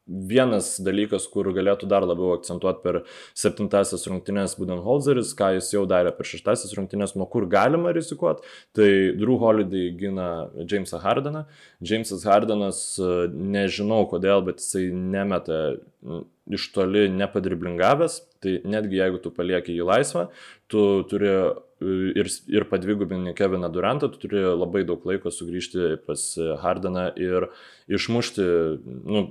vienas 0.06 0.76
dalykas, 0.86 1.26
kur 1.30 1.48
galėtų 1.54 1.88
dar 1.90 2.04
labiau 2.06 2.36
akcentuoti 2.36 2.82
per 2.84 2.98
septintasias 3.36 4.06
rungtynės 4.06 4.54
Budenholzeris, 4.58 5.32
ką 5.38 5.52
jis 5.56 5.72
jau 5.74 5.82
darė 5.90 6.12
per 6.14 6.28
šeštasias 6.30 6.74
rungtynės, 6.78 7.16
nuo 7.18 7.26
kur 7.30 7.48
galima 7.50 7.90
rizikuoti, 7.94 8.46
tai 8.76 8.88
Drew 9.18 9.38
Holiday 9.42 9.90
gina 9.98 10.28
Jamesą 10.62 11.02
Hardeną. 11.02 11.44
Jamesas 11.82 12.22
Hardenas, 12.28 12.80
nežinau 13.34 14.04
kodėl, 14.10 14.44
bet 14.46 14.62
jisai 14.62 14.88
nemeta 14.94 15.60
iš 16.46 16.70
toli 16.70 17.08
nepadriblingavęs, 17.10 18.20
tai 18.44 18.60
netgi 18.62 19.00
jeigu 19.00 19.18
tu 19.22 19.34
palieki 19.34 19.74
jį 19.74 19.88
laisvą, 19.90 20.28
tu 20.70 21.02
turi 21.10 21.32
ir, 21.80 22.30
ir 22.48 22.66
padvigubinti 22.70 23.34
Keviną 23.36 23.70
Durantą, 23.72 24.08
tu 24.12 24.22
turi 24.22 24.42
labai 24.46 24.84
daug 24.88 25.04
laiko 25.08 25.32
sugrįžti 25.32 25.96
pas 26.06 26.22
Hardeną 26.62 27.10
ir 27.20 27.48
išmušti, 27.92 28.46
nu, 29.04 29.26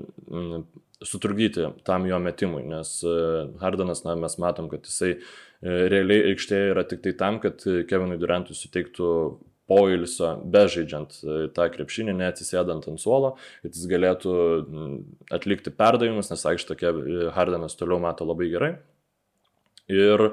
sutrukdyti 1.05 1.71
tam 1.87 2.05
jo 2.09 2.19
metimui, 2.21 2.63
nes 2.69 2.99
Hardenas, 3.61 4.05
na, 4.05 4.15
mes 4.19 4.37
matom, 4.41 4.69
kad 4.71 4.85
jisai 4.87 5.17
realiai 5.65 6.31
aikštėje 6.31 6.71
yra 6.75 6.85
tik 6.87 7.03
tai 7.05 7.15
tam, 7.17 7.41
kad 7.43 7.65
Kevinui 7.89 8.19
Durantui 8.21 8.57
suteiktų 8.57 9.11
poilsio, 9.65 10.35
bežaidžiant 10.53 11.15
tą 11.57 11.65
krepšinį, 11.73 12.13
neatsisėdant 12.19 12.85
ant 12.91 13.01
suolo, 13.01 13.33
kad 13.63 13.73
jis 13.73 13.87
galėtų 13.89 14.35
atlikti 15.33 15.73
perdavimus, 15.73 16.29
nes 16.29 16.45
aikštė 16.51 16.77
Hardenas 17.33 17.77
toliau 17.79 17.97
mato 18.03 18.27
labai 18.29 18.51
gerai. 18.53 18.75
Ir 19.89 20.31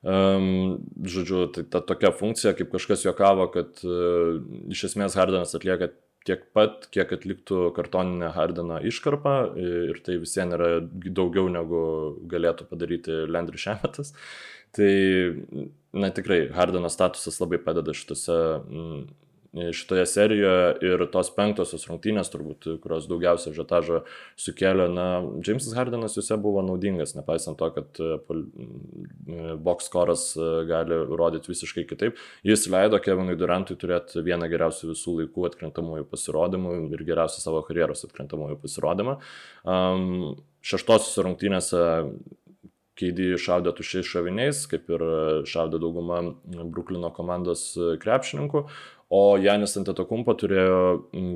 Um, 0.00 0.78
žodžiu, 1.04 1.44
tai 1.52 1.66
ta 1.68 1.82
tokia 1.84 2.08
funkcija, 2.16 2.54
kaip 2.56 2.70
kažkas 2.72 3.04
juokavo, 3.04 3.50
kad 3.52 3.82
uh, 3.84 4.38
iš 4.72 4.86
esmės 4.88 5.16
Hardenas 5.18 5.52
atlieka 5.58 5.90
tiek 6.24 6.46
pat, 6.56 6.86
kiek 6.92 7.12
atliktų 7.16 7.70
kartoninę 7.76 8.30
Hardeno 8.34 8.78
iškarpą 8.88 9.34
ir 9.60 10.00
tai 10.04 10.18
visiems 10.20 10.56
yra 10.56 10.70
daugiau 10.88 11.48
negu 11.52 11.82
galėtų 12.30 12.66
padaryti 12.68 13.22
Landry 13.28 13.60
Šemetas. 13.60 14.12
Tai, 14.76 14.90
na 15.96 16.12
tikrai, 16.14 16.44
Hardeno 16.54 16.90
statusas 16.92 17.40
labai 17.40 17.58
padeda 17.64 17.94
šitose 17.96 18.36
šitoje 19.52 20.06
serijoje 20.06 20.74
ir 20.86 21.02
tos 21.10 21.30
penktosios 21.34 21.86
rungtynės, 21.90 22.30
turbūt, 22.30 22.68
kurios 22.82 23.08
daugiausia 23.10 23.50
žetažo 23.54 24.04
sukėlė, 24.38 24.86
na, 24.94 25.06
Jamesas 25.46 25.74
Hardenas 25.74 26.14
juose 26.14 26.36
buvo 26.38 26.62
naudingas, 26.62 27.16
nepaisant 27.16 27.58
to, 27.58 27.70
kad 27.74 27.98
e, 27.98 28.10
e, 28.14 29.54
box 29.58 29.90
skoras 29.90 30.26
e, 30.38 30.50
gali 30.70 31.00
rodyti 31.18 31.50
visiškai 31.50 31.86
kitaip. 31.90 32.20
Jis 32.46 32.68
leido 32.70 33.00
Kevinui 33.02 33.34
Durantui 33.40 33.78
turėti 33.80 34.22
vieną 34.26 34.46
geriausių 34.52 34.92
visų 34.92 35.16
laikų 35.22 35.48
atkrentamųjų 35.50 36.06
pasirodymų 36.12 36.76
ir 36.94 37.02
geriausią 37.10 37.42
savo 37.42 37.64
karjeros 37.66 38.06
atkrentamųjų 38.06 38.60
pasirodymą. 38.62 39.18
Um, 39.66 40.36
šeštosios 40.62 41.18
rungtynėse 41.26 41.82
Keidį 43.00 43.38
šaudė 43.40 43.72
tušiais 43.72 44.04
šoviniais, 44.04 44.58
kaip 44.68 44.90
ir 44.92 45.02
šaudė 45.48 45.78
dauguma 45.80 46.18
Bruklino 46.44 47.08
komandos 47.16 47.62
krepšininkų, 48.02 48.66
o 49.10 49.22
Janis 49.42 49.76
Antetokumpo 49.80 50.34
turėjo 50.38 50.82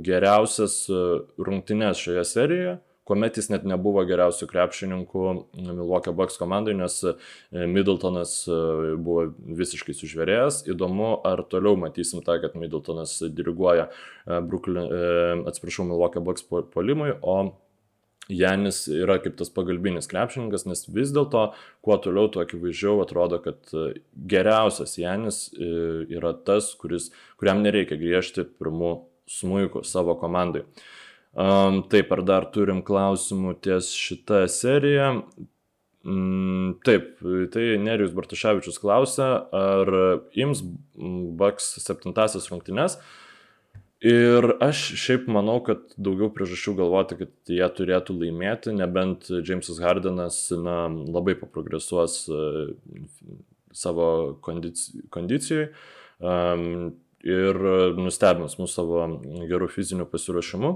geriausias 0.07 0.85
e, 0.89 1.05
rungtynes 1.43 2.01
šioje 2.01 2.27
serijoje 2.31 2.75
kuomet 3.05 3.37
jis 3.37 3.51
net 3.53 3.67
nebuvo 3.69 4.01
geriausių 4.09 4.47
krepšininkų 4.49 5.25
Milwaukee 5.67 6.15
Bucks 6.17 6.39
komandai, 6.41 6.73
nes 6.79 6.95
e, 7.05 7.13
Middletonas 7.53 8.33
e, 8.49 8.61
buvo 8.97 9.27
visiškai 9.61 9.93
sužvėrėjęs. 9.99 10.63
Įdomu, 10.73 11.11
ar 11.29 11.43
toliau 11.51 11.77
matysim 11.81 12.23
tą, 12.25 12.39
kad 12.41 12.57
Middletonas 12.57 13.19
diriguoja 13.29 13.91
Brooklyn, 14.25 15.45
atsiprašau, 15.51 15.85
Milwaukee 15.91 16.25
Bucks 16.25 16.49
polimui, 16.49 17.13
o 17.21 17.37
Janis 18.29 18.85
yra 18.89 19.19
kaip 19.21 19.37
tas 19.37 19.51
pagalbinis 19.53 20.09
krepšininkas, 20.09 20.65
nes 20.69 20.87
vis 20.89 21.13
dėlto, 21.15 21.47
kuo 21.85 21.97
toliau, 22.01 22.31
tuo 22.33 22.45
akivaizdžiau 22.45 23.03
atrodo, 23.05 23.41
kad 23.45 23.73
e, 23.77 24.01
geriausias 24.31 24.97
Janis 25.01 25.47
e, 25.53 25.71
yra 26.17 26.33
tas, 26.47 26.71
kuris, 26.81 27.11
kuriam 27.41 27.61
nereikia 27.65 27.99
griežti 28.01 28.47
pirmų 28.49 28.95
smūjų 29.31 29.85
savo 29.89 30.17
komandai. 30.21 30.65
Um, 31.35 31.81
taip, 31.91 32.13
ar 32.15 32.23
dar 32.23 32.47
turim 32.55 32.81
klausimų 32.87 33.57
ties 33.65 33.91
šitą 33.99 34.45
seriją? 34.53 35.09
Mm, 36.05 36.77
taip, 36.87 37.17
tai 37.51 37.65
Nerijus 37.81 38.13
Bartuševičius 38.15 38.79
klausia, 38.79 39.29
ar 39.51 39.91
ims 40.39 40.63
Baks 41.41 41.73
septintasis 41.83 42.47
rungtynes. 42.53 43.01
Uh, 43.01 43.24
Ir 44.05 44.51
aš 44.61 44.81
šiaip 45.01 45.31
manau, 45.33 45.63
kad 45.65 45.95
daugiau 45.97 46.29
priežasčių 46.35 46.75
galvoti, 46.77 47.17
kad 47.23 47.31
jie 47.49 47.65
turėtų 47.79 48.19
laimėti, 48.19 48.75
nebent 48.77 49.31
Jamesas 49.33 49.79
Hardenas 49.81 50.43
na, 50.61 50.91
labai 50.93 51.33
paprogresuos 51.41 52.19
uh, 52.29 52.75
savo 53.73 54.37
kondici 54.45 55.01
kondicijai 55.11 55.71
um, 56.21 56.93
ir 57.25 57.61
nustebins 57.97 58.59
mūsų 58.61 58.75
savo 58.75 59.07
gerų 59.49 59.71
fizinių 59.73 60.09
pasiruošimų. 60.13 60.75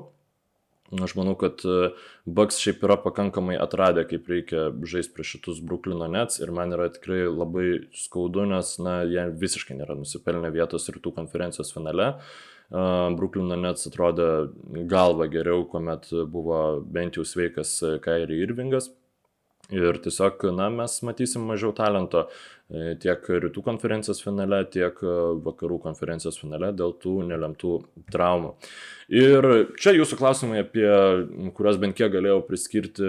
Aš 1.04 1.12
manau, 1.18 1.34
kad 1.36 1.60
e, 1.68 1.90
Bucks 2.24 2.62
šiaip 2.64 2.80
yra 2.86 2.94
pakankamai 2.96 3.58
atradę, 3.60 4.06
kaip 4.08 4.30
reikia 4.32 4.70
žaisti 4.88 5.12
prieš 5.12 5.34
šitus 5.34 5.58
Bruklino 5.60 6.06
Nets 6.08 6.40
ir 6.40 6.48
man 6.56 6.72
yra 6.72 6.86
tikrai 6.94 7.26
labai 7.28 7.66
skaudu, 7.92 8.46
nes, 8.48 8.70
na, 8.80 9.02
jie 9.04 9.26
visiškai 9.42 9.76
nėra 9.76 9.98
nusipelnę 10.00 10.48
vietos 10.54 10.88
rytų 10.88 11.12
konferencijos 11.18 11.74
finale. 11.76 12.14
Uh, 12.14 12.57
Bruklino 12.70 13.56
Nets 13.56 13.88
atrodė 13.88 14.28
galva 14.90 15.28
geriau, 15.32 15.64
kuomet 15.70 16.10
buvo 16.28 16.82
bent 16.84 17.16
jau 17.16 17.24
sveikas 17.24 17.78
Kairi 18.04 18.42
Irvingas. 18.44 18.90
Ir 19.72 19.98
tiesiog, 20.04 20.44
na, 20.56 20.68
mes 20.72 20.94
matysim 21.04 21.44
mažiau 21.48 21.74
talento 21.76 22.26
tiek 23.00 23.24
rytų 23.44 23.62
konferencijos 23.64 24.20
finale, 24.20 24.60
tiek 24.68 24.98
vakarų 25.44 25.78
konferencijos 25.86 26.36
finale 26.40 26.68
dėl 26.76 26.92
tų 27.00 27.14
nelemtų 27.30 27.74
traumų. 28.12 28.54
Ir 29.08 29.46
čia 29.80 29.94
jūsų 29.96 30.18
klausimai, 30.20 30.60
apie 30.66 30.84
kuriuos 31.56 31.78
bent 31.80 31.96
kiek 31.96 32.12
galėjau 32.12 32.42
priskirti 32.44 33.08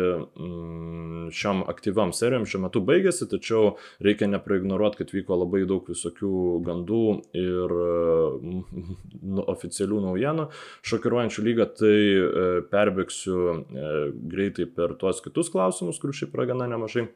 šiam 1.36 1.66
aktyviam 1.68 2.14
serijom, 2.16 2.48
šiuo 2.48 2.64
metu 2.64 2.80
baigėsi, 2.88 3.28
tačiau 3.28 3.74
reikia 4.04 4.30
nepraignoruoti, 4.32 5.02
kad 5.02 5.12
vyko 5.12 5.42
labai 5.42 5.66
daug 5.68 5.92
visokių 5.92 6.32
gandų 6.64 7.04
ir 7.36 7.76
mm, 7.76 8.64
nu, 9.36 9.44
oficialių 9.44 10.04
naujienų. 10.08 10.50
Šokiruojančių 10.88 11.48
lygą 11.50 11.68
tai 11.82 11.96
e, 12.00 12.50
perbėgsiu 12.72 13.40
e, 13.44 13.90
greitai 14.32 14.70
per 14.72 14.96
tuos 15.02 15.20
kitus 15.26 15.52
klausimus, 15.52 16.00
kurių 16.00 16.22
šiaip 16.22 16.40
yra 16.40 16.54
gana 16.54 16.72
nemažai. 16.72 17.10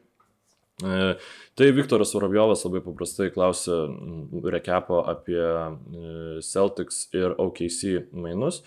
E, 0.82 1.16
tai 1.54 1.70
Viktoras 1.70 2.14
Vorobjovas 2.16 2.64
labai 2.66 2.80
paprastai 2.82 3.28
klausė 3.34 3.76
rekepo 4.50 5.04
apie 5.06 5.38
e, 5.38 5.68
Celtics 6.42 7.04
ir 7.14 7.36
OKC 7.38 8.10
mainus. 8.10 8.64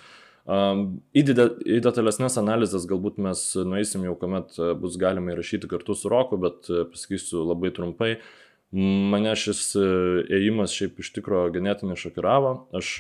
Į, 0.48 1.22
į 1.68 1.82
detalesnės 1.84 2.40
analizės 2.40 2.86
galbūt 2.88 3.18
mes 3.20 3.42
nueisim 3.68 4.06
jau, 4.08 4.14
kuomet 4.16 4.56
bus 4.80 4.96
galima 4.96 5.34
įrašyti 5.34 5.68
kartu 5.68 5.98
su 6.00 6.08
Roku, 6.14 6.40
bet 6.40 6.70
e, 6.72 6.86
pasakysiu 6.94 7.44
labai 7.44 7.74
trumpai. 7.76 8.14
Mane 8.78 9.32
šis 9.40 9.62
ėjimas 9.80 10.74
šiaip 10.76 10.98
iš 11.00 11.14
tikrųjų 11.16 11.54
ganėtinai 11.56 11.96
šokiravo. 12.00 12.54
Aš 12.76 12.98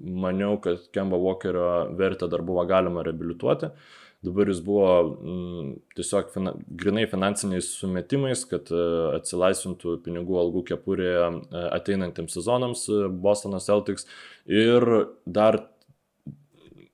maniau, 0.00 0.54
kad 0.64 0.86
Kemba 0.96 1.18
Walkerio 1.20 1.90
vertę 1.96 2.28
dar 2.32 2.44
buvo 2.44 2.64
galima 2.68 3.04
reabilituoti. 3.04 3.68
Uh, 3.68 4.00
dabar 4.26 4.50
jis 4.52 4.60
buvo 4.64 4.90
m, 5.00 5.32
mm, 5.32 5.70
tiesiog 5.96 6.32
fina, 6.34 6.54
grinai 6.82 7.06
finansiniais 7.10 7.70
sumetimais, 7.80 8.44
kad 8.50 8.68
uh, 8.74 9.14
atsilaisvintų 9.18 9.96
pinigų 10.04 10.38
algų 10.42 10.64
kepurėje 10.72 11.24
uh, 11.28 11.64
ateinantiems 11.76 12.36
sezonams 12.36 12.86
uh, 12.92 13.08
Bostono 13.08 13.62
Celtics 13.64 14.08
ir 14.46 14.86
dar 15.24 15.62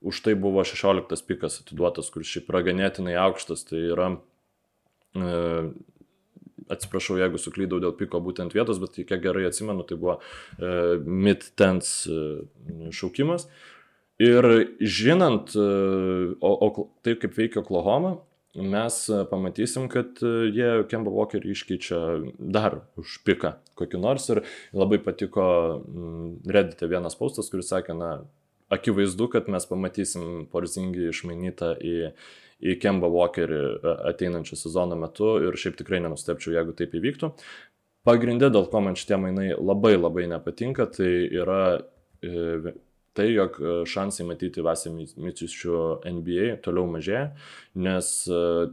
už 0.07 0.23
tai 0.23 0.37
buvo 0.39 0.63
16 0.63 1.27
pikas 1.27 1.61
atiduotas, 1.65 2.13
kuris 2.15 2.31
šiaip 2.31 2.53
yra 2.53 2.63
ganėtinai 2.69 3.17
aukštas, 3.27 3.67
tai 3.67 3.83
yra 3.91 4.13
uh, 4.15 5.75
atsiprašau, 6.73 7.19
jeigu 7.21 7.41
suklydau 7.41 7.81
dėl 7.83 7.95
piko 7.99 8.21
būtent 8.23 8.55
vietos, 8.57 8.81
bet 8.83 8.99
kiek 8.99 9.23
gerai 9.23 9.47
atsimenu, 9.49 9.85
tai 9.87 9.99
buvo 10.01 10.19
e, 10.19 10.99
mid-tens 11.07 11.93
e, 12.11 12.21
šaukimas. 12.95 13.47
Ir 14.19 14.47
žinant, 14.81 15.53
e, 15.53 15.65
o, 16.41 16.51
o 16.65 16.89
taip 17.05 17.21
kaip 17.21 17.35
veikia 17.37 17.61
Oklahoma, 17.61 18.15
mes 18.57 18.97
e, 19.13 19.19
pamatysim, 19.29 19.91
kad 19.93 20.23
e, 20.25 20.31
jie 20.57 20.71
Kemba 20.89 21.13
Walkerį 21.13 21.53
iškeičia 21.53 21.99
dar 22.41 22.79
už 22.97 23.19
piką 23.29 23.59
kokį 23.77 24.01
nors 24.01 24.31
ir 24.33 24.41
labai 24.73 24.97
patiko 25.05 25.45
Reddite 26.49 26.89
vienas 26.89 27.19
postas, 27.19 27.51
kuris 27.53 27.69
sakė, 27.69 27.93
na, 27.99 28.11
akivaizdu, 28.73 29.29
kad 29.35 29.53
mes 29.53 29.69
pamatysim 29.69 30.47
Porzingį 30.49 31.11
išmainytą 31.11 31.75
į, 31.77 31.95
į 32.65 32.79
Kemba 32.81 33.13
Walkerį 33.13 33.61
ateinančio 34.15 34.57
sezono 34.57 34.97
metu 34.97 35.35
ir 35.45 35.61
šiaip 35.61 35.77
tikrai 35.83 36.01
nenustepčiau, 36.07 36.57
jeigu 36.57 36.73
taip 36.79 36.97
įvyktų. 36.97 37.35
Pagrindė, 38.09 38.49
dėl 38.55 38.65
ko 38.73 38.81
man 38.81 38.97
šitie 38.97 39.21
mainai 39.21 39.51
labai 39.53 39.99
labai 39.99 40.25
nepatinka, 40.33 40.89
tai 40.97 41.13
yra 41.37 41.61
tai, 43.17 43.29
jog 43.35 43.59
šansai 43.89 44.27
matyti 44.29 44.65
Vasį 44.65 44.93
Miciušių 44.97 45.79
NBA 46.19 46.59
toliau 46.65 46.89
mažėja, 46.91 47.31
nes, 47.87 48.11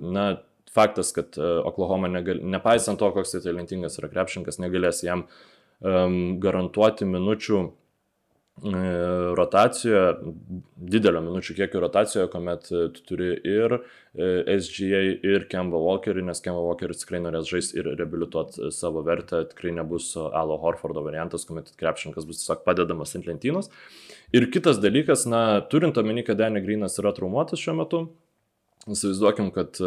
na, 0.03 0.25
faktas, 0.73 1.13
kad 1.15 1.37
Oklahoma, 1.39 2.09
negal, 2.11 2.41
nepaisant 2.41 3.01
to, 3.01 3.11
koks 3.15 3.35
tai 3.35 3.43
talentingas 3.45 3.99
yra 4.01 4.09
krepšininkas, 4.13 4.59
negalės 4.63 5.03
jam 5.05 5.27
um, 5.27 6.39
garantuoti 6.43 7.07
minučių 7.09 7.63
E, 7.63 7.82
rotacijoje, 8.61 10.13
didelio 10.77 11.21
minučių 11.25 11.55
kiekio 11.57 11.79
rotacijoje, 11.81 12.27
kuomet 12.31 12.69
e, 12.71 12.83
tu 12.93 13.01
turi 13.09 13.31
ir 13.49 13.73
e, 14.13 14.59
SGA, 14.61 15.01
ir 15.25 15.47
Kemba 15.49 15.81
Walkerį, 15.81 16.21
nes 16.27 16.39
Kemba 16.43 16.61
Walkeris 16.61 17.01
tikrai 17.01 17.19
norės 17.23 17.49
žaisti 17.49 17.81
ir 17.81 17.89
reabilituoti 17.97 18.69
savo 18.71 19.01
vertę, 19.03 19.41
tikrai 19.49 19.73
nebus 19.73 20.13
Alo 20.15 20.59
Horfordo 20.61 21.01
variantas, 21.03 21.47
kuomet 21.49 21.73
krepšininkas 21.79 22.29
bus 22.29 22.43
tiesiog 22.43 22.63
padedamas 22.67 23.15
ant 23.17 23.27
lentynos. 23.27 23.71
Ir 24.31 24.47
kitas 24.53 24.77
dalykas, 24.83 25.25
na, 25.25 25.59
turint 25.69 25.97
omeny, 25.97 26.23
kad 26.23 26.37
Danny 26.37 26.61
Greenas 26.63 26.99
yra 27.01 27.11
traumuotas 27.17 27.59
šiuo 27.59 27.77
metu, 27.81 28.05
įsivaizduokim, 28.85 29.49
kad 29.55 29.81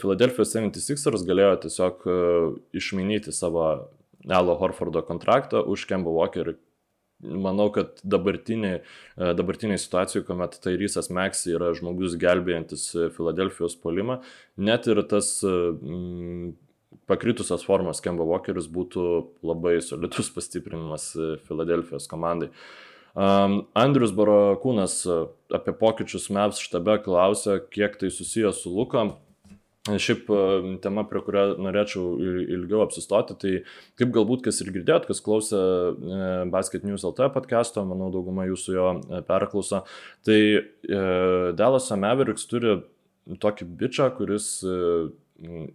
Philadelphia 0.00 0.48
76ers 0.48 1.28
galėjo 1.28 1.56
tiesiog 1.68 2.08
išmainyti 2.72 3.34
savo 3.36 3.68
Alo 4.24 4.54
Horfordo 4.56 5.04
kontraktą 5.04 5.60
už 5.68 5.84
Kemba 5.90 6.14
Walkerį 6.16 6.56
manau, 7.24 7.68
kad 7.74 7.98
dabartinė, 8.04 8.74
e, 8.80 9.32
dabartinė 9.38 9.78
situacija, 9.80 10.24
kuomet 10.26 10.58
Tairysas 10.64 11.10
Meksai 11.14 11.56
yra 11.56 11.72
žmogus 11.76 12.18
gelbėjantis 12.20 12.86
e, 12.94 13.08
Filadelfijos 13.14 13.76
polimą, 13.82 14.20
net 14.56 14.88
ir 14.90 15.02
tas 15.10 15.36
mm, 15.44 16.54
pakritusios 17.10 17.66
formos 17.66 18.02
Kemba 18.04 18.26
Walkeris 18.28 18.70
būtų 18.72 19.06
labai 19.46 19.78
solidus 19.84 20.32
pastiprinimas 20.36 21.12
Filadelfijos 21.48 22.10
komandai. 22.10 22.52
Um, 23.14 23.60
Andrius 23.78 24.10
Barakūnas 24.10 25.04
apie 25.54 25.74
pokyčius 25.78 26.26
MEPS 26.34 26.58
štabe 26.66 26.96
klausia, 27.04 27.60
kiek 27.62 27.94
tai 28.00 28.10
susijęs 28.10 28.64
su 28.64 28.72
Luka. 28.74 29.12
Šiaip 29.84 30.30
e, 30.32 30.36
tema, 30.80 31.02
prie 31.04 31.20
kurio 31.20 31.42
norėčiau 31.60 32.14
ilgiau 32.56 32.80
apsistoti, 32.86 33.34
tai 33.36 33.50
kaip 34.00 34.14
galbūt 34.14 34.46
kas 34.46 34.62
ir 34.64 34.70
girdėjot, 34.72 35.04
kas 35.10 35.18
klausė 35.20 35.58
e, 35.60 36.28
Basket 36.52 36.86
News 36.88 37.04
LT 37.04 37.26
podcast'o, 37.34 37.84
manau 37.84 38.08
dauguma 38.14 38.46
jūsų 38.48 38.72
jo 38.78 38.86
e, 38.96 39.20
perklauso, 39.28 39.82
tai 40.24 40.38
Dallas 40.88 41.90
Mavericks 42.00 42.48
turi 42.48 42.78
tokį 43.44 43.68
bičią, 43.82 44.08
kuris 44.16 44.48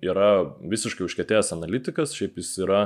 yra 0.01 0.31
visiškai 0.73 1.05
užkėtėjęs 1.05 1.53
analitikas, 1.53 2.15
šiaip 2.17 2.41
jis 2.41 2.51
yra 2.65 2.81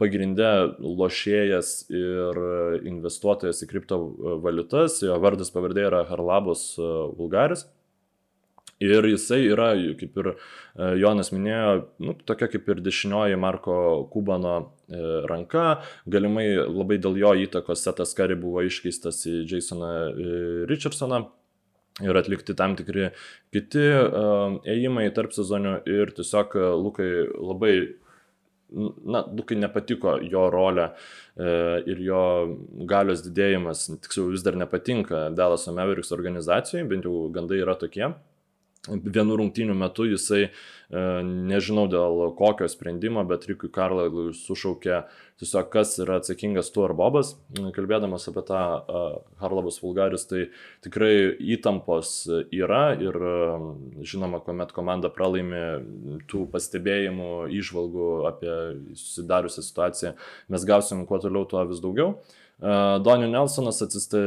pagrindę 0.00 0.50
lošėjas 0.82 1.72
ir 1.94 2.42
investuotojas 2.90 3.62
į 3.62 3.70
kriptovaliutas, 3.70 4.98
jo 5.06 5.18
vardas 5.22 5.54
pavardė 5.54 5.86
yra 5.92 6.02
Harlabos 6.10 6.72
Vulgaris. 6.78 7.68
Ir 8.84 9.06
jisai 9.08 9.44
yra, 9.48 9.70
kaip 9.98 10.18
ir 10.20 10.30
e, 10.34 10.36
Jonas 11.00 11.30
minėjo, 11.32 11.68
nu, 12.04 12.14
tokia 12.28 12.48
kaip 12.52 12.68
ir 12.68 12.82
dešinioji 12.84 13.38
Marko 13.40 13.76
Kubano 14.12 14.56
e, 14.60 15.00
ranka. 15.30 15.80
Galimai 16.10 16.48
labai 16.58 16.98
dėl 17.02 17.16
jo 17.22 17.32
įtakos 17.46 17.84
Setas 17.86 18.12
Kari 18.18 18.36
buvo 18.40 18.64
iškeistas 18.66 19.22
į 19.30 19.44
Jasoną 19.48 19.94
e, 20.10 20.36
Richardsoną. 20.70 21.24
Ir 22.02 22.16
atlikti 22.18 22.56
tam 22.58 22.72
tikri 22.74 23.12
kiti 23.54 23.84
ėjimai 24.66 25.04
tarp 25.14 25.30
sezonių. 25.36 25.76
Ir 25.86 26.10
tiesiog 26.16 26.56
Lukai 26.82 27.06
labai 27.38 27.74
na, 28.74 29.20
Lukai 29.30 29.60
nepatiko 29.60 30.16
jo 30.26 30.48
rolė 30.50 30.88
ir 31.86 32.02
jo 32.02 32.24
galios 32.90 33.22
didėjimas, 33.22 33.86
tiksliau 34.08 34.32
vis 34.34 34.42
dar 34.42 34.58
nepatinka 34.58 35.28
Dallas 35.38 35.68
Mavericks 35.70 36.10
organizacijai, 36.18 36.82
bent 36.90 37.06
jau 37.06 37.28
gandai 37.30 37.62
yra 37.62 37.78
tokie 37.78 38.10
vienų 38.88 39.38
rungtynių 39.40 39.74
metu 39.76 40.04
jisai, 40.08 40.48
e, 40.48 41.04
nežinau 41.24 41.86
dėl 41.88 42.34
kokio 42.36 42.68
sprendimo, 42.68 43.24
bet 43.28 43.46
Rikui 43.48 43.70
Karlailui 43.72 44.34
sušaukė 44.36 45.04
tiesiog, 45.40 45.70
kas 45.72 45.96
yra 46.02 46.18
atsakingas 46.20 46.70
tu 46.74 46.84
ar 46.84 46.94
Bobas. 46.96 47.34
Kalbėdamas 47.76 48.28
apie 48.28 48.44
tą 48.46 48.60
e, 48.60 49.02
Harlabas 49.40 49.80
Vulgaris, 49.82 50.26
tai 50.28 50.48
tikrai 50.84 51.32
įtampos 51.56 52.14
yra 52.52 52.84
ir 53.00 53.16
e, 53.16 53.34
žinoma, 54.04 54.42
kuomet 54.44 54.76
komanda 54.76 55.10
pralaimi 55.12 56.20
tų 56.30 56.46
pastebėjimų, 56.52 57.32
išvalgų 57.56 58.08
apie 58.30 58.54
susidariusią 58.92 59.64
situaciją, 59.64 60.16
mes 60.52 60.68
gausim 60.68 61.06
kuo 61.08 61.20
toliau 61.22 61.48
tuo 61.48 61.64
vis 61.68 61.82
daugiau. 61.84 62.18
Donny 62.54 63.26
Nelsonas 63.26 63.80
atsistė 63.82 64.20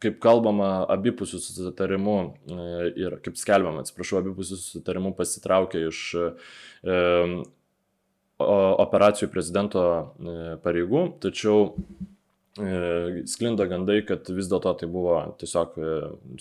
kaip 0.00 0.20
kalbama, 0.22 0.70
abipusių 0.90 1.40
susitarimų 1.44 2.18
e, 2.24 2.66
ir 3.02 3.16
kaip 3.24 3.38
skelbiama, 3.40 3.84
atsiprašau, 3.84 4.20
abipusių 4.22 4.58
susitarimų 4.58 5.12
pasitraukė 5.18 5.82
iš 5.90 6.04
e, 6.16 6.28
operacijų 8.40 9.28
prezidento 9.32 9.82
e, 9.84 10.38
pareigų, 10.64 11.10
tačiau 11.24 11.74
sklinda 13.30 13.64
gandai, 13.70 14.00
kad 14.04 14.26
vis 14.34 14.48
dėlto 14.50 14.72
tai 14.76 14.88
buvo 14.90 15.14
tiesiog 15.40 15.76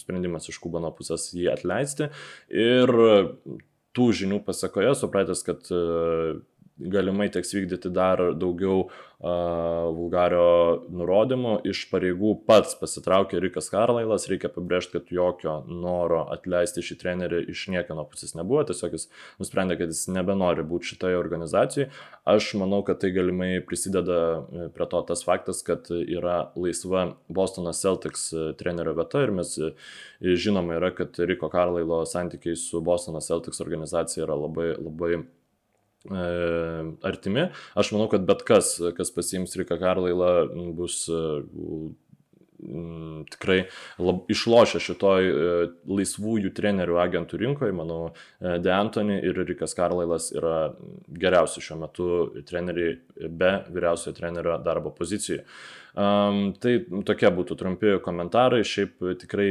sprendimas 0.02 0.50
iš 0.50 0.58
Kubano 0.60 0.90
pusės 0.92 1.28
jį 1.38 1.46
atleisti. 1.54 2.10
Ir 2.50 2.92
tų 3.96 4.08
žinių 4.18 4.42
pasakoje 4.44 4.96
supratęs, 5.00 5.46
kad 5.48 5.70
galimai 6.80 7.30
teks 7.34 7.54
vykdyti 7.56 7.92
dar 7.94 8.22
daugiau 8.40 8.88
uh, 8.88 8.92
vulgario 9.20 10.86
nurodymų. 10.96 11.60
Iš 11.68 11.86
pareigų 11.92 12.34
pats 12.48 12.78
pasitraukė 12.80 13.42
Rikas 13.44 13.68
Karlailas, 13.72 14.30
reikia 14.32 14.52
pabrėžti, 14.54 14.96
kad 14.96 15.12
jokio 15.12 15.58
noro 15.68 16.24
atleisti 16.32 16.84
šį 16.86 16.98
trenerį 17.02 17.42
iš 17.52 17.66
niekieno 17.74 18.06
pusės 18.08 18.36
nebuvo, 18.38 18.64
tiesiog 18.70 18.96
jis 18.96 19.10
nusprendė, 19.42 19.76
kad 19.82 19.92
jis 19.92 20.06
nebenori 20.16 20.64
būti 20.64 20.94
šitoje 20.94 21.20
organizacijoje. 21.20 21.90
Aš 22.30 22.54
manau, 22.62 22.80
kad 22.88 23.02
tai 23.02 23.12
galimai 23.12 23.58
prisideda 23.66 24.20
e, 24.40 24.70
prie 24.76 24.88
to 24.88 25.02
tas 25.10 25.24
faktas, 25.26 25.64
kad 25.68 25.90
yra 25.90 26.54
laisva 26.56 27.10
Bostono 27.28 27.74
Celtics 27.76 28.30
e, 28.32 28.52
trenerio 28.60 28.94
vieta 28.96 29.26
ir 29.26 29.34
mes 29.36 29.56
e, 29.58 29.74
žinoma 30.22 30.78
yra, 30.80 30.94
kad 30.96 31.20
Riko 31.20 31.50
Karlailo 31.52 32.06
santykiai 32.08 32.56
su 32.60 32.80
Bostono 32.86 33.20
Celtics 33.26 33.60
organizacija 33.66 34.28
yra 34.28 34.38
labai, 34.40 34.72
labai 34.78 35.20
artimi. 36.08 37.50
Aš 37.76 37.92
manau, 37.92 38.08
kad 38.12 38.28
bet 38.28 38.46
kas, 38.48 38.78
kas 38.98 39.12
pasiims 39.12 39.56
Rika 39.60 39.78
Karlailą, 39.80 40.48
bus 40.78 41.02
e, 41.12 41.24
tikrai 43.34 43.58
lab, 44.00 44.24
išlošia 44.32 44.82
šitoj 44.84 45.28
e, 45.28 45.58
laisvųjų 45.90 46.54
trenerių 46.56 47.00
agentų 47.04 47.42
rinkoje. 47.44 47.76
Manau, 47.76 48.00
De 48.40 48.72
Antoni 48.74 49.20
ir 49.20 49.44
Rikas 49.44 49.76
Karlailas 49.78 50.32
yra 50.36 50.72
geriausi 51.10 51.64
šiuo 51.64 51.82
metu 51.84 52.10
treneriai 52.48 53.30
be 53.30 53.54
vyriausiojo 53.68 54.16
trenerio 54.18 54.58
darbo 54.64 54.96
pozicijoje. 54.96 55.44
Um, 56.00 56.54
tai 56.62 56.78
tokie 57.08 57.32
būtų 57.34 57.58
trumpi 57.60 57.96
komentarai, 58.06 58.62
šiaip 58.64 59.02
tikrai 59.20 59.50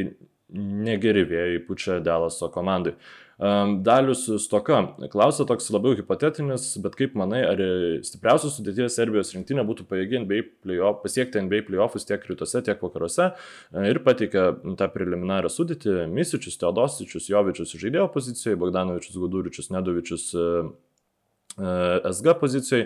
negeri 0.48 1.26
vėjai 1.28 1.64
pučia 1.66 1.98
Delaso 2.00 2.48
komandai. 2.52 2.94
Dalius 3.38 4.24
Stoka 4.42 4.80
klausia 5.12 5.44
toks 5.46 5.68
labiau 5.70 5.94
hipotetinis, 5.94 6.72
bet 6.82 6.96
kaip 6.98 7.14
manai, 7.18 7.44
ar 7.46 7.60
stipriausios 8.02 8.56
sudėties 8.58 8.96
Serbijos 8.98 9.30
rinktinė 9.30 9.62
būtų 9.68 9.84
pajėgi 9.86 10.24
playoff, 10.64 11.04
pasiekti 11.04 11.44
NBA 11.44 11.62
playoffus 11.68 12.08
tiek 12.08 12.24
rytuose, 12.26 12.64
tiek 12.66 12.80
vakaruose 12.82 13.28
ir 13.86 14.00
pateikė 14.02 14.48
tą 14.80 14.88
preliminarią 14.90 15.52
sudėtį 15.54 16.08
Misičius, 16.10 16.58
Teodosičius, 16.58 17.28
Jovičius 17.30 17.76
žaidėjo 17.78 18.08
pozicijoje, 18.10 18.58
Bogdanovičius, 18.58 19.18
Guduričius, 19.22 19.70
Nedovičius. 19.74 20.28
SG 21.58 22.34
pozicijoje, 22.38 22.84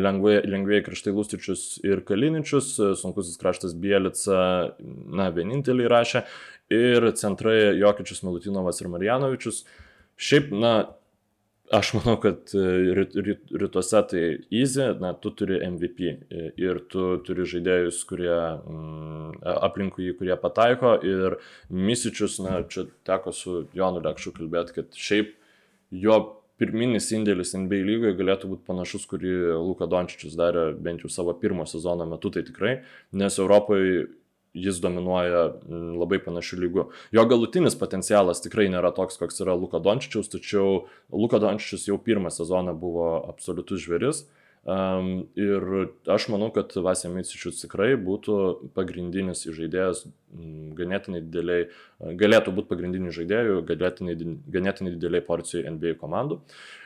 lengvai, 0.00 0.38
lengvai 0.48 0.78
kraštai 0.86 1.12
Lustičius 1.12 1.64
ir 1.84 2.00
Kaliničius, 2.08 2.70
sunkusis 2.96 3.36
kraštas 3.36 3.74
Bielica, 3.76 4.38
na, 4.80 5.26
vieninteliai 5.34 5.90
rašė, 5.92 6.22
ir 6.72 7.10
centrai 7.20 7.74
Jokičius, 7.76 8.22
Milutinovas 8.24 8.80
ir 8.80 8.88
Marjanovičius. 8.94 9.60
Uh, 9.64 9.83
Šiaip, 10.16 10.52
na, 10.54 10.74
aš 11.74 11.94
manau, 11.96 12.14
kad 12.22 12.52
e, 12.54 12.64
ryt, 12.94 13.16
ryt, 13.16 13.54
rytuose 13.62 14.02
tai 14.10 14.22
easy, 14.50 14.86
na, 15.00 15.12
tu 15.18 15.32
turi 15.34 15.58
MVP 15.66 16.06
e, 16.10 16.46
ir 16.60 16.80
tu 16.92 17.16
turi 17.26 17.46
žaidėjus, 17.50 18.02
kurie 18.08 18.34
mm, 18.34 19.42
aplinkui 19.64 20.08
jį, 20.08 20.16
kurie 20.20 20.38
pataiko 20.40 20.94
ir 21.02 21.38
Misičius, 21.70 22.38
na, 22.44 22.60
čia 22.70 22.86
teko 23.08 23.34
su 23.34 23.64
Jonu 23.74 24.04
Lekšu 24.04 24.34
kalbėti, 24.36 24.78
kad 24.78 24.98
šiaip 24.98 25.34
jo 26.04 26.20
pirminis 26.60 27.10
indėlis 27.14 27.56
NBA 27.58 27.80
lygoje 27.88 28.18
galėtų 28.18 28.52
būti 28.52 28.68
panašus, 28.68 29.08
kurį 29.10 29.34
Luka 29.58 29.88
Dončičius 29.90 30.36
darė 30.38 30.68
bent 30.78 31.02
jau 31.02 31.10
savo 31.10 31.34
pirmo 31.38 31.66
sezono 31.66 32.06
metu, 32.06 32.30
tai 32.30 32.44
tikrai, 32.46 32.76
nes 33.18 33.40
Europoje 33.42 34.06
jis 34.54 34.78
dominuoja 34.82 35.42
mm, 35.50 35.96
labai 36.00 36.20
panašių 36.22 36.60
lygų. 36.62 36.86
Jo 37.14 37.26
galutinis 37.30 37.76
potencialas 37.78 38.42
tikrai 38.44 38.68
nėra 38.72 38.94
toks, 38.94 39.18
koks 39.20 39.42
yra 39.44 39.56
Luka 39.58 39.82
Dončičiaus, 39.82 40.30
tačiau 40.32 40.86
Luka 41.12 41.42
Dončičius 41.42 41.88
jau 41.90 41.98
pirmą 41.98 42.32
sezoną 42.34 42.76
buvo 42.78 43.10
absoliutus 43.28 43.84
žvėris. 43.84 44.24
Um, 44.64 45.26
ir 45.36 45.60
aš 46.08 46.30
manau, 46.32 46.48
kad 46.54 46.72
Vasė 46.72 47.10
Micičius 47.12 47.58
tikrai 47.60 47.98
būtų 48.00 48.70
pagrindinis 48.72 49.44
žaidėjas 49.44 50.06
ganėtinai 50.78 51.22
dideliai, 51.24 51.68
galėtų 52.20 52.54
būti 52.56 52.70
pagrindinių 52.72 53.12
žaidėjų, 53.14 53.60
ganėtinai, 53.68 54.16
ganėtinai 54.56 54.94
dideliai 54.96 55.24
porcijai 55.26 55.70
NBA 55.74 55.98
komandų. 56.00 56.40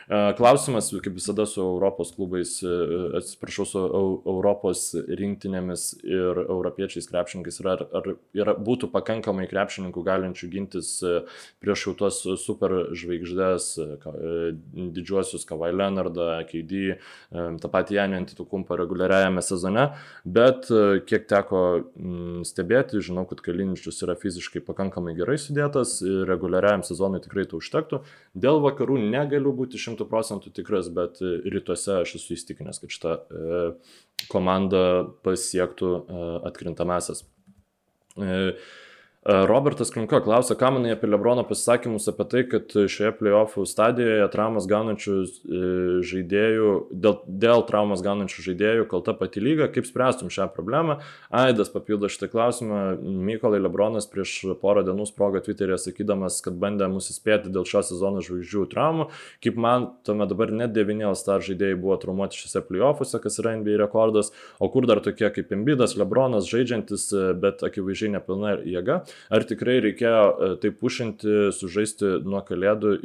Klausimas, 0.09 0.87
kaip 0.89 1.13
visada, 1.19 1.43
su 1.45 1.61
Europos 1.61 2.09
klubais, 2.15 2.55
atsiprašau, 3.19 3.65
su 3.69 3.81
Europos 4.25 4.87
rinktinėmis 5.05 5.83
ir 6.01 6.39
europiečiais 6.47 7.05
krepšininkais, 7.11 7.59
ar, 7.61 7.83
ar, 7.93 8.09
ar 8.41 8.51
būtų 8.57 8.89
pakankamai 8.89 9.45
krepšininkų 9.51 10.01
galinčių 10.07 10.49
gintis 10.49 10.89
prieš 11.61 11.85
jau 11.85 11.93
tuos 11.99 12.23
super 12.41 12.73
žvaigždės, 12.97 13.67
didžiuosius 14.97 15.45
Kawhi 15.45 15.75
Leonardą, 15.77 16.31
KD, 16.49 16.97
tą 17.61 17.69
patį 17.69 17.99
Janį 17.99 18.23
Antitukumpą 18.23 18.81
reguliariajame 18.81 19.45
sezone, 19.45 19.91
bet 20.25 20.73
kiek 21.05 21.29
teko 21.29 21.63
stebėti, 22.49 23.05
žinau, 23.05 23.27
kad 23.29 23.38
kad 23.41 23.55
Kaliničius 23.55 24.01
yra 24.05 24.15
fiziškai 24.19 24.61
pakankamai 24.67 25.15
gerai 25.17 25.37
sudėtas 25.41 25.97
ir 26.05 26.27
reguliariajam 26.29 26.83
sezonui 26.87 27.21
tikrai 27.23 27.45
to 27.49 27.59
užtektų. 27.59 28.01
Dėl 28.37 28.61
vakarų 28.63 28.99
negaliu 29.09 29.53
būti 29.55 29.81
šimtų 29.81 30.07
procentų 30.09 30.53
tikras, 30.55 30.91
bet 30.93 31.21
rytuose 31.21 32.01
aš 32.03 32.17
esu 32.19 32.35
įstikinęs, 32.37 32.81
kad 32.83 32.93
šita 32.95 33.15
e, 33.15 33.63
komanda 34.31 34.83
pasiektų 35.25 35.95
e, 35.95 36.27
atkrintamasias. 36.51 37.25
E, 38.19 38.39
Robertas 39.29 39.91
Klimko 39.93 40.21
klausia, 40.25 40.55
ką 40.57 40.71
manai 40.73 40.93
apie 40.95 41.05
Lebrono 41.09 41.43
pasisakymus 41.45 42.07
apie 42.09 42.25
tai, 42.31 42.41
kad 42.49 42.73
šioje 42.89 43.11
playoffų 43.19 43.65
stadijoje 43.69 44.25
traumas 44.33 44.65
gaunančių 44.69 45.17
e, 45.19 45.59
žaidėjų, 46.09 46.69
dėl, 46.89 47.17
dėl 47.43 47.61
traumas 47.67 48.01
gaunančių 48.05 48.45
žaidėjų 48.47 48.87
kalta 48.89 49.13
pati 49.19 49.43
lyga, 49.43 49.67
kaip 49.75 49.85
spręstum 49.85 50.31
šią 50.33 50.47
problemą. 50.55 50.95
Aidas 51.29 51.69
papildo 51.69 52.09
šitą 52.09 52.31
klausimą. 52.31 52.79
Mykolai 53.27 53.59
Lebronas 53.61 54.09
prieš 54.09 54.33
porą 54.63 54.85
dienų 54.87 55.05
sprogo 55.11 55.43
Twitter'e 55.45 55.77
sakydamas, 55.77 56.39
kad 56.45 56.57
bandė 56.57 56.89
mus 56.89 57.11
įspėti 57.13 57.53
dėl 57.53 57.67
šio 57.69 57.83
sezono 57.85 58.25
žvaigždžių 58.25 58.65
traumų. 58.73 59.09
Kaip 59.45 59.61
man, 59.61 59.91
tuomet 60.09 60.33
dabar 60.33 60.55
net 60.63 60.73
9 60.73 61.13
star 61.19 61.45
žaidėjai 61.45 61.77
buvo 61.77 61.99
traumuoti 62.01 62.39
šiuose 62.39 62.65
playoffuose, 62.65 63.21
kas 63.21 63.37
yra 63.43 63.53
NBA 63.59 63.77
rekordas, 63.83 64.33
o 64.57 64.73
kur 64.73 64.89
dar 64.89 65.03
tokie 65.05 65.29
kaip 65.37 65.53
Embidas, 65.53 65.93
Lebronas 65.99 66.49
žaidžiantis, 66.49 67.11
bet 67.37 67.61
akivaizdžiai 67.67 68.15
nepilna 68.17 68.57
jėga 68.65 69.03
ar 69.33 69.45
tikrai 69.49 69.79
reikėjo 69.85 70.23
e, 70.29 70.49
taip 70.63 70.79
pušinti, 70.81 71.51
sužaisti 71.55 72.15
nuo 72.25 72.41
kalėdų 72.45 72.95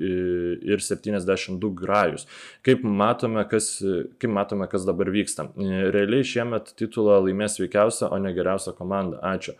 ir 0.64 0.84
72 0.84 1.72
grajus. 1.78 2.28
Kaip 2.66 2.84
matome, 2.84 3.44
kas, 3.50 3.76
kaip 4.22 4.34
matome, 4.34 4.68
kas 4.70 4.86
dabar 4.88 5.10
vyksta. 5.14 5.48
E, 5.58 5.86
realiai 5.94 6.26
šiemet 6.26 6.74
titulą 6.78 7.20
laimės 7.26 7.58
veikiausia, 7.62 8.10
o 8.10 8.20
ne 8.22 8.34
geriausia 8.36 8.76
komanda. 8.76 9.20
Ačiū. 9.34 9.56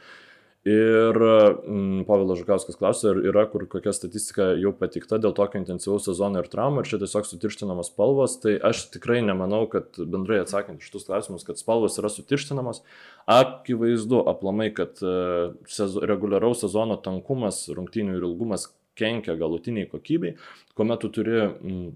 Ir 0.65 1.19
mm, 1.21 2.07
Pavilas 2.09 2.39
Žukauskas 2.41 2.79
klausė, 2.81 3.11
ar 3.11 3.19
yra 3.21 3.43
kur 3.53 3.67
kokia 3.69 3.93
statistika 3.93 4.47
jau 4.57 4.71
patikta 4.73 5.19
dėl 5.21 5.35
tokio 5.37 5.61
intensyvaus 5.61 6.07
sezono 6.09 6.41
ir 6.41 6.49
traumų, 6.49 6.81
ar 6.81 6.89
čia 6.89 6.99
tiesiog 7.03 7.29
sutirštinamos 7.29 7.91
spalvos. 7.93 8.39
Tai 8.41 8.55
aš 8.71 8.87
tikrai 8.95 9.19
nemanau, 9.27 9.67
kad 9.69 9.99
bendrai 10.01 10.41
atsakant 10.41 10.81
iš 10.81 10.95
tus 10.95 11.05
klausimus, 11.11 11.45
kad 11.45 11.61
spalvos 11.61 12.01
yra 12.01 12.09
sutirštinamos. 12.09 12.81
Akivaizdu 13.29 14.23
aplamai, 14.33 14.71
kad 14.79 15.05
uh, 15.05 15.53
sezo, 15.69 16.01
reguliaraus 16.09 16.65
sezono 16.65 16.97
tankumas, 16.97 17.67
rungtynių 17.69 18.17
ir 18.17 18.25
ilgumas 18.31 18.71
kenkia 18.97 19.37
galutiniai 19.37 19.91
kokybei, 19.91 20.39
kuomet 20.79 21.05
tu 21.05 21.13
turi 21.13 21.43
mm, 21.45 21.93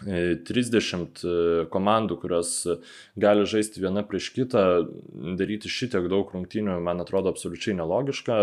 30 0.00 1.20
e, 1.24 1.32
komandų, 1.72 2.16
kurios 2.22 2.52
gali 3.20 3.44
žaisti 3.48 3.82
viena 3.82 4.02
prieš 4.06 4.30
kitą, 4.32 4.62
daryti 5.36 5.68
šitiek 5.68 6.06
daug 6.08 6.30
rungtynių, 6.32 6.78
man 6.84 7.02
atrodo 7.04 7.32
absoliučiai 7.34 7.76
nelogiška. 7.76 8.38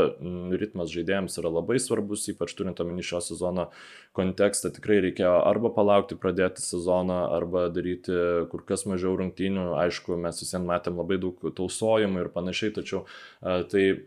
Ritmas 0.62 0.94
žaidėjams 0.94 1.40
yra 1.42 1.52
labai 1.56 1.80
svarbus, 1.82 2.28
ypač 2.30 2.54
turint 2.58 2.82
omeny 2.84 3.06
šio 3.06 3.24
sezono 3.26 3.70
kontekstą. 4.18 4.72
Tikrai 4.76 5.00
reikėjo 5.08 5.34
arba 5.50 5.72
palaukti 5.74 6.20
pradėti 6.20 6.62
sezoną, 6.62 7.24
arba 7.40 7.68
daryti 7.74 8.14
kur 8.52 8.66
kas 8.68 8.86
mažiau 8.90 9.18
rungtynių. 9.18 9.72
Aišku, 9.82 10.20
mes 10.22 10.44
visiems 10.44 10.70
matėm 10.70 11.02
labai 11.02 11.18
daug 11.22 11.42
tausojimų 11.58 12.26
ir 12.26 12.32
panašiai, 12.38 12.76
tačiau 12.78 13.04
e, 13.06 13.60
tai 13.72 13.84
e, 13.90 14.00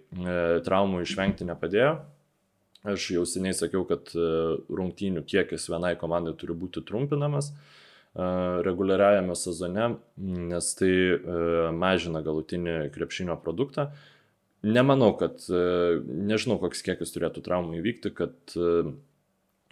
traumų 0.66 1.03
išvengti 1.07 1.51
nepadėjo. 1.51 1.98
Aš 2.83 3.11
jau 3.12 3.26
seniai 3.28 3.53
sakiau, 3.53 3.83
kad 3.85 4.09
e, 4.16 4.28
rungtynių 4.72 5.20
kiekis 5.28 5.68
vienai 5.68 5.93
komandai 6.01 6.33
turi 6.41 6.55
būti 6.57 6.81
trumpinamas 6.89 7.51
e, 7.53 7.57
reguliariajame 8.64 9.37
sezone, 9.37 9.91
nes 10.16 10.70
tai 10.78 10.89
e, 10.89 11.18
mažina 11.76 12.22
galutinį 12.24 12.78
krepšinio 12.95 13.37
produktą. 13.45 13.91
Nemanau, 14.64 15.14
kad, 15.16 15.41
nežinau, 15.49 16.59
koks 16.61 16.83
kiekis 16.85 17.14
turėtų 17.14 17.41
traumų 17.47 17.78
įvykti, 17.78 18.11
kad 18.12 18.53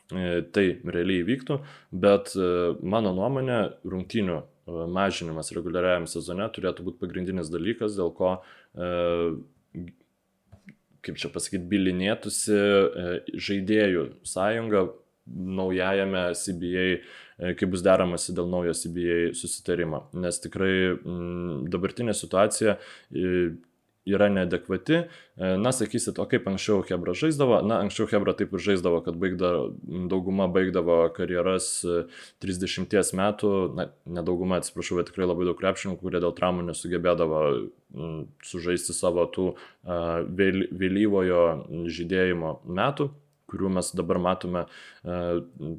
tai 0.09 0.63
realiai 0.89 1.21
įvyktų, 1.21 1.59
bet 1.93 2.33
mano 2.81 3.13
nuomonė, 3.13 3.59
rungtynių 3.85 4.39
mažinimas 4.89 5.53
reguliariajame 5.53 6.09
sezone 6.09 6.49
turėtų 6.57 6.87
būti 6.87 7.03
pagrindinis 7.05 7.53
dalykas, 7.53 8.01
dėl 8.01 8.15
ko 8.17 8.33
kaip 11.09 11.21
čia 11.21 11.31
pasakyti, 11.35 11.67
bilinėtųsi 11.73 12.57
e, 12.57 13.07
žaidėjų 13.49 14.05
sąjunga 14.29 14.87
naujajame 15.59 16.25
CBA, 16.41 16.87
e, 16.99 17.55
kai 17.59 17.69
bus 17.71 17.85
deramasi 17.85 18.37
dėl 18.37 18.49
naujo 18.53 18.77
CBA 18.77 19.19
susitarimo. 19.37 20.07
Nes 20.17 20.41
tikrai 20.45 20.73
dabartinė 21.73 22.17
situacija 22.17 22.79
yra 24.09 24.29
neadekvati. 24.33 25.03
E, 25.03 25.51
na, 25.61 25.73
sakysit, 25.75 26.19
o 26.19 26.27
kaip 26.31 26.49
anksčiau 26.51 26.83
Hebra 26.89 27.15
žaisdavo? 27.19 27.61
Na, 27.67 27.81
anksčiau 27.85 28.09
Hebra 28.11 28.35
taip 28.39 28.55
ir 28.57 28.65
žaisdavo, 28.65 29.01
kad 29.07 29.19
baigdavo, 29.21 29.69
dauguma 30.11 30.49
baigdavo 30.53 31.01
karjeras 31.17 31.71
30 32.45 32.99
e, 32.99 33.05
metų, 33.21 33.53
na, 33.79 33.89
nedauguma, 34.19 34.63
atsiprašau, 34.63 34.99
bet 35.01 35.13
tikrai 35.13 35.29
labai 35.29 35.49
daug 35.49 35.59
krepšininkų, 35.61 36.03
kurie 36.03 36.23
dėl 36.25 36.35
traumų 36.37 36.69
nesugebėdavo 36.71 37.45
sužaisti 38.45 38.93
savo 38.93 39.25
tų 39.33 39.47
vėlyvojo 40.37 41.43
žydėjimo 41.89 42.59
metų 42.69 43.09
kurių 43.49 43.71
mes 43.79 43.91
dabar 43.97 44.19
matome 44.21 44.67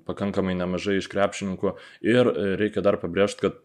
pakankamai 0.10 0.56
nemažai 0.58 0.98
iš 0.98 1.10
krepšininkų. 1.12 1.76
Ir 2.02 2.30
reikia 2.58 2.82
dar 2.86 2.98
pabrėžti, 3.02 3.46
kad 3.46 3.60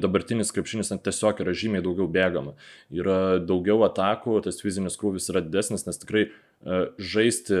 dabartinis 0.00 0.52
krepšinis 0.54 0.92
tiesiog 1.04 1.40
yra 1.44 1.54
žymiai 1.56 1.84
daugiau 1.84 2.08
bėgama. 2.10 2.54
Yra 2.94 3.38
daugiau 3.42 3.82
atakų, 3.86 4.40
tas 4.44 4.60
fizinis 4.62 4.98
krūvis 5.00 5.28
yra 5.32 5.42
didesnis, 5.44 5.84
nes 5.86 6.00
tikrai 6.00 6.24
e, 6.28 6.78
žaisti 6.98 7.56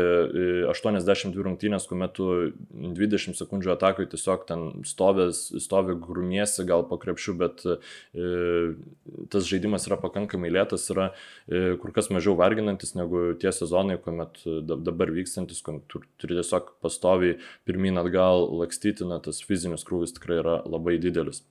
82 0.70 1.28
e, 1.28 1.44
rungtynės, 1.46 1.88
kuomet 1.90 2.14
tu 2.16 2.28
20 2.72 3.38
sekundžių 3.38 3.74
atakai 3.74 4.08
tiesiog 4.10 4.46
ten 4.48 4.64
stovės, 4.88 5.44
stovi 5.64 5.98
grumiesi 6.00 6.66
gal 6.68 6.86
po 6.88 7.00
krepšių, 7.02 7.36
bet 7.42 7.66
e, 7.66 7.76
tas 9.32 9.48
žaidimas 9.50 9.88
yra 9.90 10.00
pakankamai 10.00 10.52
lėtas, 10.54 10.88
yra 10.94 11.10
kur 11.48 11.92
kas 11.96 12.10
mažiau 12.14 12.36
varginantis 12.38 12.94
negu 12.96 13.32
tie 13.40 13.52
sezonai, 13.54 13.98
kuomet 14.02 14.40
dabar 14.68 15.12
vykstantis, 15.14 15.62
kuomet 15.66 15.86
turi 15.92 16.38
tiesiog 16.38 16.74
pastoviai 16.84 17.38
pirmin 17.68 18.00
atgal 18.00 18.48
lakstyti, 18.62 19.06
na 19.08 19.20
tas 19.22 19.42
fizinis 19.44 19.86
krūvis 19.88 20.16
tikrai 20.16 20.42
yra 20.42 20.58
labai 20.64 20.98
didelis. 21.02 21.44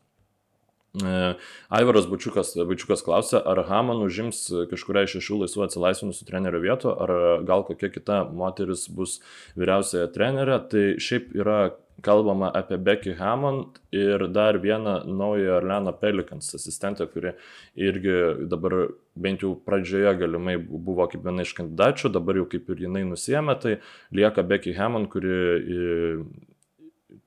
E, 1.04 1.34
Aivaras 1.70 2.08
Bučiukas, 2.10 2.54
Bučiukas 2.68 3.04
klausia, 3.06 3.42
ar 3.46 3.64
Haman 3.68 4.02
užims 4.06 4.46
kažkuria 4.72 5.06
iš 5.06 5.18
šešių 5.18 5.42
laisvų 5.44 5.66
atsilaisvinusių 5.68 6.30
trenerio 6.30 6.62
vietų, 6.64 6.94
ar 7.06 7.16
gal 7.48 7.66
kokia 7.68 7.92
kita 7.94 8.22
moteris 8.34 8.88
bus 8.90 9.20
vyriausiaja 9.60 10.10
trenerė. 10.16 10.62
Tai 10.72 10.86
šiaip 11.04 11.36
yra 11.38 11.60
kalbama 12.02 12.52
apie 12.54 12.78
Becky 12.78 13.16
Hammond 13.18 13.80
ir 13.92 14.28
dar 14.30 14.60
vieną 14.62 15.04
naują 15.06 15.56
Orleano 15.58 15.94
Pelicans 15.94 16.56
asistentę, 16.56 17.08
kuri 17.08 17.34
irgi 17.76 18.18
dabar 18.50 18.76
bent 19.16 19.42
jau 19.42 19.56
pradžioje 19.66 20.14
galimai 20.20 20.58
buvo 20.58 21.08
kaip 21.10 21.26
viena 21.26 21.46
iš 21.46 21.56
kandidačių, 21.58 22.14
dabar 22.14 22.38
jau 22.38 22.46
kaip 22.52 22.70
ir 22.70 22.86
jinai 22.86 23.02
nusėmė, 23.10 23.58
tai 23.62 23.80
lieka 24.14 24.46
Becky 24.46 24.76
Hammond, 24.78 25.10
kuri 25.10 25.34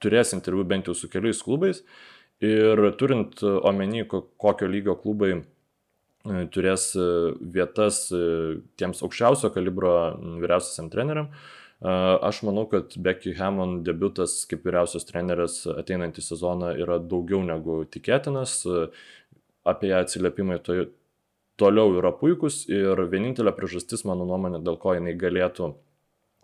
turės 0.01 0.35
interviu 0.37 0.64
bent 0.64 0.89
jau 0.89 0.95
su 0.95 1.11
keliais 1.11 1.43
klubais. 1.43 1.83
Ir 2.41 2.80
turint 2.97 3.43
omeny, 3.45 4.07
kokio 4.09 4.68
lygio 4.68 4.95
klubai 4.97 5.34
e, 5.36 5.43
turės 6.53 6.86
e, 6.97 7.09
vietas 7.57 8.07
e, 8.16 8.20
tiems 8.80 9.03
aukščiausio 9.05 9.51
kalibro 9.53 9.93
vyriausiam 10.41 10.88
treneriam, 10.93 11.28
aš 11.80 12.43
manau, 12.45 12.66
kad 12.68 12.93
Becky 13.01 13.32
Hammond 13.38 13.86
debutas 13.86 14.43
kaip 14.49 14.66
vyriausios 14.68 15.07
trenerės 15.09 15.62
ateinantį 15.72 16.24
sezoną 16.24 16.74
yra 16.76 16.99
daugiau 17.01 17.41
negu 17.41 17.78
tikėtinas. 17.88 18.59
Apie 19.64 19.88
ją 19.88 20.03
atsiliepimai 20.05 20.59
to, 20.64 20.76
toliau 21.61 21.95
yra 21.97 22.12
puikus 22.16 22.66
ir 22.68 23.01
vienintelė 23.12 23.55
priežastis, 23.57 24.05
mano 24.09 24.28
nuomonė, 24.28 24.61
dėl 24.64 24.76
ko 24.80 24.93
jinai 24.99 25.16
galėtų 25.16 25.70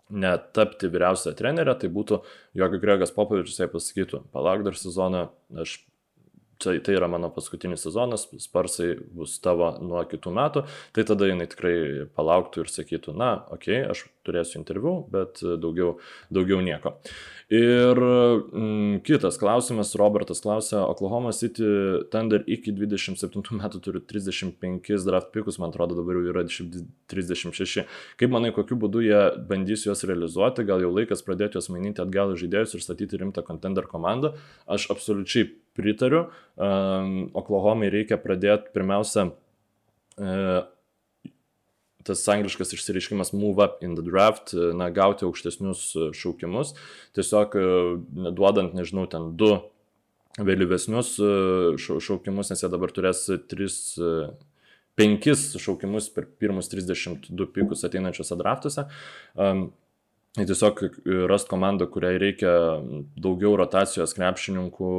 netapti 0.09 0.89
vyriausią 0.89 1.35
trenerę, 1.37 1.75
tai 1.77 1.89
būtų, 1.93 2.21
jog 2.57 2.77
Gregas 2.81 3.13
Popovičius 3.13 3.61
jai 3.61 3.69
pasakytų, 3.71 4.23
palauk 4.33 4.65
dar 4.65 4.77
sezoną, 4.79 5.27
aš 5.65 5.77
tai, 6.63 6.77
tai 6.83 6.97
yra 6.97 7.09
mano 7.11 7.29
paskutinis 7.33 7.83
sezonas, 7.85 8.27
sparsai 8.43 8.93
bus 9.17 9.37
tavo 9.43 9.69
nuo 9.83 10.03
kitų 10.09 10.33
metų, 10.37 10.63
tai 10.95 11.05
tada 11.07 11.29
jinai 11.29 11.47
tikrai 11.51 11.77
palauktų 12.17 12.65
ir 12.65 12.73
sakytų, 12.73 13.15
na, 13.17 13.31
okei, 13.53 13.81
okay, 13.83 13.89
aš 13.93 14.05
turėsiu 14.27 14.59
interviu, 14.61 14.95
bet 15.13 15.41
daugiau, 15.41 15.97
daugiau 16.33 16.61
nieko. 16.65 16.97
Ir 17.47 17.95
mm, 17.95 18.99
kitas 19.07 19.37
klausimas, 19.39 19.93
Robertas 19.95 20.41
klausia, 20.43 20.81
Oklahoma 20.83 21.31
City 21.31 21.63
Thunder 22.11 22.43
iki 22.43 22.73
27 22.75 23.55
metų 23.55 23.79
turi 23.85 24.01
35 24.03 25.05
draft 25.07 25.31
pikus, 25.31 25.55
man 25.63 25.71
atrodo 25.71 25.95
dabar 25.95 26.19
jau 26.19 26.25
yra 26.33 26.43
36. 26.43 27.85
Kaip 28.19 28.35
manai, 28.35 28.51
kokiu 28.51 28.75
būdu 28.83 29.05
jie 29.05 29.21
bandys 29.47 29.87
juos 29.87 30.03
realizuoti, 30.03 30.67
gal 30.67 30.83
jau 30.83 30.91
laikas 30.91 31.23
pradėti 31.23 31.55
juos 31.55 31.71
mainyti 31.71 32.03
atgal 32.03 32.35
žaidėjus 32.35 32.75
ir 32.75 32.83
statyti 32.83 33.23
rimtą 33.23 33.45
contender 33.47 33.87
komandą? 33.87 34.35
Aš 34.67 34.89
absoliučiai 34.91 35.47
pritariu. 35.77 36.25
Um, 36.59 37.29
Oklahomai 37.31 37.87
reikia 37.95 38.19
pradėti 38.19 38.75
pirmiausia 38.75 39.29
uh, 39.31 40.65
tas 42.07 42.23
angliškas 42.33 42.73
išsireiškimas 42.77 43.33
move 43.35 43.63
up 43.63 43.83
in 43.85 43.95
the 43.99 44.05
draft, 44.05 44.53
na, 44.53 44.89
gauti 44.93 45.27
aukštesnius 45.27 45.89
šaukimus, 46.17 46.73
tiesiog 47.17 47.57
duodant, 48.35 48.75
nežinau, 48.77 49.07
ten 49.11 49.33
du 49.39 49.55
vėlyvesnius 50.37 51.15
šaukimus, 51.81 52.51
nes 52.51 52.61
jie 52.63 52.69
dabar 52.71 52.93
turės 52.93 53.25
tris 53.49 53.97
penkis 54.97 55.49
šaukimus 55.61 56.09
per 56.13 56.25
pirmus 56.41 56.71
32 56.73 57.51
pikus 57.53 57.85
ateinančiuose 57.85 58.37
draftuose. 58.39 58.87
Um, 59.37 59.67
tiesiog 60.37 60.81
rast 61.29 61.49
komandą, 61.49 61.87
kuriai 61.89 62.19
reikia 62.21 62.53
daugiau 63.17 63.55
rotacijos 63.57 64.13
krepšininkų 64.17 64.93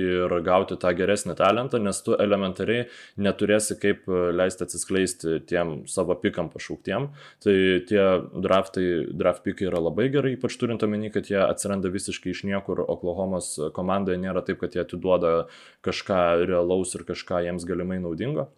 ir 0.00 0.32
gauti 0.44 0.76
tą 0.80 0.92
geresnį 0.96 1.36
talentą, 1.38 1.80
nes 1.82 2.00
tu 2.04 2.14
elementariai 2.16 2.86
neturėsi 3.20 3.76
kaip 3.80 4.08
leisti 4.08 4.64
atsiskleisti 4.66 5.40
tiem 5.48 5.82
savo 5.90 6.16
pikam 6.20 6.48
pašauktiem. 6.52 7.10
Tai 7.44 7.56
tie 7.88 8.06
draftai, 8.32 8.86
draft 9.12 9.44
pikai 9.44 9.68
yra 9.68 9.82
labai 9.82 10.08
gerai, 10.14 10.36
ypač 10.38 10.56
turint 10.60 10.82
omeny, 10.86 11.10
kad 11.12 11.28
jie 11.28 11.40
atsiranda 11.42 11.92
visiškai 11.92 12.32
iš 12.32 12.44
niekur, 12.48 12.84
Oklahomos 12.92 13.54
komandoje 13.76 14.20
nėra 14.22 14.42
taip, 14.46 14.62
kad 14.62 14.74
jie 14.76 14.82
atiduoda 14.84 15.46
kažką 15.84 16.22
realaus 16.48 16.96
ir 16.96 17.06
kažką 17.08 17.44
jiems 17.46 17.68
galimai 17.68 18.00
naudingo 18.02 18.48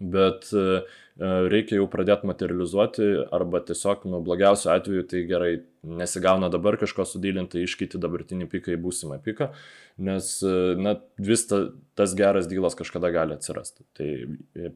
bet 0.00 0.48
e, 0.52 0.60
e, 0.60 1.30
reikia 1.52 1.76
jau 1.78 1.86
pradėti 1.92 2.28
materializuoti 2.28 3.08
arba 3.36 3.60
tiesiog, 3.68 4.06
nu, 4.10 4.22
blogiausiu 4.24 4.72
atveju 4.72 5.04
tai 5.10 5.22
gerai 5.28 5.50
nesigauna 5.84 6.48
dabar 6.52 6.78
kažko 6.80 7.04
sudylinti, 7.08 7.62
iškyti 7.66 8.00
dabartinį 8.00 8.48
piką 8.50 8.72
į 8.74 8.80
būsimą 8.80 9.20
piką, 9.24 9.50
nes, 10.08 10.32
e, 10.40 10.54
na, 10.80 10.96
vis 11.20 11.44
ta, 11.50 11.66
tas 12.00 12.16
geras 12.16 12.48
dylas 12.50 12.78
kažkada 12.78 13.12
gali 13.14 13.36
atsirasti. 13.36 13.84
Tai 13.96 14.10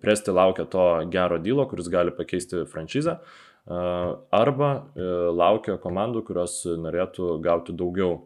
Presti 0.03 0.37
laukia 0.37 0.69
to 0.69 0.85
gero 1.13 1.41
dylo, 1.41 1.67
kuris 1.71 1.89
gali 1.93 2.15
pakeisti 2.15 2.67
franšizę, 2.71 3.19
arba 3.65 4.71
laukia 5.33 5.79
komandų, 5.81 6.21
kurios 6.29 6.59
norėtų 6.69 7.39
gauti 7.41 7.73
daugiau 7.73 8.19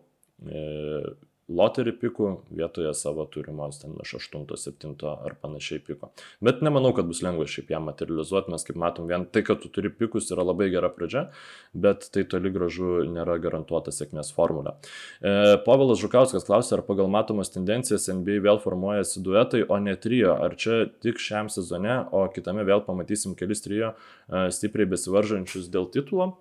loterį 1.49 1.95
pikų 2.03 2.29
vietoje 2.53 2.91
savo 2.97 3.25
turimos 3.33 3.81
ten 3.81 3.95
iš 4.03 4.15
8-7 4.19 4.93
ar 5.09 5.37
panašiai 5.41 5.81
piko. 5.85 6.11
Bet 6.45 6.61
nemanau, 6.65 6.93
kad 6.97 7.09
bus 7.09 7.23
lengva 7.25 7.47
šiaip 7.49 7.73
ją 7.73 7.81
materializuoti, 7.85 8.53
nes 8.53 8.67
kaip 8.69 8.79
matom, 8.81 9.09
vien 9.09 9.25
tai, 9.33 9.43
kad 9.47 9.63
tu 9.63 9.71
turi 9.73 9.91
pikus 9.93 10.29
yra 10.35 10.45
labai 10.45 10.69
gera 10.73 10.91
pradžia, 10.93 11.29
bet 11.73 12.11
tai 12.13 12.27
toli 12.29 12.53
gražu 12.53 13.03
nėra 13.09 13.39
garantuota 13.43 13.95
sėkmės 13.95 14.33
formulė. 14.37 14.75
E, 15.21 15.57
Povilas 15.65 16.03
Žukauskas 16.03 16.45
klausė, 16.49 16.77
ar 16.79 16.85
pagal 16.89 17.09
matomas 17.13 17.53
tendencijas 17.55 18.11
NBA 18.13 18.43
vėl 18.45 18.61
formuojasi 18.63 19.25
duetai, 19.25 19.65
o 19.65 19.81
ne 19.81 19.97
trijo, 19.97 20.37
ar 20.37 20.57
čia 20.61 20.85
tik 21.01 21.23
šiam 21.23 21.49
sezone, 21.53 22.03
o 22.13 22.27
kitame 22.35 22.67
vėl 22.69 22.85
pamatysim 22.85 23.37
kelis 23.39 23.65
trijo 23.65 23.95
e, 23.95 24.49
stipriai 24.53 24.91
besivaržančius 24.93 25.73
dėl 25.73 25.89
titulo. 25.95 26.35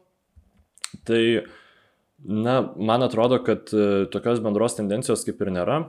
Tai 1.08 1.24
e, 1.24 1.48
Na, 2.18 2.74
man 2.76 3.04
atrodo, 3.06 3.40
kad 3.46 3.70
e, 3.74 4.06
tokios 4.12 4.42
bendros 4.42 4.76
tendencijos 4.78 5.26
kaip 5.28 5.42
ir 5.46 5.52
nėra. 5.54 5.82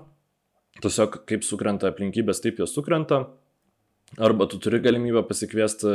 Tiesiog 0.83 1.23
kaip 1.29 1.47
sukrenta 1.47 1.89
aplinkybės, 1.89 2.43
taip 2.45 2.61
jos 2.61 2.75
sukrenta. 2.77 3.25
Arba 4.21 4.47
tu 4.49 4.61
turi 4.63 4.81
galimybę 4.85 5.23
pasikviesti, 5.29 5.89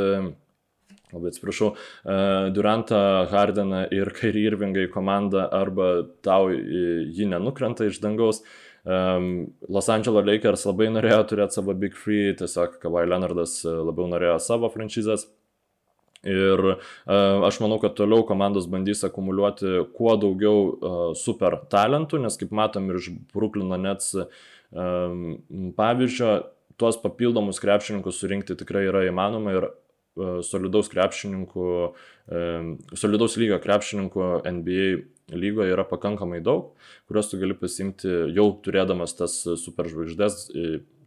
labai 1.14 1.30
atsiprašau, 1.30 1.70
e, 1.74 2.18
Durantą, 2.54 3.00
Hardeną 3.30 3.86
ir 3.94 4.10
Kairį 4.18 4.44
Irvingą 4.50 4.84
į 4.88 4.92
komandą, 4.94 5.46
arba 5.54 5.90
tau 6.26 6.50
ji 6.50 7.30
nenukrenta 7.30 7.86
iš 7.88 8.02
dangaus. 8.02 8.42
Los 8.84 9.86
Angeles 9.88 10.26
Lakers 10.28 10.66
labai 10.68 10.90
norėjo 10.92 11.22
turėti 11.30 11.56
savo 11.56 11.72
Big 11.72 11.94
Free, 11.96 12.34
tiesiog 12.36 12.74
Kawhi 12.82 13.06
Leonardas 13.08 13.62
e, 13.64 13.72
labiau 13.72 14.10
norėjo 14.10 14.36
savo 14.44 14.68
franšizės. 14.68 15.24
Ir 16.24 16.64
uh, 16.70 17.44
aš 17.46 17.60
manau, 17.62 17.78
kad 17.82 17.96
toliau 17.98 18.24
komandos 18.26 18.68
bandys 18.70 19.04
akumuliuoti 19.06 19.84
kuo 19.96 20.16
daugiau 20.20 20.64
uh, 20.64 21.06
super 21.18 21.58
talentų, 21.72 22.22
nes 22.24 22.40
kaip 22.40 22.54
matom 22.56 22.90
ir 22.90 23.00
iš 23.02 23.10
Bruklino 23.34 23.78
Nets 23.80 24.14
um, 24.16 25.38
pavyzdžio, 25.76 26.34
tuos 26.80 26.98
papildomus 26.98 27.60
krepšininkus 27.62 28.18
surinkti 28.18 28.56
tikrai 28.58 28.88
yra 28.88 29.04
įmanoma 29.06 29.52
ir 29.54 29.68
solidaus 30.46 30.86
krepšininkų, 30.92 31.68
solidaus 32.94 33.34
lygio 33.38 33.58
krepšininkų 33.62 34.28
NBA 34.46 34.86
lygoje 35.32 35.72
yra 35.72 35.86
pakankamai 35.88 36.42
daug, 36.44 36.74
kuriuos 37.08 37.30
tu 37.30 37.38
gali 37.40 37.56
pasimti 37.56 38.10
jau 38.36 38.48
turėdamas 38.64 39.16
tas 39.16 39.38
superžvaigždės 39.62 40.40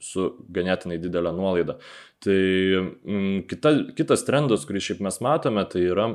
su 0.04 0.30
ganėtinai 0.54 0.98
didelė 1.02 1.34
nuolaida. 1.36 1.78
Tai 2.24 2.38
m, 2.38 3.44
kita, 3.50 3.74
kitas 3.98 4.26
trendas, 4.28 4.66
kurį 4.70 4.84
šiaip 4.90 5.06
mes 5.06 5.22
matome, 5.26 5.66
tai 5.70 5.86
yra 5.90 6.12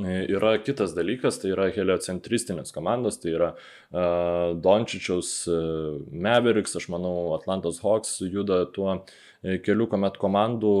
yra 0.00 0.54
kitas 0.64 0.94
dalykas, 0.96 1.36
tai 1.42 1.52
yra 1.52 1.66
heliocentristinės 1.72 2.72
komandos, 2.72 3.18
tai 3.20 3.34
yra 3.34 3.50
uh, 3.52 4.56
Dončičiaus 4.56 5.32
uh, 5.52 5.98
Mavericks, 6.08 6.76
aš 6.76 6.88
manau, 6.88 7.34
Atlantos 7.36 7.82
Hawks 7.84 8.22
juda 8.24 8.64
tuo 8.72 9.02
keliu, 9.42 9.88
kuomet 9.90 10.16
komandų 10.22 10.74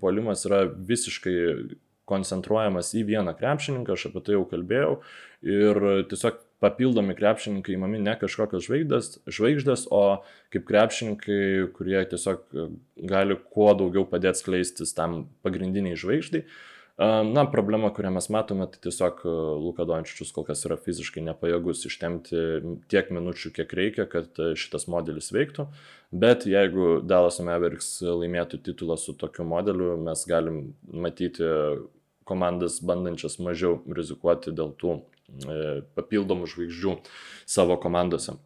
puolimas 0.00 0.46
yra 0.46 0.64
visiškai 0.70 1.34
koncentruojamas 2.08 2.94
į 2.98 3.04
vieną 3.12 3.36
krepšininką, 3.38 3.94
aš 3.94 4.08
apie 4.10 4.24
tai 4.26 4.36
jau 4.36 4.46
kalbėjau, 4.50 4.96
ir 5.46 5.82
tiesiog 6.10 6.40
papildomi 6.62 7.16
krepšininkai 7.18 7.74
įmami 7.74 7.98
ne 8.02 8.14
kažkokios 8.18 8.66
žvaigždės, 8.68 9.08
žvaigždės, 9.26 9.86
o 9.90 10.22
kaip 10.54 10.66
krepšininkai, 10.68 11.38
kurie 11.74 11.98
tiesiog 12.12 12.44
gali 13.10 13.38
kuo 13.54 13.72
daugiau 13.78 14.06
padėti 14.08 14.44
skleistis 14.44 14.94
tam 14.94 15.24
pagrindiniai 15.42 15.98
žvaigždai. 15.98 16.44
Na, 17.02 17.46
problema, 17.48 17.88
kurią 17.90 18.10
mes 18.14 18.28
matome, 18.30 18.66
tai 18.70 18.78
tiesiog 18.84 19.22
Luka 19.58 19.86
Dončičius 19.88 20.30
kol 20.36 20.44
kas 20.46 20.60
yra 20.68 20.76
fiziškai 20.78 21.24
nepajėgus 21.24 21.86
ištemti 21.88 22.42
tiek 22.92 23.08
minučių, 23.16 23.50
kiek 23.56 23.72
reikia, 23.74 24.06
kad 24.12 24.38
šitas 24.60 24.86
modelis 24.92 25.32
veiktų. 25.34 25.66
Bet 26.12 26.44
jeigu 26.44 27.00
Dallas 27.08 27.38
Mavericks 27.40 28.02
laimėtų 28.04 28.60
titulą 28.66 28.98
su 29.00 29.14
tokiu 29.16 29.46
modeliu, 29.48 29.94
mes 29.96 30.26
galim 30.28 30.58
matyti 30.92 31.48
komandas 32.28 32.82
bandančias 32.84 33.38
mažiau 33.40 33.80
rizikuoti 33.96 34.52
dėl 34.52 34.74
tų 34.76 34.98
e, 34.98 35.56
papildomų 35.96 36.50
žvaigždžių 36.52 36.96
savo 37.48 37.78
komandose. 37.80 38.36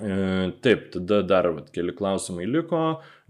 E, 0.00 0.52
taip, 0.64 0.90
tada 0.94 1.22
dar 1.24 1.48
vat, 1.56 1.72
keli 1.72 1.94
klausimai 1.96 2.44
liko. 2.48 2.82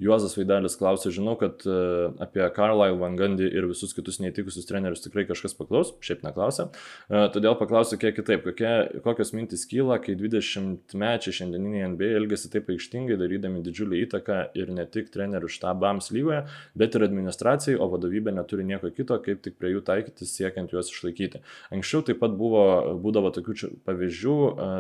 Juozas 0.03 0.35
Vaidelis 0.37 0.75
klausė, 0.79 1.13
žinau, 1.15 1.37
kad 1.39 1.63
e, 1.69 1.77
apie 2.23 2.43
Carlisle, 2.57 2.99
Van 3.01 3.17
Gundy 3.19 3.47
ir 3.47 3.69
visus 3.71 3.95
kitus 3.95 4.19
neįtikusius 4.23 4.67
trenerius 4.69 5.05
tikrai 5.05 5.25
kažkas 5.29 5.55
paklaus, 5.59 5.93
šiaip 6.05 6.25
neklausė. 6.27 6.69
E, 7.09 7.23
todėl 7.35 7.55
paklausiu 7.61 7.99
kiek 8.03 8.17
kitaip, 8.17 8.43
kokie, 8.47 8.73
kokios 9.05 9.33
mintis 9.37 9.65
kyla, 9.71 10.01
kai 10.03 10.17
20 10.19 10.97
mečiai 10.99 11.37
šiandieniniai 11.39 11.93
NBA 11.95 12.11
elgesi 12.19 12.51
taip 12.53 12.71
aikštingai, 12.73 13.19
darydami 13.21 13.63
didžiulį 13.65 14.03
įtaką 14.09 14.41
ir 14.59 14.73
ne 14.75 14.87
tik 14.91 15.13
trenerių 15.15 15.51
štabams 15.53 16.11
lygoje, 16.15 16.43
bet 16.79 16.99
ir 16.99 17.07
administracijai, 17.07 17.79
o 17.79 17.89
vadovybė 17.93 18.35
neturi 18.35 18.67
nieko 18.67 18.91
kito, 18.95 19.19
kaip 19.23 19.45
tik 19.45 19.59
prie 19.61 19.75
jų 19.77 19.85
taikytis, 19.87 20.35
siekiant 20.35 20.75
juos 20.75 20.91
išlaikyti. 20.93 21.43
Anksčiau 21.75 22.03
taip 22.07 22.21
pat 22.23 22.35
buvo, 22.39 22.65
būdavo 23.03 23.33
tokių 23.37 23.73
pavyzdžių, 23.87 24.37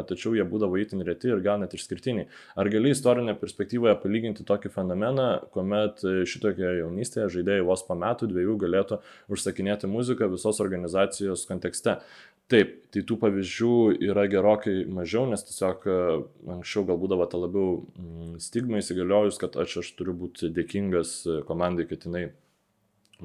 tačiau 0.09 0.35
jie 0.37 0.47
būdavo 0.49 0.81
itin 0.81 1.05
reti 1.07 1.31
ir 1.31 1.43
gal 1.45 1.61
net 1.63 1.75
ir 1.77 1.83
išskirtiniai. 1.83 2.29
Ar 2.59 2.71
gali 2.73 2.93
istorinė 2.95 3.37
perspektyvoje 3.39 3.95
palyginti 4.03 4.47
tokį 4.49 4.73
fenomeną, 4.73 5.12
kuomet 5.55 6.03
šitokioje 6.29 6.83
jaunystėje 6.83 7.31
žaidėjai 7.37 7.65
vos 7.67 7.85
po 7.87 7.97
metų, 7.99 8.29
dviejų 8.31 8.59
galėtų 8.63 9.01
užsakinėti 9.33 9.91
muziką 9.91 10.31
visos 10.33 10.61
organizacijos 10.65 11.47
kontekste? 11.49 11.99
Taip, 12.53 12.73
tai 12.93 13.01
tų 13.09 13.17
pavyzdžių 13.23 13.75
yra 14.11 14.27
gerokai 14.29 14.83
mažiau, 14.93 15.25
nes 15.31 15.45
tiesiog 15.47 15.87
e, 15.89 15.99
anksčiau 16.59 16.85
gal 16.89 16.99
būdavo 17.01 17.25
ta 17.31 17.41
labiau 17.41 17.79
mm, 17.81 18.35
stigma 18.45 18.83
įsigaliojus, 18.83 19.39
kad 19.41 19.57
aš, 19.63 19.79
aš 19.81 19.93
turiu 19.97 20.13
būti 20.25 20.51
dėkingas 20.53 21.15
komandai, 21.49 21.87
kad 21.89 22.05
jinai 22.05 22.27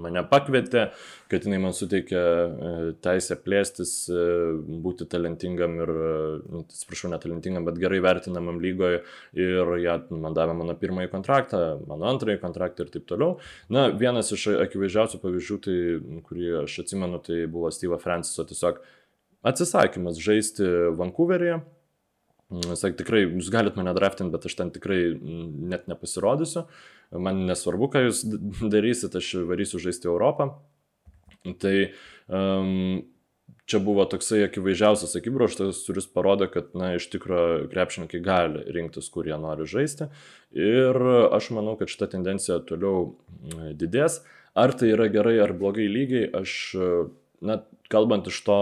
mane 0.01 0.23
pakvietė, 0.29 0.87
kad 1.31 1.45
jinai 1.45 1.59
man 1.61 1.75
suteikė 1.75 2.17
e, 2.19 2.71
teisę 3.03 3.37
plėstis, 3.43 3.93
e, 4.09 4.25
būti 4.83 5.07
talentingam 5.09 5.77
ir, 5.81 5.91
e, 5.91 6.11
nu, 6.53 6.63
atsiprašau, 6.65 7.11
netalentingam, 7.13 7.65
bet 7.67 7.79
gerai 7.81 8.01
vertinamam 8.05 8.61
lygoje 8.63 9.01
ir 9.37 9.73
ją 9.83 9.97
man 10.15 10.37
davė 10.37 10.57
mano 10.57 10.77
pirmąjį 10.79 11.11
kontraktą, 11.13 11.63
mano 11.89 12.09
antrąjį 12.11 12.41
kontraktą 12.43 12.85
ir 12.85 12.93
taip 12.93 13.07
toliau. 13.09 13.39
Na, 13.73 13.87
vienas 13.93 14.31
iš 14.35 14.49
akivaizdžiausių 14.67 15.21
pavyzdžių, 15.23 15.61
tai, 15.67 15.79
kurį 16.27 16.53
aš 16.63 16.81
atsimenu, 16.85 17.21
tai 17.23 17.43
buvo 17.51 17.71
Steve'o 17.73 17.99
Franciso 18.01 18.45
tiesiog 18.47 18.83
atsisakymas 19.47 20.21
žaisti 20.21 20.67
Vancouveryje. 20.97 21.61
Sak, 22.47 22.95
tikrai, 22.95 23.25
jūs 23.25 23.49
galite 23.51 23.75
mane 23.75 23.91
draftinti, 23.95 24.31
bet 24.31 24.45
aš 24.47 24.55
ten 24.55 24.69
tikrai 24.71 25.01
net 25.19 25.89
nepasirodysiu. 25.91 26.63
Man 27.11 27.43
nesvarbu, 27.49 27.89
ką 27.91 28.05
jūs 28.05 28.23
darysit, 28.71 29.17
aš 29.19 29.33
varysiu 29.49 29.81
žaisti 29.83 30.07
Europą. 30.07 30.53
Tai 31.59 31.73
um, 32.31 33.03
čia 33.67 33.81
buvo 33.83 34.05
toksai 34.07 34.45
akivaizdžiausias 34.45 35.17
akibrokštas, 35.19 35.81
kuris 35.87 36.07
parodo, 36.11 36.47
kad, 36.51 36.71
na, 36.77 36.93
iš 36.95 37.09
tikrųjų 37.11 37.67
krepšininkai 37.73 38.21
gali 38.23 38.63
rinktis, 38.75 39.09
kur 39.11 39.27
jie 39.27 39.35
nori 39.39 39.67
žaisti. 39.67 40.07
Ir 40.55 40.99
aš 41.35 41.51
manau, 41.55 41.75
kad 41.79 41.91
šita 41.91 42.09
tendencija 42.15 42.61
toliau 42.67 43.17
didės. 43.75 44.21
Ar 44.57 44.71
tai 44.73 44.93
yra 44.95 45.09
gerai 45.11 45.35
ar 45.43 45.51
blogai 45.55 45.89
lygiai, 45.91 46.31
aš, 46.39 46.55
na, 47.43 47.59
kalbant 47.91 48.31
iš 48.31 48.39
to 48.47 48.61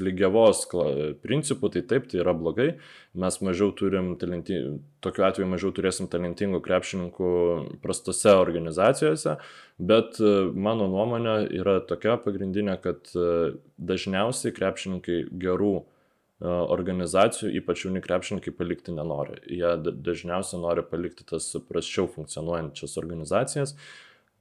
lygiavos 0.00 0.62
principų, 1.22 1.70
tai 1.74 1.82
taip, 1.88 2.06
tai 2.10 2.20
yra 2.22 2.34
blogai. 2.36 2.68
Mes 3.16 3.38
mažiau 3.44 3.72
turim 3.76 4.14
talentingų, 4.20 4.78
tokiu 5.04 5.26
atveju 5.26 5.48
mažiau 5.50 5.72
turėsim 5.76 6.08
talentingų 6.12 6.60
krepšininkų 6.64 7.32
prastose 7.82 8.34
organizacijose, 8.36 9.36
bet 9.78 10.20
e, 10.20 10.32
mano 10.52 10.88
nuomonė 10.92 11.36
yra 11.58 11.78
tokia 11.88 12.16
pagrindinė, 12.22 12.78
kad 12.84 13.12
e, 13.16 13.56
dažniausiai 13.78 14.54
krepšininkai 14.56 15.20
gerų 15.46 15.74
e, 15.80 15.84
organizacijų, 16.46 17.54
ypač 17.62 17.86
jauni 17.86 18.04
krepšininkai, 18.04 18.54
palikti 18.56 18.96
nenori. 18.96 19.40
Jie 19.48 19.76
dažniausiai 19.86 20.60
nori 20.62 20.84
palikti 20.86 21.26
tas 21.28 21.48
prasčiau 21.68 22.10
funkcionuojančias 22.12 22.98
organizacijas 23.00 23.76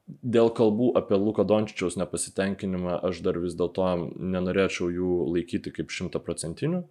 Dėl 0.05 0.51
kalbų 0.53 0.91
apie 0.99 1.17
Luko 1.17 1.41
Dončičiaus 1.47 1.95
nepasitenkinimą 1.97 2.99
aš 3.07 3.23
dar 3.25 3.39
vis 3.41 3.55
dėlto 3.57 3.87
nenorėčiau 4.13 4.91
jų 4.93 5.13
laikyti 5.33 5.73
kaip 5.73 5.89
šimtaprocentinių, 5.89 6.83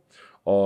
o 0.51 0.57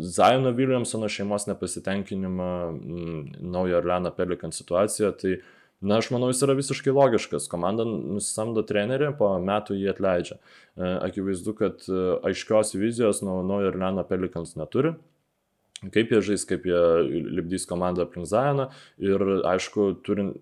Zajono 0.00 0.54
Williamsono 0.56 1.10
šeimos 1.12 1.44
nepasitenkinimą 1.50 2.48
mm, 2.70 3.20
naujo 3.52 3.76
Orleano 3.82 4.14
Pelikan 4.16 4.56
situacijoje, 4.56 5.12
tai 5.20 5.36
Na, 5.84 5.98
aš 6.00 6.06
manau, 6.08 6.30
jis 6.32 6.38
yra 6.40 6.54
visiškai 6.56 6.92
logiškas. 6.96 7.50
Komanda 7.52 7.84
nusamdo 7.84 8.62
trenerį, 8.64 9.10
po 9.18 9.28
metų 9.44 9.74
jį 9.76 9.90
atleidžia. 9.92 10.38
E, 10.38 10.88
akivaizdu, 11.04 11.52
kad 11.58 11.84
e, 11.84 11.98
aiškios 12.30 12.72
vizijos 12.80 13.20
nuo 13.20 13.42
naujo 13.44 13.68
Orleano 13.74 14.06
Pelikans 14.08 14.54
neturi 14.56 14.94
kaip 15.92 16.12
jie 16.12 16.22
žais, 16.24 16.44
kaip 16.48 16.64
jie 16.64 16.80
lipdys 17.36 17.66
komandą 17.68 18.06
aplink 18.06 18.28
Zajoną 18.30 18.70
ir 19.02 19.24
aišku, 19.44 19.90
turint 20.06 20.38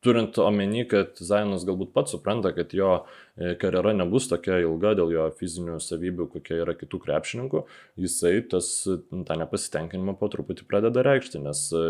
turint 0.00 0.38
omeny, 0.40 0.86
kad 0.88 1.18
Zainas 1.20 1.66
galbūt 1.68 1.92
pats 1.92 2.14
supranta, 2.14 2.54
kad 2.56 2.72
jo 2.76 2.88
e, 3.36 3.52
karjera 3.60 3.92
nebus 3.96 4.30
tokia 4.30 4.56
ilga 4.64 4.94
dėl 4.96 5.12
jo 5.12 5.26
fizinių 5.36 5.76
savybių, 5.84 6.26
kokie 6.32 6.56
yra 6.62 6.74
kitų 6.78 7.02
krepšininkų, 7.04 7.62
jisai 8.00 8.38
tas, 8.48 8.70
tą 8.86 9.36
nepasitenkinimą 9.42 10.16
po 10.20 10.30
truputį 10.32 10.64
pradeda 10.70 11.04
reikšti, 11.04 11.42
nes, 11.44 11.66
e, 11.76 11.84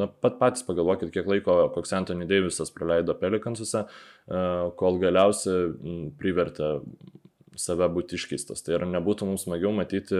na, 0.00 0.08
pat 0.10 0.40
patys 0.42 0.66
pagalvokit, 0.66 1.14
kiek 1.14 1.30
laiko 1.30 1.60
koks 1.76 1.94
Anthony 1.94 2.26
Davisas 2.30 2.74
praleido 2.74 3.14
Pelikansuose, 3.22 3.84
e, 3.86 4.44
kol 4.80 4.98
galiausiai 5.02 5.70
privertė 6.18 6.74
save 7.54 7.86
būti 7.86 8.18
iškeistas. 8.18 8.66
Tai 8.66 8.80
ar 8.80 8.88
nebūtų 8.90 9.28
mums 9.28 9.46
smagiau 9.46 9.70
matyti 9.70 10.18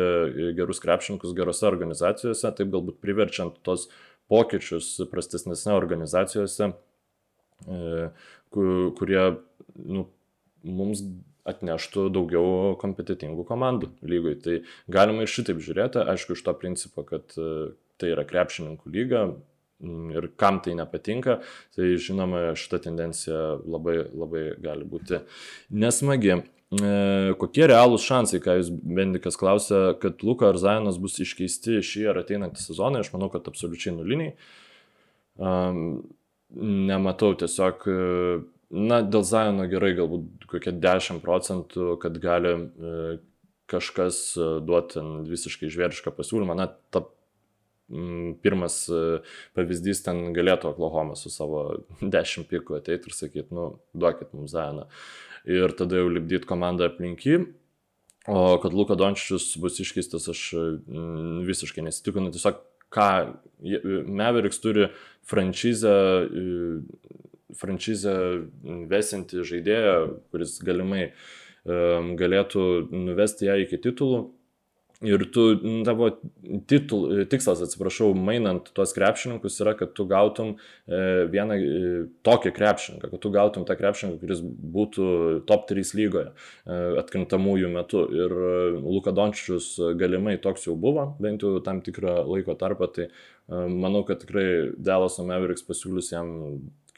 gerus 0.55 0.79
krepšininkus 0.85 1.35
gerose 1.35 1.67
organizacijose, 1.67 2.55
taip 2.55 2.71
galbūt 2.71 3.03
priverčiant 3.03 3.59
tos 3.67 3.89
pokyčius 4.31 5.01
prastesnėse 5.11 5.75
organizacijose 5.75 6.77
kurie 8.55 9.23
nu, 9.75 10.09
mums 10.65 11.05
atneštų 11.49 12.09
daugiau 12.13 12.75
kompetitingų 12.81 13.45
komandų 13.49 13.91
lygoj. 14.09 14.37
Tai 14.45 14.61
galima 14.93 15.25
ir 15.25 15.33
šitaip 15.33 15.61
žiūrėti, 15.65 16.01
aišku, 16.15 16.37
iš 16.37 16.45
to 16.47 16.55
principo, 16.57 17.05
kad 17.07 17.37
e, 17.37 17.75
tai 18.01 18.15
yra 18.15 18.25
krepšininkų 18.29 18.95
lyga 18.95 19.27
ir 19.85 20.31
kam 20.41 20.63
tai 20.65 20.77
nepatinka, 20.79 21.41
tai 21.77 21.95
žinoma, 22.01 22.55
šita 22.57 22.81
tendencija 22.87 23.59
labai, 23.61 23.99
labai 24.15 24.45
gali 24.63 24.89
būti 24.89 25.21
nesmagi. 25.75 26.39
E, 26.75 26.93
kokie 27.39 27.69
realūs 27.69 28.07
šansai, 28.09 28.41
ką 28.43 28.57
jūs 28.63 28.73
Bendikas 28.73 29.37
klausė, 29.39 29.99
kad 30.01 30.25
Luka 30.25 30.49
ar 30.49 30.59
Zajonas 30.63 30.97
bus 31.03 31.21
iškeisti 31.21 31.83
šį 31.85 32.09
ar 32.15 32.23
ateinantį 32.25 32.65
sezoną, 32.65 33.05
aš 33.05 33.13
manau, 33.13 33.29
kad 33.35 33.51
absoliučiai 33.51 33.93
nuliniai. 33.99 34.33
Um, 35.35 36.07
nematau 36.61 37.35
tiesiog, 37.39 37.87
e, 37.89 37.97
na, 38.75 39.01
dėl 39.03 39.25
Zajono 39.27 39.67
gerai, 39.71 39.95
galbūt 39.99 40.47
kokie 40.51 40.75
10 40.83 41.23
procentų, 41.25 41.95
kad 42.03 42.19
gali 42.23 42.55
e, 42.55 42.95
kažkas 43.71 44.21
e, 44.37 44.49
duoti 44.65 45.03
visiškai 45.31 45.73
žvėrišką 45.73 46.15
pasiūlymą. 46.15 46.57
Na, 46.59 46.71
ta 46.95 47.07
pirmas 48.41 48.79
pavyzdys 49.53 49.99
ten 50.07 50.31
galėtų 50.33 50.71
Oklahoma 50.71 51.19
su 51.21 51.29
savo 51.29 51.67
10 52.01 52.49
pikų 52.49 52.79
ateiti 52.79 53.11
ir 53.11 53.17
sakyti, 53.17 53.51
nu, 53.55 53.75
duokit 53.93 54.33
mums 54.33 54.55
Zajoną. 54.55 54.89
Ir 55.45 55.75
tada 55.77 56.01
jau 56.01 56.09
lipdyti 56.09 56.49
komandą 56.49 56.89
aplinky. 56.89 57.43
O 58.25 58.57
kad 58.57 58.73
Luka 58.73 58.97
Dončičius 58.97 59.51
bus 59.61 59.77
iškeistas, 59.85 60.31
aš 60.33 60.47
visiškai 61.45 61.85
nesitikinu. 61.85 62.31
Tiesiog 62.33 62.63
ką 62.95 63.09
Mavericks 64.07 64.61
turi 64.61 64.89
franšizę, 65.25 65.95
franšizę 67.57 68.15
vesinti 68.91 69.45
žaidėją, 69.47 69.95
kuris 70.33 70.59
galimai 70.67 71.09
galėtų 72.21 72.65
nuvesti 72.93 73.49
ją 73.49 73.57
iki 73.63 73.81
titulų. 73.87 74.27
Ir 75.03 75.25
tu, 75.35 75.43
tavo 75.85 76.09
titul, 76.71 77.25
tikslas, 77.31 77.61
atsiprašau, 77.65 78.13
mainant 78.15 78.69
tuos 78.77 78.95
krepšininkus 78.95 79.59
yra, 79.65 79.73
kad 79.77 79.91
tu 79.97 80.07
gautum 80.09 80.53
e, 80.55 81.01
vieną 81.33 81.57
e, 81.59 81.81
tokį 82.25 82.53
krepšininką, 82.55 83.11
kad 83.11 83.23
tu 83.25 83.33
gautum 83.35 83.67
tą 83.67 83.75
krepšininką, 83.81 84.21
kuris 84.23 84.45
būtų 84.45 85.09
top 85.51 85.67
3 85.73 85.93
lygoje 85.99 86.31
e, 86.31 86.79
atkrintamųjų 87.03 87.73
metų. 87.75 88.05
Ir 88.15 88.37
Luka 88.85 89.13
Dončičius 89.17 89.75
galimai 89.99 90.39
toks 90.43 90.69
jau 90.69 90.79
buvo, 90.79 91.11
bent 91.19 91.43
jau 91.43 91.59
tam 91.65 91.83
tikrą 91.85 92.21
laiko 92.31 92.55
tarpą, 92.61 92.89
tai 92.95 93.11
manau, 93.51 94.07
kad 94.09 94.23
tikrai 94.23 94.47
Delos 94.79 95.19
Mavericks 95.21 95.67
pasiūlys 95.67 96.15
jam 96.15 96.31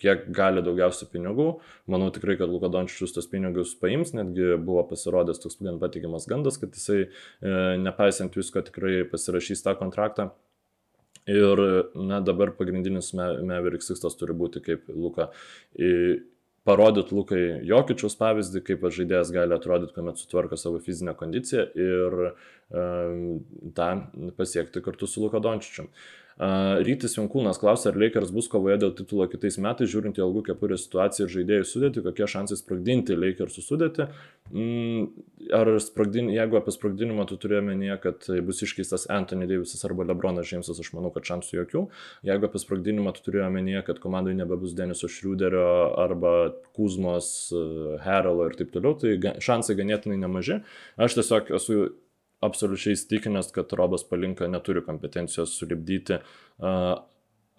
kiek 0.00 0.26
gali 0.36 0.62
daugiausia 0.64 1.08
pinigų. 1.12 1.48
Manau 1.90 2.10
tikrai, 2.14 2.36
kad 2.40 2.52
Luka 2.52 2.70
Dončičius 2.72 3.14
tos 3.16 3.28
pinigus 3.30 3.74
paims, 3.80 4.12
netgi 4.16 4.54
buvo 4.60 4.84
pasirodęs 4.90 5.42
toks 5.42 5.60
gan 5.64 5.80
patikimas 5.82 6.28
gandas, 6.30 6.60
kad 6.60 6.76
jisai 6.76 7.06
e, 7.06 7.08
nepaisant 7.82 8.36
visko 8.36 8.64
tikrai 8.66 9.00
pasirašys 9.10 9.64
tą 9.64 9.76
kontraktą. 9.80 10.30
Ir 11.26 11.58
na, 11.98 12.20
dabar 12.22 12.52
pagrindinis 12.54 13.10
Mavericks 13.16 13.88
tikslas 13.90 14.14
turi 14.14 14.36
būti 14.38 14.62
kaip 14.62 14.86
Luka. 14.94 15.32
Parodyti 16.66 17.14
Lukai 17.14 17.42
Jokičiaus 17.66 18.16
pavyzdį, 18.18 18.62
kaip 18.66 18.84
žaidėjas 18.94 19.30
gali 19.34 19.54
atrodyti, 19.54 19.94
kuomet 19.94 20.18
sutvarko 20.18 20.58
savo 20.58 20.80
fizinę 20.82 21.14
kondiciją 21.18 21.66
ir 21.78 22.16
um, 22.26 23.18
tą 23.76 23.90
pasiekti 24.38 24.82
kartu 24.82 25.06
su 25.10 25.22
Luka 25.22 25.38
Dončičiu. 25.42 25.86
Rytis 26.36 27.14
Jankūnas 27.16 27.56
klausia, 27.56 27.88
ar 27.88 27.96
Lakers 27.96 28.28
bus 28.34 28.50
kovoje 28.52 28.76
dėl 28.82 28.90
titulo 28.98 29.24
kitais 29.32 29.56
metais, 29.56 29.88
žiūrint 29.88 30.18
į 30.18 30.24
ilgų 30.26 30.42
kepurės 30.50 30.82
situaciją 30.84 31.24
ir 31.24 31.32
žaidėjų 31.32 31.68
sudėti, 31.70 32.02
kokie 32.04 32.28
šansai 32.28 32.58
sprogdinti 32.60 33.16
Lakersų 33.16 33.64
sudėti. 33.64 34.04
Mm, 34.52 35.06
ar 35.56 35.72
sprogdin, 35.80 36.28
jeigu 36.34 36.60
apie 36.60 36.76
sprogdinimą 36.76 37.24
tu 37.30 37.40
turėjai 37.40 37.64
menyje, 37.70 37.96
kad 38.04 38.28
bus 38.44 38.60
iškeistas 38.68 39.08
Anthony 39.16 39.48
Davisas 39.48 39.88
arba 39.88 40.04
Lebronas 40.10 40.50
Džeimsas, 40.50 40.82
aš 40.84 40.92
manau, 40.92 41.08
kad 41.14 41.24
šansų 41.24 41.56
jokių. 41.62 41.86
Jeigu 42.28 42.50
apie 42.50 42.60
sprogdinimą 42.60 43.16
tu 43.16 43.24
turėjai 43.30 43.48
menyje, 43.56 43.86
kad 43.88 44.04
komandai 44.04 44.36
nebebus 44.36 44.76
Deniso 44.76 45.08
Šriuderio 45.08 45.66
arba 46.04 46.36
Kuzmos, 46.76 47.30
Heralo 48.04 48.50
ir 48.50 48.60
taip 48.60 48.76
toliau, 48.76 48.92
tai 49.00 49.16
šansai 49.40 49.80
ganėtinai 49.80 50.20
nemaži. 50.20 50.60
Aš 51.00 51.16
tiesiog 51.16 51.56
esu 51.56 51.86
absoliučiai 52.44 52.96
įstikinęs, 52.96 53.52
kad 53.54 53.72
Robas 53.78 54.04
Palinka 54.06 54.48
neturi 54.50 54.82
kompetencijos 54.84 55.54
sulibdyti 55.56 56.18
uh, 56.18 56.92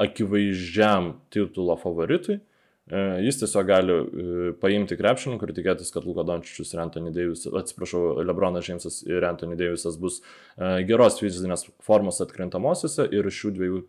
akivaizdžiam 0.03 1.15
titulo 1.33 1.77
favoritui. 1.81 2.39
Uh, 2.87 3.17
jis 3.25 3.41
tiesiog 3.41 3.67
gali 3.67 3.97
uh, 3.97 4.37
paimti 4.61 4.95
krepšininkų 4.99 5.49
ir 5.49 5.55
tikėtis, 5.57 5.91
kad 5.95 6.07
Luka 6.07 6.23
Dončičius 6.27 6.71
ir 6.75 6.83
Anthony 6.85 7.11
Davis, 7.15 7.43
atsiprašau, 7.49 8.21
Lebronas 8.23 8.67
Džeimsas 8.67 9.01
ir 9.09 9.27
Anthony 9.27 9.57
Davisas 9.59 9.99
bus 9.99 10.21
uh, 10.21 10.77
geros 10.87 11.19
fizinės 11.19 11.67
formos 11.83 12.21
atkrintamosiose 12.23 13.09
ir 13.11 13.31
šių 13.33 13.53
dviejų 13.59 13.85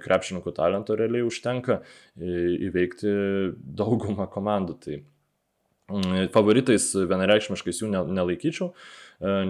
krepšininkų 0.00 0.52
talento 0.56 0.94
realiai 0.96 1.24
užtenka 1.26 1.80
įveikti 2.16 3.10
daugumą 3.60 4.24
komandų. 4.32 4.76
Tai 4.80 5.00
favoritais 6.34 6.90
vienareikšmiškais 6.94 7.82
jų 7.82 7.90
nelaikyčiau, 7.90 8.72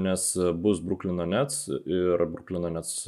nes 0.01 0.27
bus 0.61 0.81
Bruklino 0.85 1.27
Nets 1.29 1.67
ir 1.71 2.25
Bruklino 2.31 2.73
Nets 2.73 3.05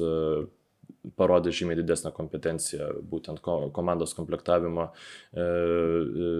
parodė 1.18 1.52
žymiai 1.54 1.78
didesnę 1.80 2.12
kompetenciją 2.14 2.88
būtent 3.10 3.42
komandos 3.42 4.14
komplektavimo 4.16 4.88
e, 4.88 5.44
e, 5.44 6.32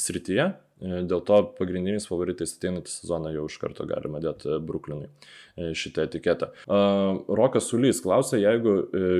srityje. 0.00 0.46
E, 0.82 1.02
dėl 1.08 1.22
to 1.26 1.38
pagrindiniais 1.58 2.08
favoritais 2.10 2.54
ateinantį 2.56 2.90
sezoną 2.90 3.32
jau 3.36 3.46
iš 3.50 3.58
karto 3.62 3.86
galima 3.88 4.22
dėti 4.24 4.58
Bruklinui 4.66 5.08
e, 5.08 5.72
šitą 5.78 6.06
etiketą. 6.08 6.50
Rokas 7.42 7.68
Sulys 7.70 8.02
klausė, 8.04 8.40
jeigu 8.42 8.78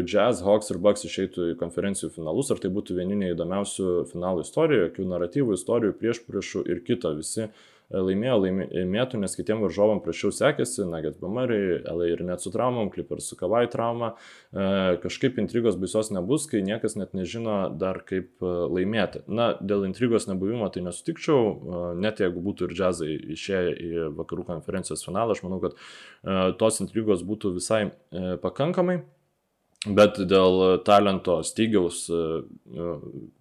Jazz, 0.09 0.43
Hawks 0.47 0.72
ir 0.74 0.80
Bucks 0.83 1.07
išeitų 1.09 1.53
į 1.53 1.59
konferencijų 1.61 2.12
finalus, 2.16 2.51
ar 2.53 2.62
tai 2.62 2.72
būtų 2.74 2.99
vieniniai 2.99 3.37
įdomiausių 3.37 3.93
finalų 4.12 4.47
istorijų, 4.47 4.89
jokių 4.89 5.11
naratyvų, 5.12 5.61
istorijų, 5.61 5.99
prieš 6.01 6.24
priešų 6.26 6.66
ir 6.72 6.83
kito 6.87 7.14
visi 7.18 7.51
laimėjo, 7.93 8.38
laimėtų, 8.43 9.20
nes 9.20 9.36
kitiem 9.36 9.62
varžovam 9.64 10.01
prašiau 10.05 10.32
sekėsi, 10.34 10.84
Nugget 10.88 11.18
Bamariai, 11.20 11.80
LA 11.93 12.09
ir 12.12 12.22
net 12.26 12.43
su 12.45 12.53
traumom, 12.55 12.90
Clippers 12.95 13.28
su 13.30 13.38
Kavai 13.38 13.64
trauma, 13.72 14.12
e, 14.53 14.99
kažkaip 15.03 15.40
intrigos 15.43 15.78
baisos 15.80 16.12
nebus, 16.14 16.47
kai 16.51 16.62
niekas 16.64 16.97
net 16.99 17.14
nežino 17.18 17.57
dar 17.78 18.03
kaip 18.09 18.43
e, 18.43 18.53
laimėti. 18.72 19.24
Na, 19.28 19.53
dėl 19.61 19.86
intrigos 19.88 20.28
nebuvimo 20.30 20.68
tai 20.72 20.84
nesutikčiau, 20.86 21.40
e, 21.43 21.80
net 22.03 22.22
jeigu 22.24 22.45
būtų 22.45 22.68
ir 22.68 22.76
džiazai 22.76 23.11
išėję 23.36 23.72
į 23.72 24.07
vakarų 24.20 24.47
konferencijos 24.53 25.05
finalą, 25.07 25.36
aš 25.36 25.43
manau, 25.47 25.61
kad 25.62 25.76
tos 26.59 26.80
intrigos 26.82 27.24
būtų 27.26 27.57
visai 27.57 27.82
pakankamai. 28.43 29.03
Bet 29.82 30.20
dėl 30.30 30.78
talento 30.86 31.40
stygiaus 31.43 32.05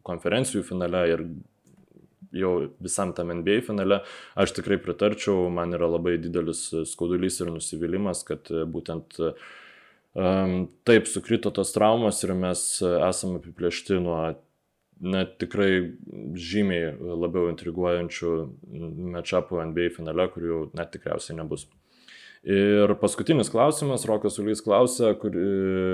konferencijų 0.08 0.64
finale 0.66 1.04
ir 1.12 1.22
jau 2.36 2.54
visam 2.84 3.14
tam 3.18 3.34
NBA 3.40 3.62
finale, 3.68 4.02
aš 4.40 4.56
tikrai 4.58 4.80
pritarčiau, 4.82 5.50
man 5.54 5.76
yra 5.78 5.90
labai 5.92 6.18
didelis 6.22 6.68
skaudulys 6.92 7.42
ir 7.42 7.52
nusivylimas, 7.54 8.24
kad 8.28 8.52
būtent 8.52 9.20
um, 9.22 10.56
taip 10.88 11.10
sukrito 11.12 11.52
tos 11.56 11.74
traumos 11.76 12.24
ir 12.24 12.36
mes 12.38 12.64
esame 12.84 13.42
apiplėšti 13.42 14.00
nuo 14.04 14.22
net 15.02 15.38
tikrai 15.42 15.72
žymiai 16.38 16.94
labiau 17.00 17.50
intriguojančių 17.52 18.34
matchupų 19.16 19.64
NBA 19.72 19.90
finale, 19.96 20.28
kurių 20.34 20.68
net 20.78 20.94
tikriausiai 20.94 21.40
nebus. 21.40 21.66
Ir 22.42 22.96
paskutinis 22.98 23.52
klausimas, 23.54 24.02
Rokas 24.10 24.40
Ulys 24.42 24.64
klausia, 24.66 25.12
kur 25.22 25.36
e, 25.38 25.42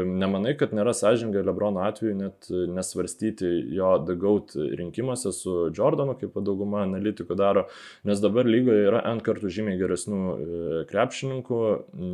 nemanai, 0.07 0.53
kad 0.55 0.71
nėra 0.71 0.93
sąžinga 0.95 1.41
Lebrono 1.43 1.81
atveju 1.83 2.13
net 2.15 2.47
e, 2.47 2.61
nesvarstyti 2.71 3.49
jo 3.75 3.89
Goat 4.15 4.53
rinkimuose 4.55 5.33
su 5.35 5.55
Jordanu, 5.75 6.15
kaip 6.15 6.37
dauguma 6.39 6.85
analitikų 6.85 7.35
daro, 7.35 7.65
nes 8.07 8.23
dabar 8.23 8.47
lygoje 8.47 8.85
yra 8.87 9.01
N 9.11 9.19
kartų 9.25 9.51
žymiai 9.57 9.75
geresnių 9.81 10.21
e, 10.21 10.85
krepšininkų 10.87 11.59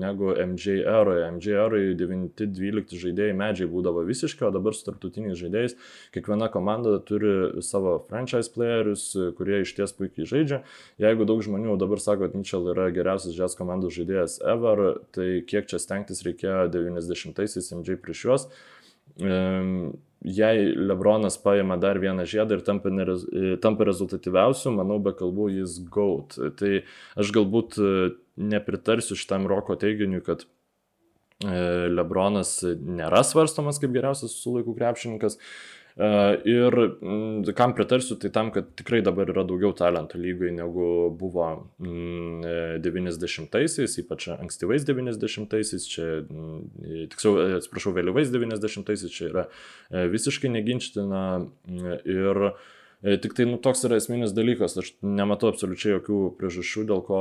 negu 0.01 0.33
MJ 0.33 0.79
eroje. 0.81 1.29
MJ 1.35 1.53
eroje 1.67 1.93
9-12 2.01 2.97
žaidėjai 3.03 3.37
medžiai 3.37 3.69
būdavo 3.69 4.01
visiškai, 4.09 4.49
o 4.49 4.51
dabar 4.57 4.73
su 4.73 4.89
tarptautiniais 4.89 5.37
žaidėjais 5.43 5.77
kiekviena 6.17 6.49
komanda 6.49 6.95
turi 7.05 7.61
savo 7.61 7.99
franchise 8.09 8.49
playerius, 8.57 9.05
kurie 9.37 9.61
iš 9.61 9.77
ties 9.77 9.93
puikiai 9.93 10.25
žaidžia. 10.33 10.63
Jeigu 11.05 11.29
daug 11.29 11.45
žmonių 11.45 11.77
dabar 11.77 12.01
sako, 12.01 12.25
kad 12.25 12.41
Mitchell 12.41 12.73
yra 12.73 12.89
geriausias 12.97 13.37
jazz 13.37 13.53
komandos 13.61 13.93
žaidėjas, 13.93 14.22
žaidėjas 14.23 14.41
ever, 14.41 15.01
tai 15.11 15.43
kiek 15.45 15.67
čia 15.67 15.79
stengtis 15.79 16.23
reikėjo 16.23 16.69
90-aisiais 16.71 17.73
MJ 17.75 17.97
prieš 18.01 18.25
juos. 18.25 18.47
Jei 20.23 20.73
Lebronas 20.75 21.37
paima 21.37 21.77
dar 21.77 21.99
vieną 21.99 22.25
žiedą 22.25 22.55
ir 22.55 22.63
tampa, 22.63 22.89
nerez, 22.89 23.25
tampa 23.61 23.83
rezultatyviausiu, 23.83 24.71
manau, 24.71 24.99
be 24.99 25.11
kalbų 25.11 25.49
jis 25.59 25.81
gaut. 25.91 26.37
Tai 26.57 26.83
aš 27.19 27.31
galbūt 27.35 27.77
e, 27.77 28.13
nepritarsiu 28.39 29.17
šitam 29.19 29.47
roko 29.51 29.75
teiginiui, 29.75 30.23
kad 30.23 30.45
e, 31.43 31.89
Lebronas 31.91 32.61
nėra 32.63 33.23
svarstomas 33.27 33.81
kaip 33.83 33.91
geriausias 33.91 34.31
su 34.39 34.55
laikų 34.55 34.77
krepšininkas. 34.79 35.37
E, 35.97 36.41
ir 36.49 36.73
mm, 36.73 37.53
kam 37.57 37.73
pritarsiu, 37.77 38.15
tai 38.21 38.29
tam, 38.33 38.49
kad 38.55 38.65
tikrai 38.79 39.01
dabar 39.05 39.29
yra 39.29 39.43
daugiau 39.45 39.73
talentų 39.77 40.17
lygai 40.21 40.51
negu 40.55 40.87
buvo 41.19 41.49
90-aisiais, 41.79 43.93
mm, 43.93 44.01
ypač 44.03 44.21
ankstyvais 44.33 44.83
90-aisiais, 44.89 45.83
čia, 45.89 46.05
mm, 46.25 46.59
tiksliau, 47.13 47.33
atsiprašau, 47.59 47.91
vėlyvais 47.97 48.29
90-aisiais, 48.33 49.13
čia 49.13 49.25
yra 49.29 49.43
e, 49.47 49.49
visiškai 50.13 50.49
neginčtina 50.55 51.23
ir 52.03 52.35
E, 52.47 52.49
tik 53.03 53.33
tai 53.35 53.45
nu, 53.49 53.57
toks 53.59 53.83
yra 53.83 53.97
esminis 53.99 54.31
dalykas, 54.35 54.77
aš 54.79 54.93
nematau 55.03 55.49
absoliučiai 55.51 55.97
jokių 55.97 56.19
priežasčių, 56.39 56.85
dėl 56.87 57.01
ko 57.03 57.19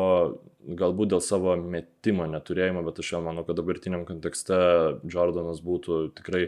galbūt 0.79 1.11
dėl 1.11 1.23
savo 1.25 1.57
metimo 1.59 2.29
neturėjimo, 2.31 2.85
bet 2.87 3.01
aš 3.03 3.15
jau 3.17 3.23
manau, 3.25 3.43
kad 3.49 3.59
dabartiniam 3.59 4.05
kontekste 4.07 4.59
Jordanas 5.03 5.59
būtų 5.67 5.99
tikrai 6.21 6.45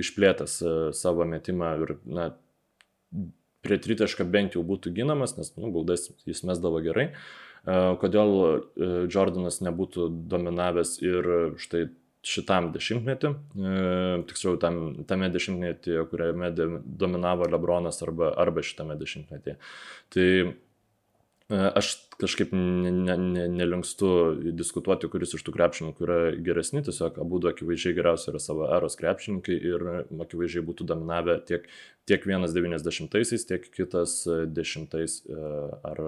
išplėtęs 0.00 0.56
e, 0.62 0.72
savo 0.96 1.28
metimą 1.28 1.74
ir 1.82 1.94
na, 2.08 2.30
prie 3.66 3.78
tritašką 3.84 4.24
bent 4.24 4.56
jau 4.56 4.64
būtų 4.64 4.94
ginamas, 4.96 5.36
nes 5.36 5.52
nu, 5.60 5.68
baudas 5.74 6.08
jis 6.24 6.40
mesdavo 6.48 6.80
gerai. 6.84 7.10
E, 7.12 7.78
kodėl 8.00 8.34
Jordanas 9.12 9.60
nebūtų 9.68 10.08
dominavęs 10.32 10.96
ir 11.04 11.32
štai 11.60 11.90
šitam 12.26 12.70
dešimtmetį, 12.74 13.30
e, 13.30 13.74
tiksliau 14.28 14.58
tam, 14.60 14.80
tame 15.08 15.28
dešimtmetyje, 15.34 16.04
kuriame 16.10 16.50
dominavo 16.54 17.46
Lebronas 17.50 18.02
arba, 18.02 18.32
arba 18.36 18.64
šitame 18.66 18.98
dešimtmetyje. 18.98 19.56
Tai 20.14 20.28
aš 21.48 21.94
kažkaip 22.18 22.50
ne, 22.52 22.90
ne, 22.90 23.14
ne, 23.16 23.44
nelinkstu 23.48 24.08
diskutuoti, 24.58 25.08
kuris 25.08 25.36
iš 25.36 25.44
tų 25.46 25.54
krepšininkų 25.54 26.04
yra 26.04 26.16
geresni, 26.44 26.82
tiesiog 26.84 27.20
abu 27.22 27.38
du 27.40 27.48
akivaizdžiai 27.48 27.94
geriausi 27.96 28.28
yra 28.32 28.40
savo 28.42 28.66
eros 28.74 28.98
krepšininkai 28.98 29.56
ir 29.56 29.84
akivaizdžiai 30.26 30.64
būtų 30.66 30.88
dominavę 30.90 31.38
tiek, 31.48 31.68
tiek 32.10 32.26
vienas 32.28 32.52
90-aisiais, 32.56 33.46
tiek 33.48 33.64
kitas 33.72 34.18
10 34.26 34.98
e, 34.98 35.08
ar 35.88 36.02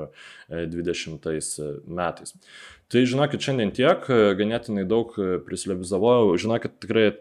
20 0.50 1.30
e, 1.30 1.70
metais. 1.86 2.34
Tai 2.90 3.06
žinokit, 3.06 3.46
šiandien 3.46 3.72
tiek, 3.72 4.10
ganėtinai 4.36 4.84
daug 4.90 5.14
prislebizavau, 5.46 6.34
žinokit, 6.42 6.80
tikrai 6.82 7.12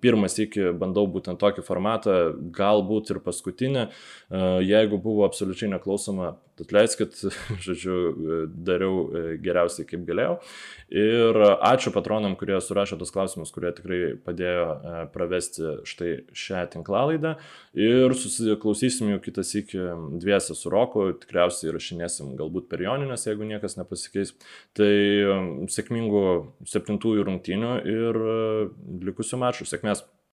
pirmas 0.00 0.36
iki 0.42 0.72
bandau 0.76 1.06
būtent 1.08 1.40
tokį 1.40 1.64
formatą, 1.64 2.16
galbūt 2.54 3.14
ir 3.14 3.20
paskutinį. 3.24 3.84
E, 3.88 4.42
jeigu 4.66 4.98
buvo 5.00 5.24
absoliučiai 5.24 5.70
neklausoma, 5.72 6.34
atleiskit, 6.60 7.16
žodžiu, 7.64 7.96
dariau 8.46 9.06
e, 9.08 9.22
geriausiai 9.42 9.88
kaip 9.88 10.04
galėjau. 10.06 10.36
Ir 10.94 11.40
ačiū 11.64 11.94
patronam, 11.94 12.36
kurie 12.38 12.58
surašė 12.62 12.98
tos 13.00 13.12
klausimus, 13.14 13.52
kurie 13.54 13.72
tikrai 13.74 14.02
padėjo 14.26 14.66
e, 14.68 14.92
pravesti 15.14 15.72
štai 15.88 16.12
šią 16.36 16.66
tinklalaidą. 16.76 17.34
Ir 17.78 18.14
susiklausysim 18.20 19.14
jau 19.14 19.22
kitas 19.24 19.54
iki 19.56 19.80
dviese 20.20 20.54
su 20.58 20.72
Roku, 20.72 21.08
tikriausiai 21.24 21.72
rašinėsim 21.74 22.36
galbūt 22.38 22.68
per 22.68 22.84
Joninės, 22.84 23.26
jeigu 23.30 23.48
niekas 23.48 23.78
nepasikeis. 23.80 24.34
Tai 24.76 24.92
sėkmingų 25.72 26.24
septintųjų 26.68 27.24
rungtynių 27.30 27.74
ir 27.88 28.22
likusių 29.08 29.40
mačų. 29.40 29.53
Sėkmės. 29.62 30.02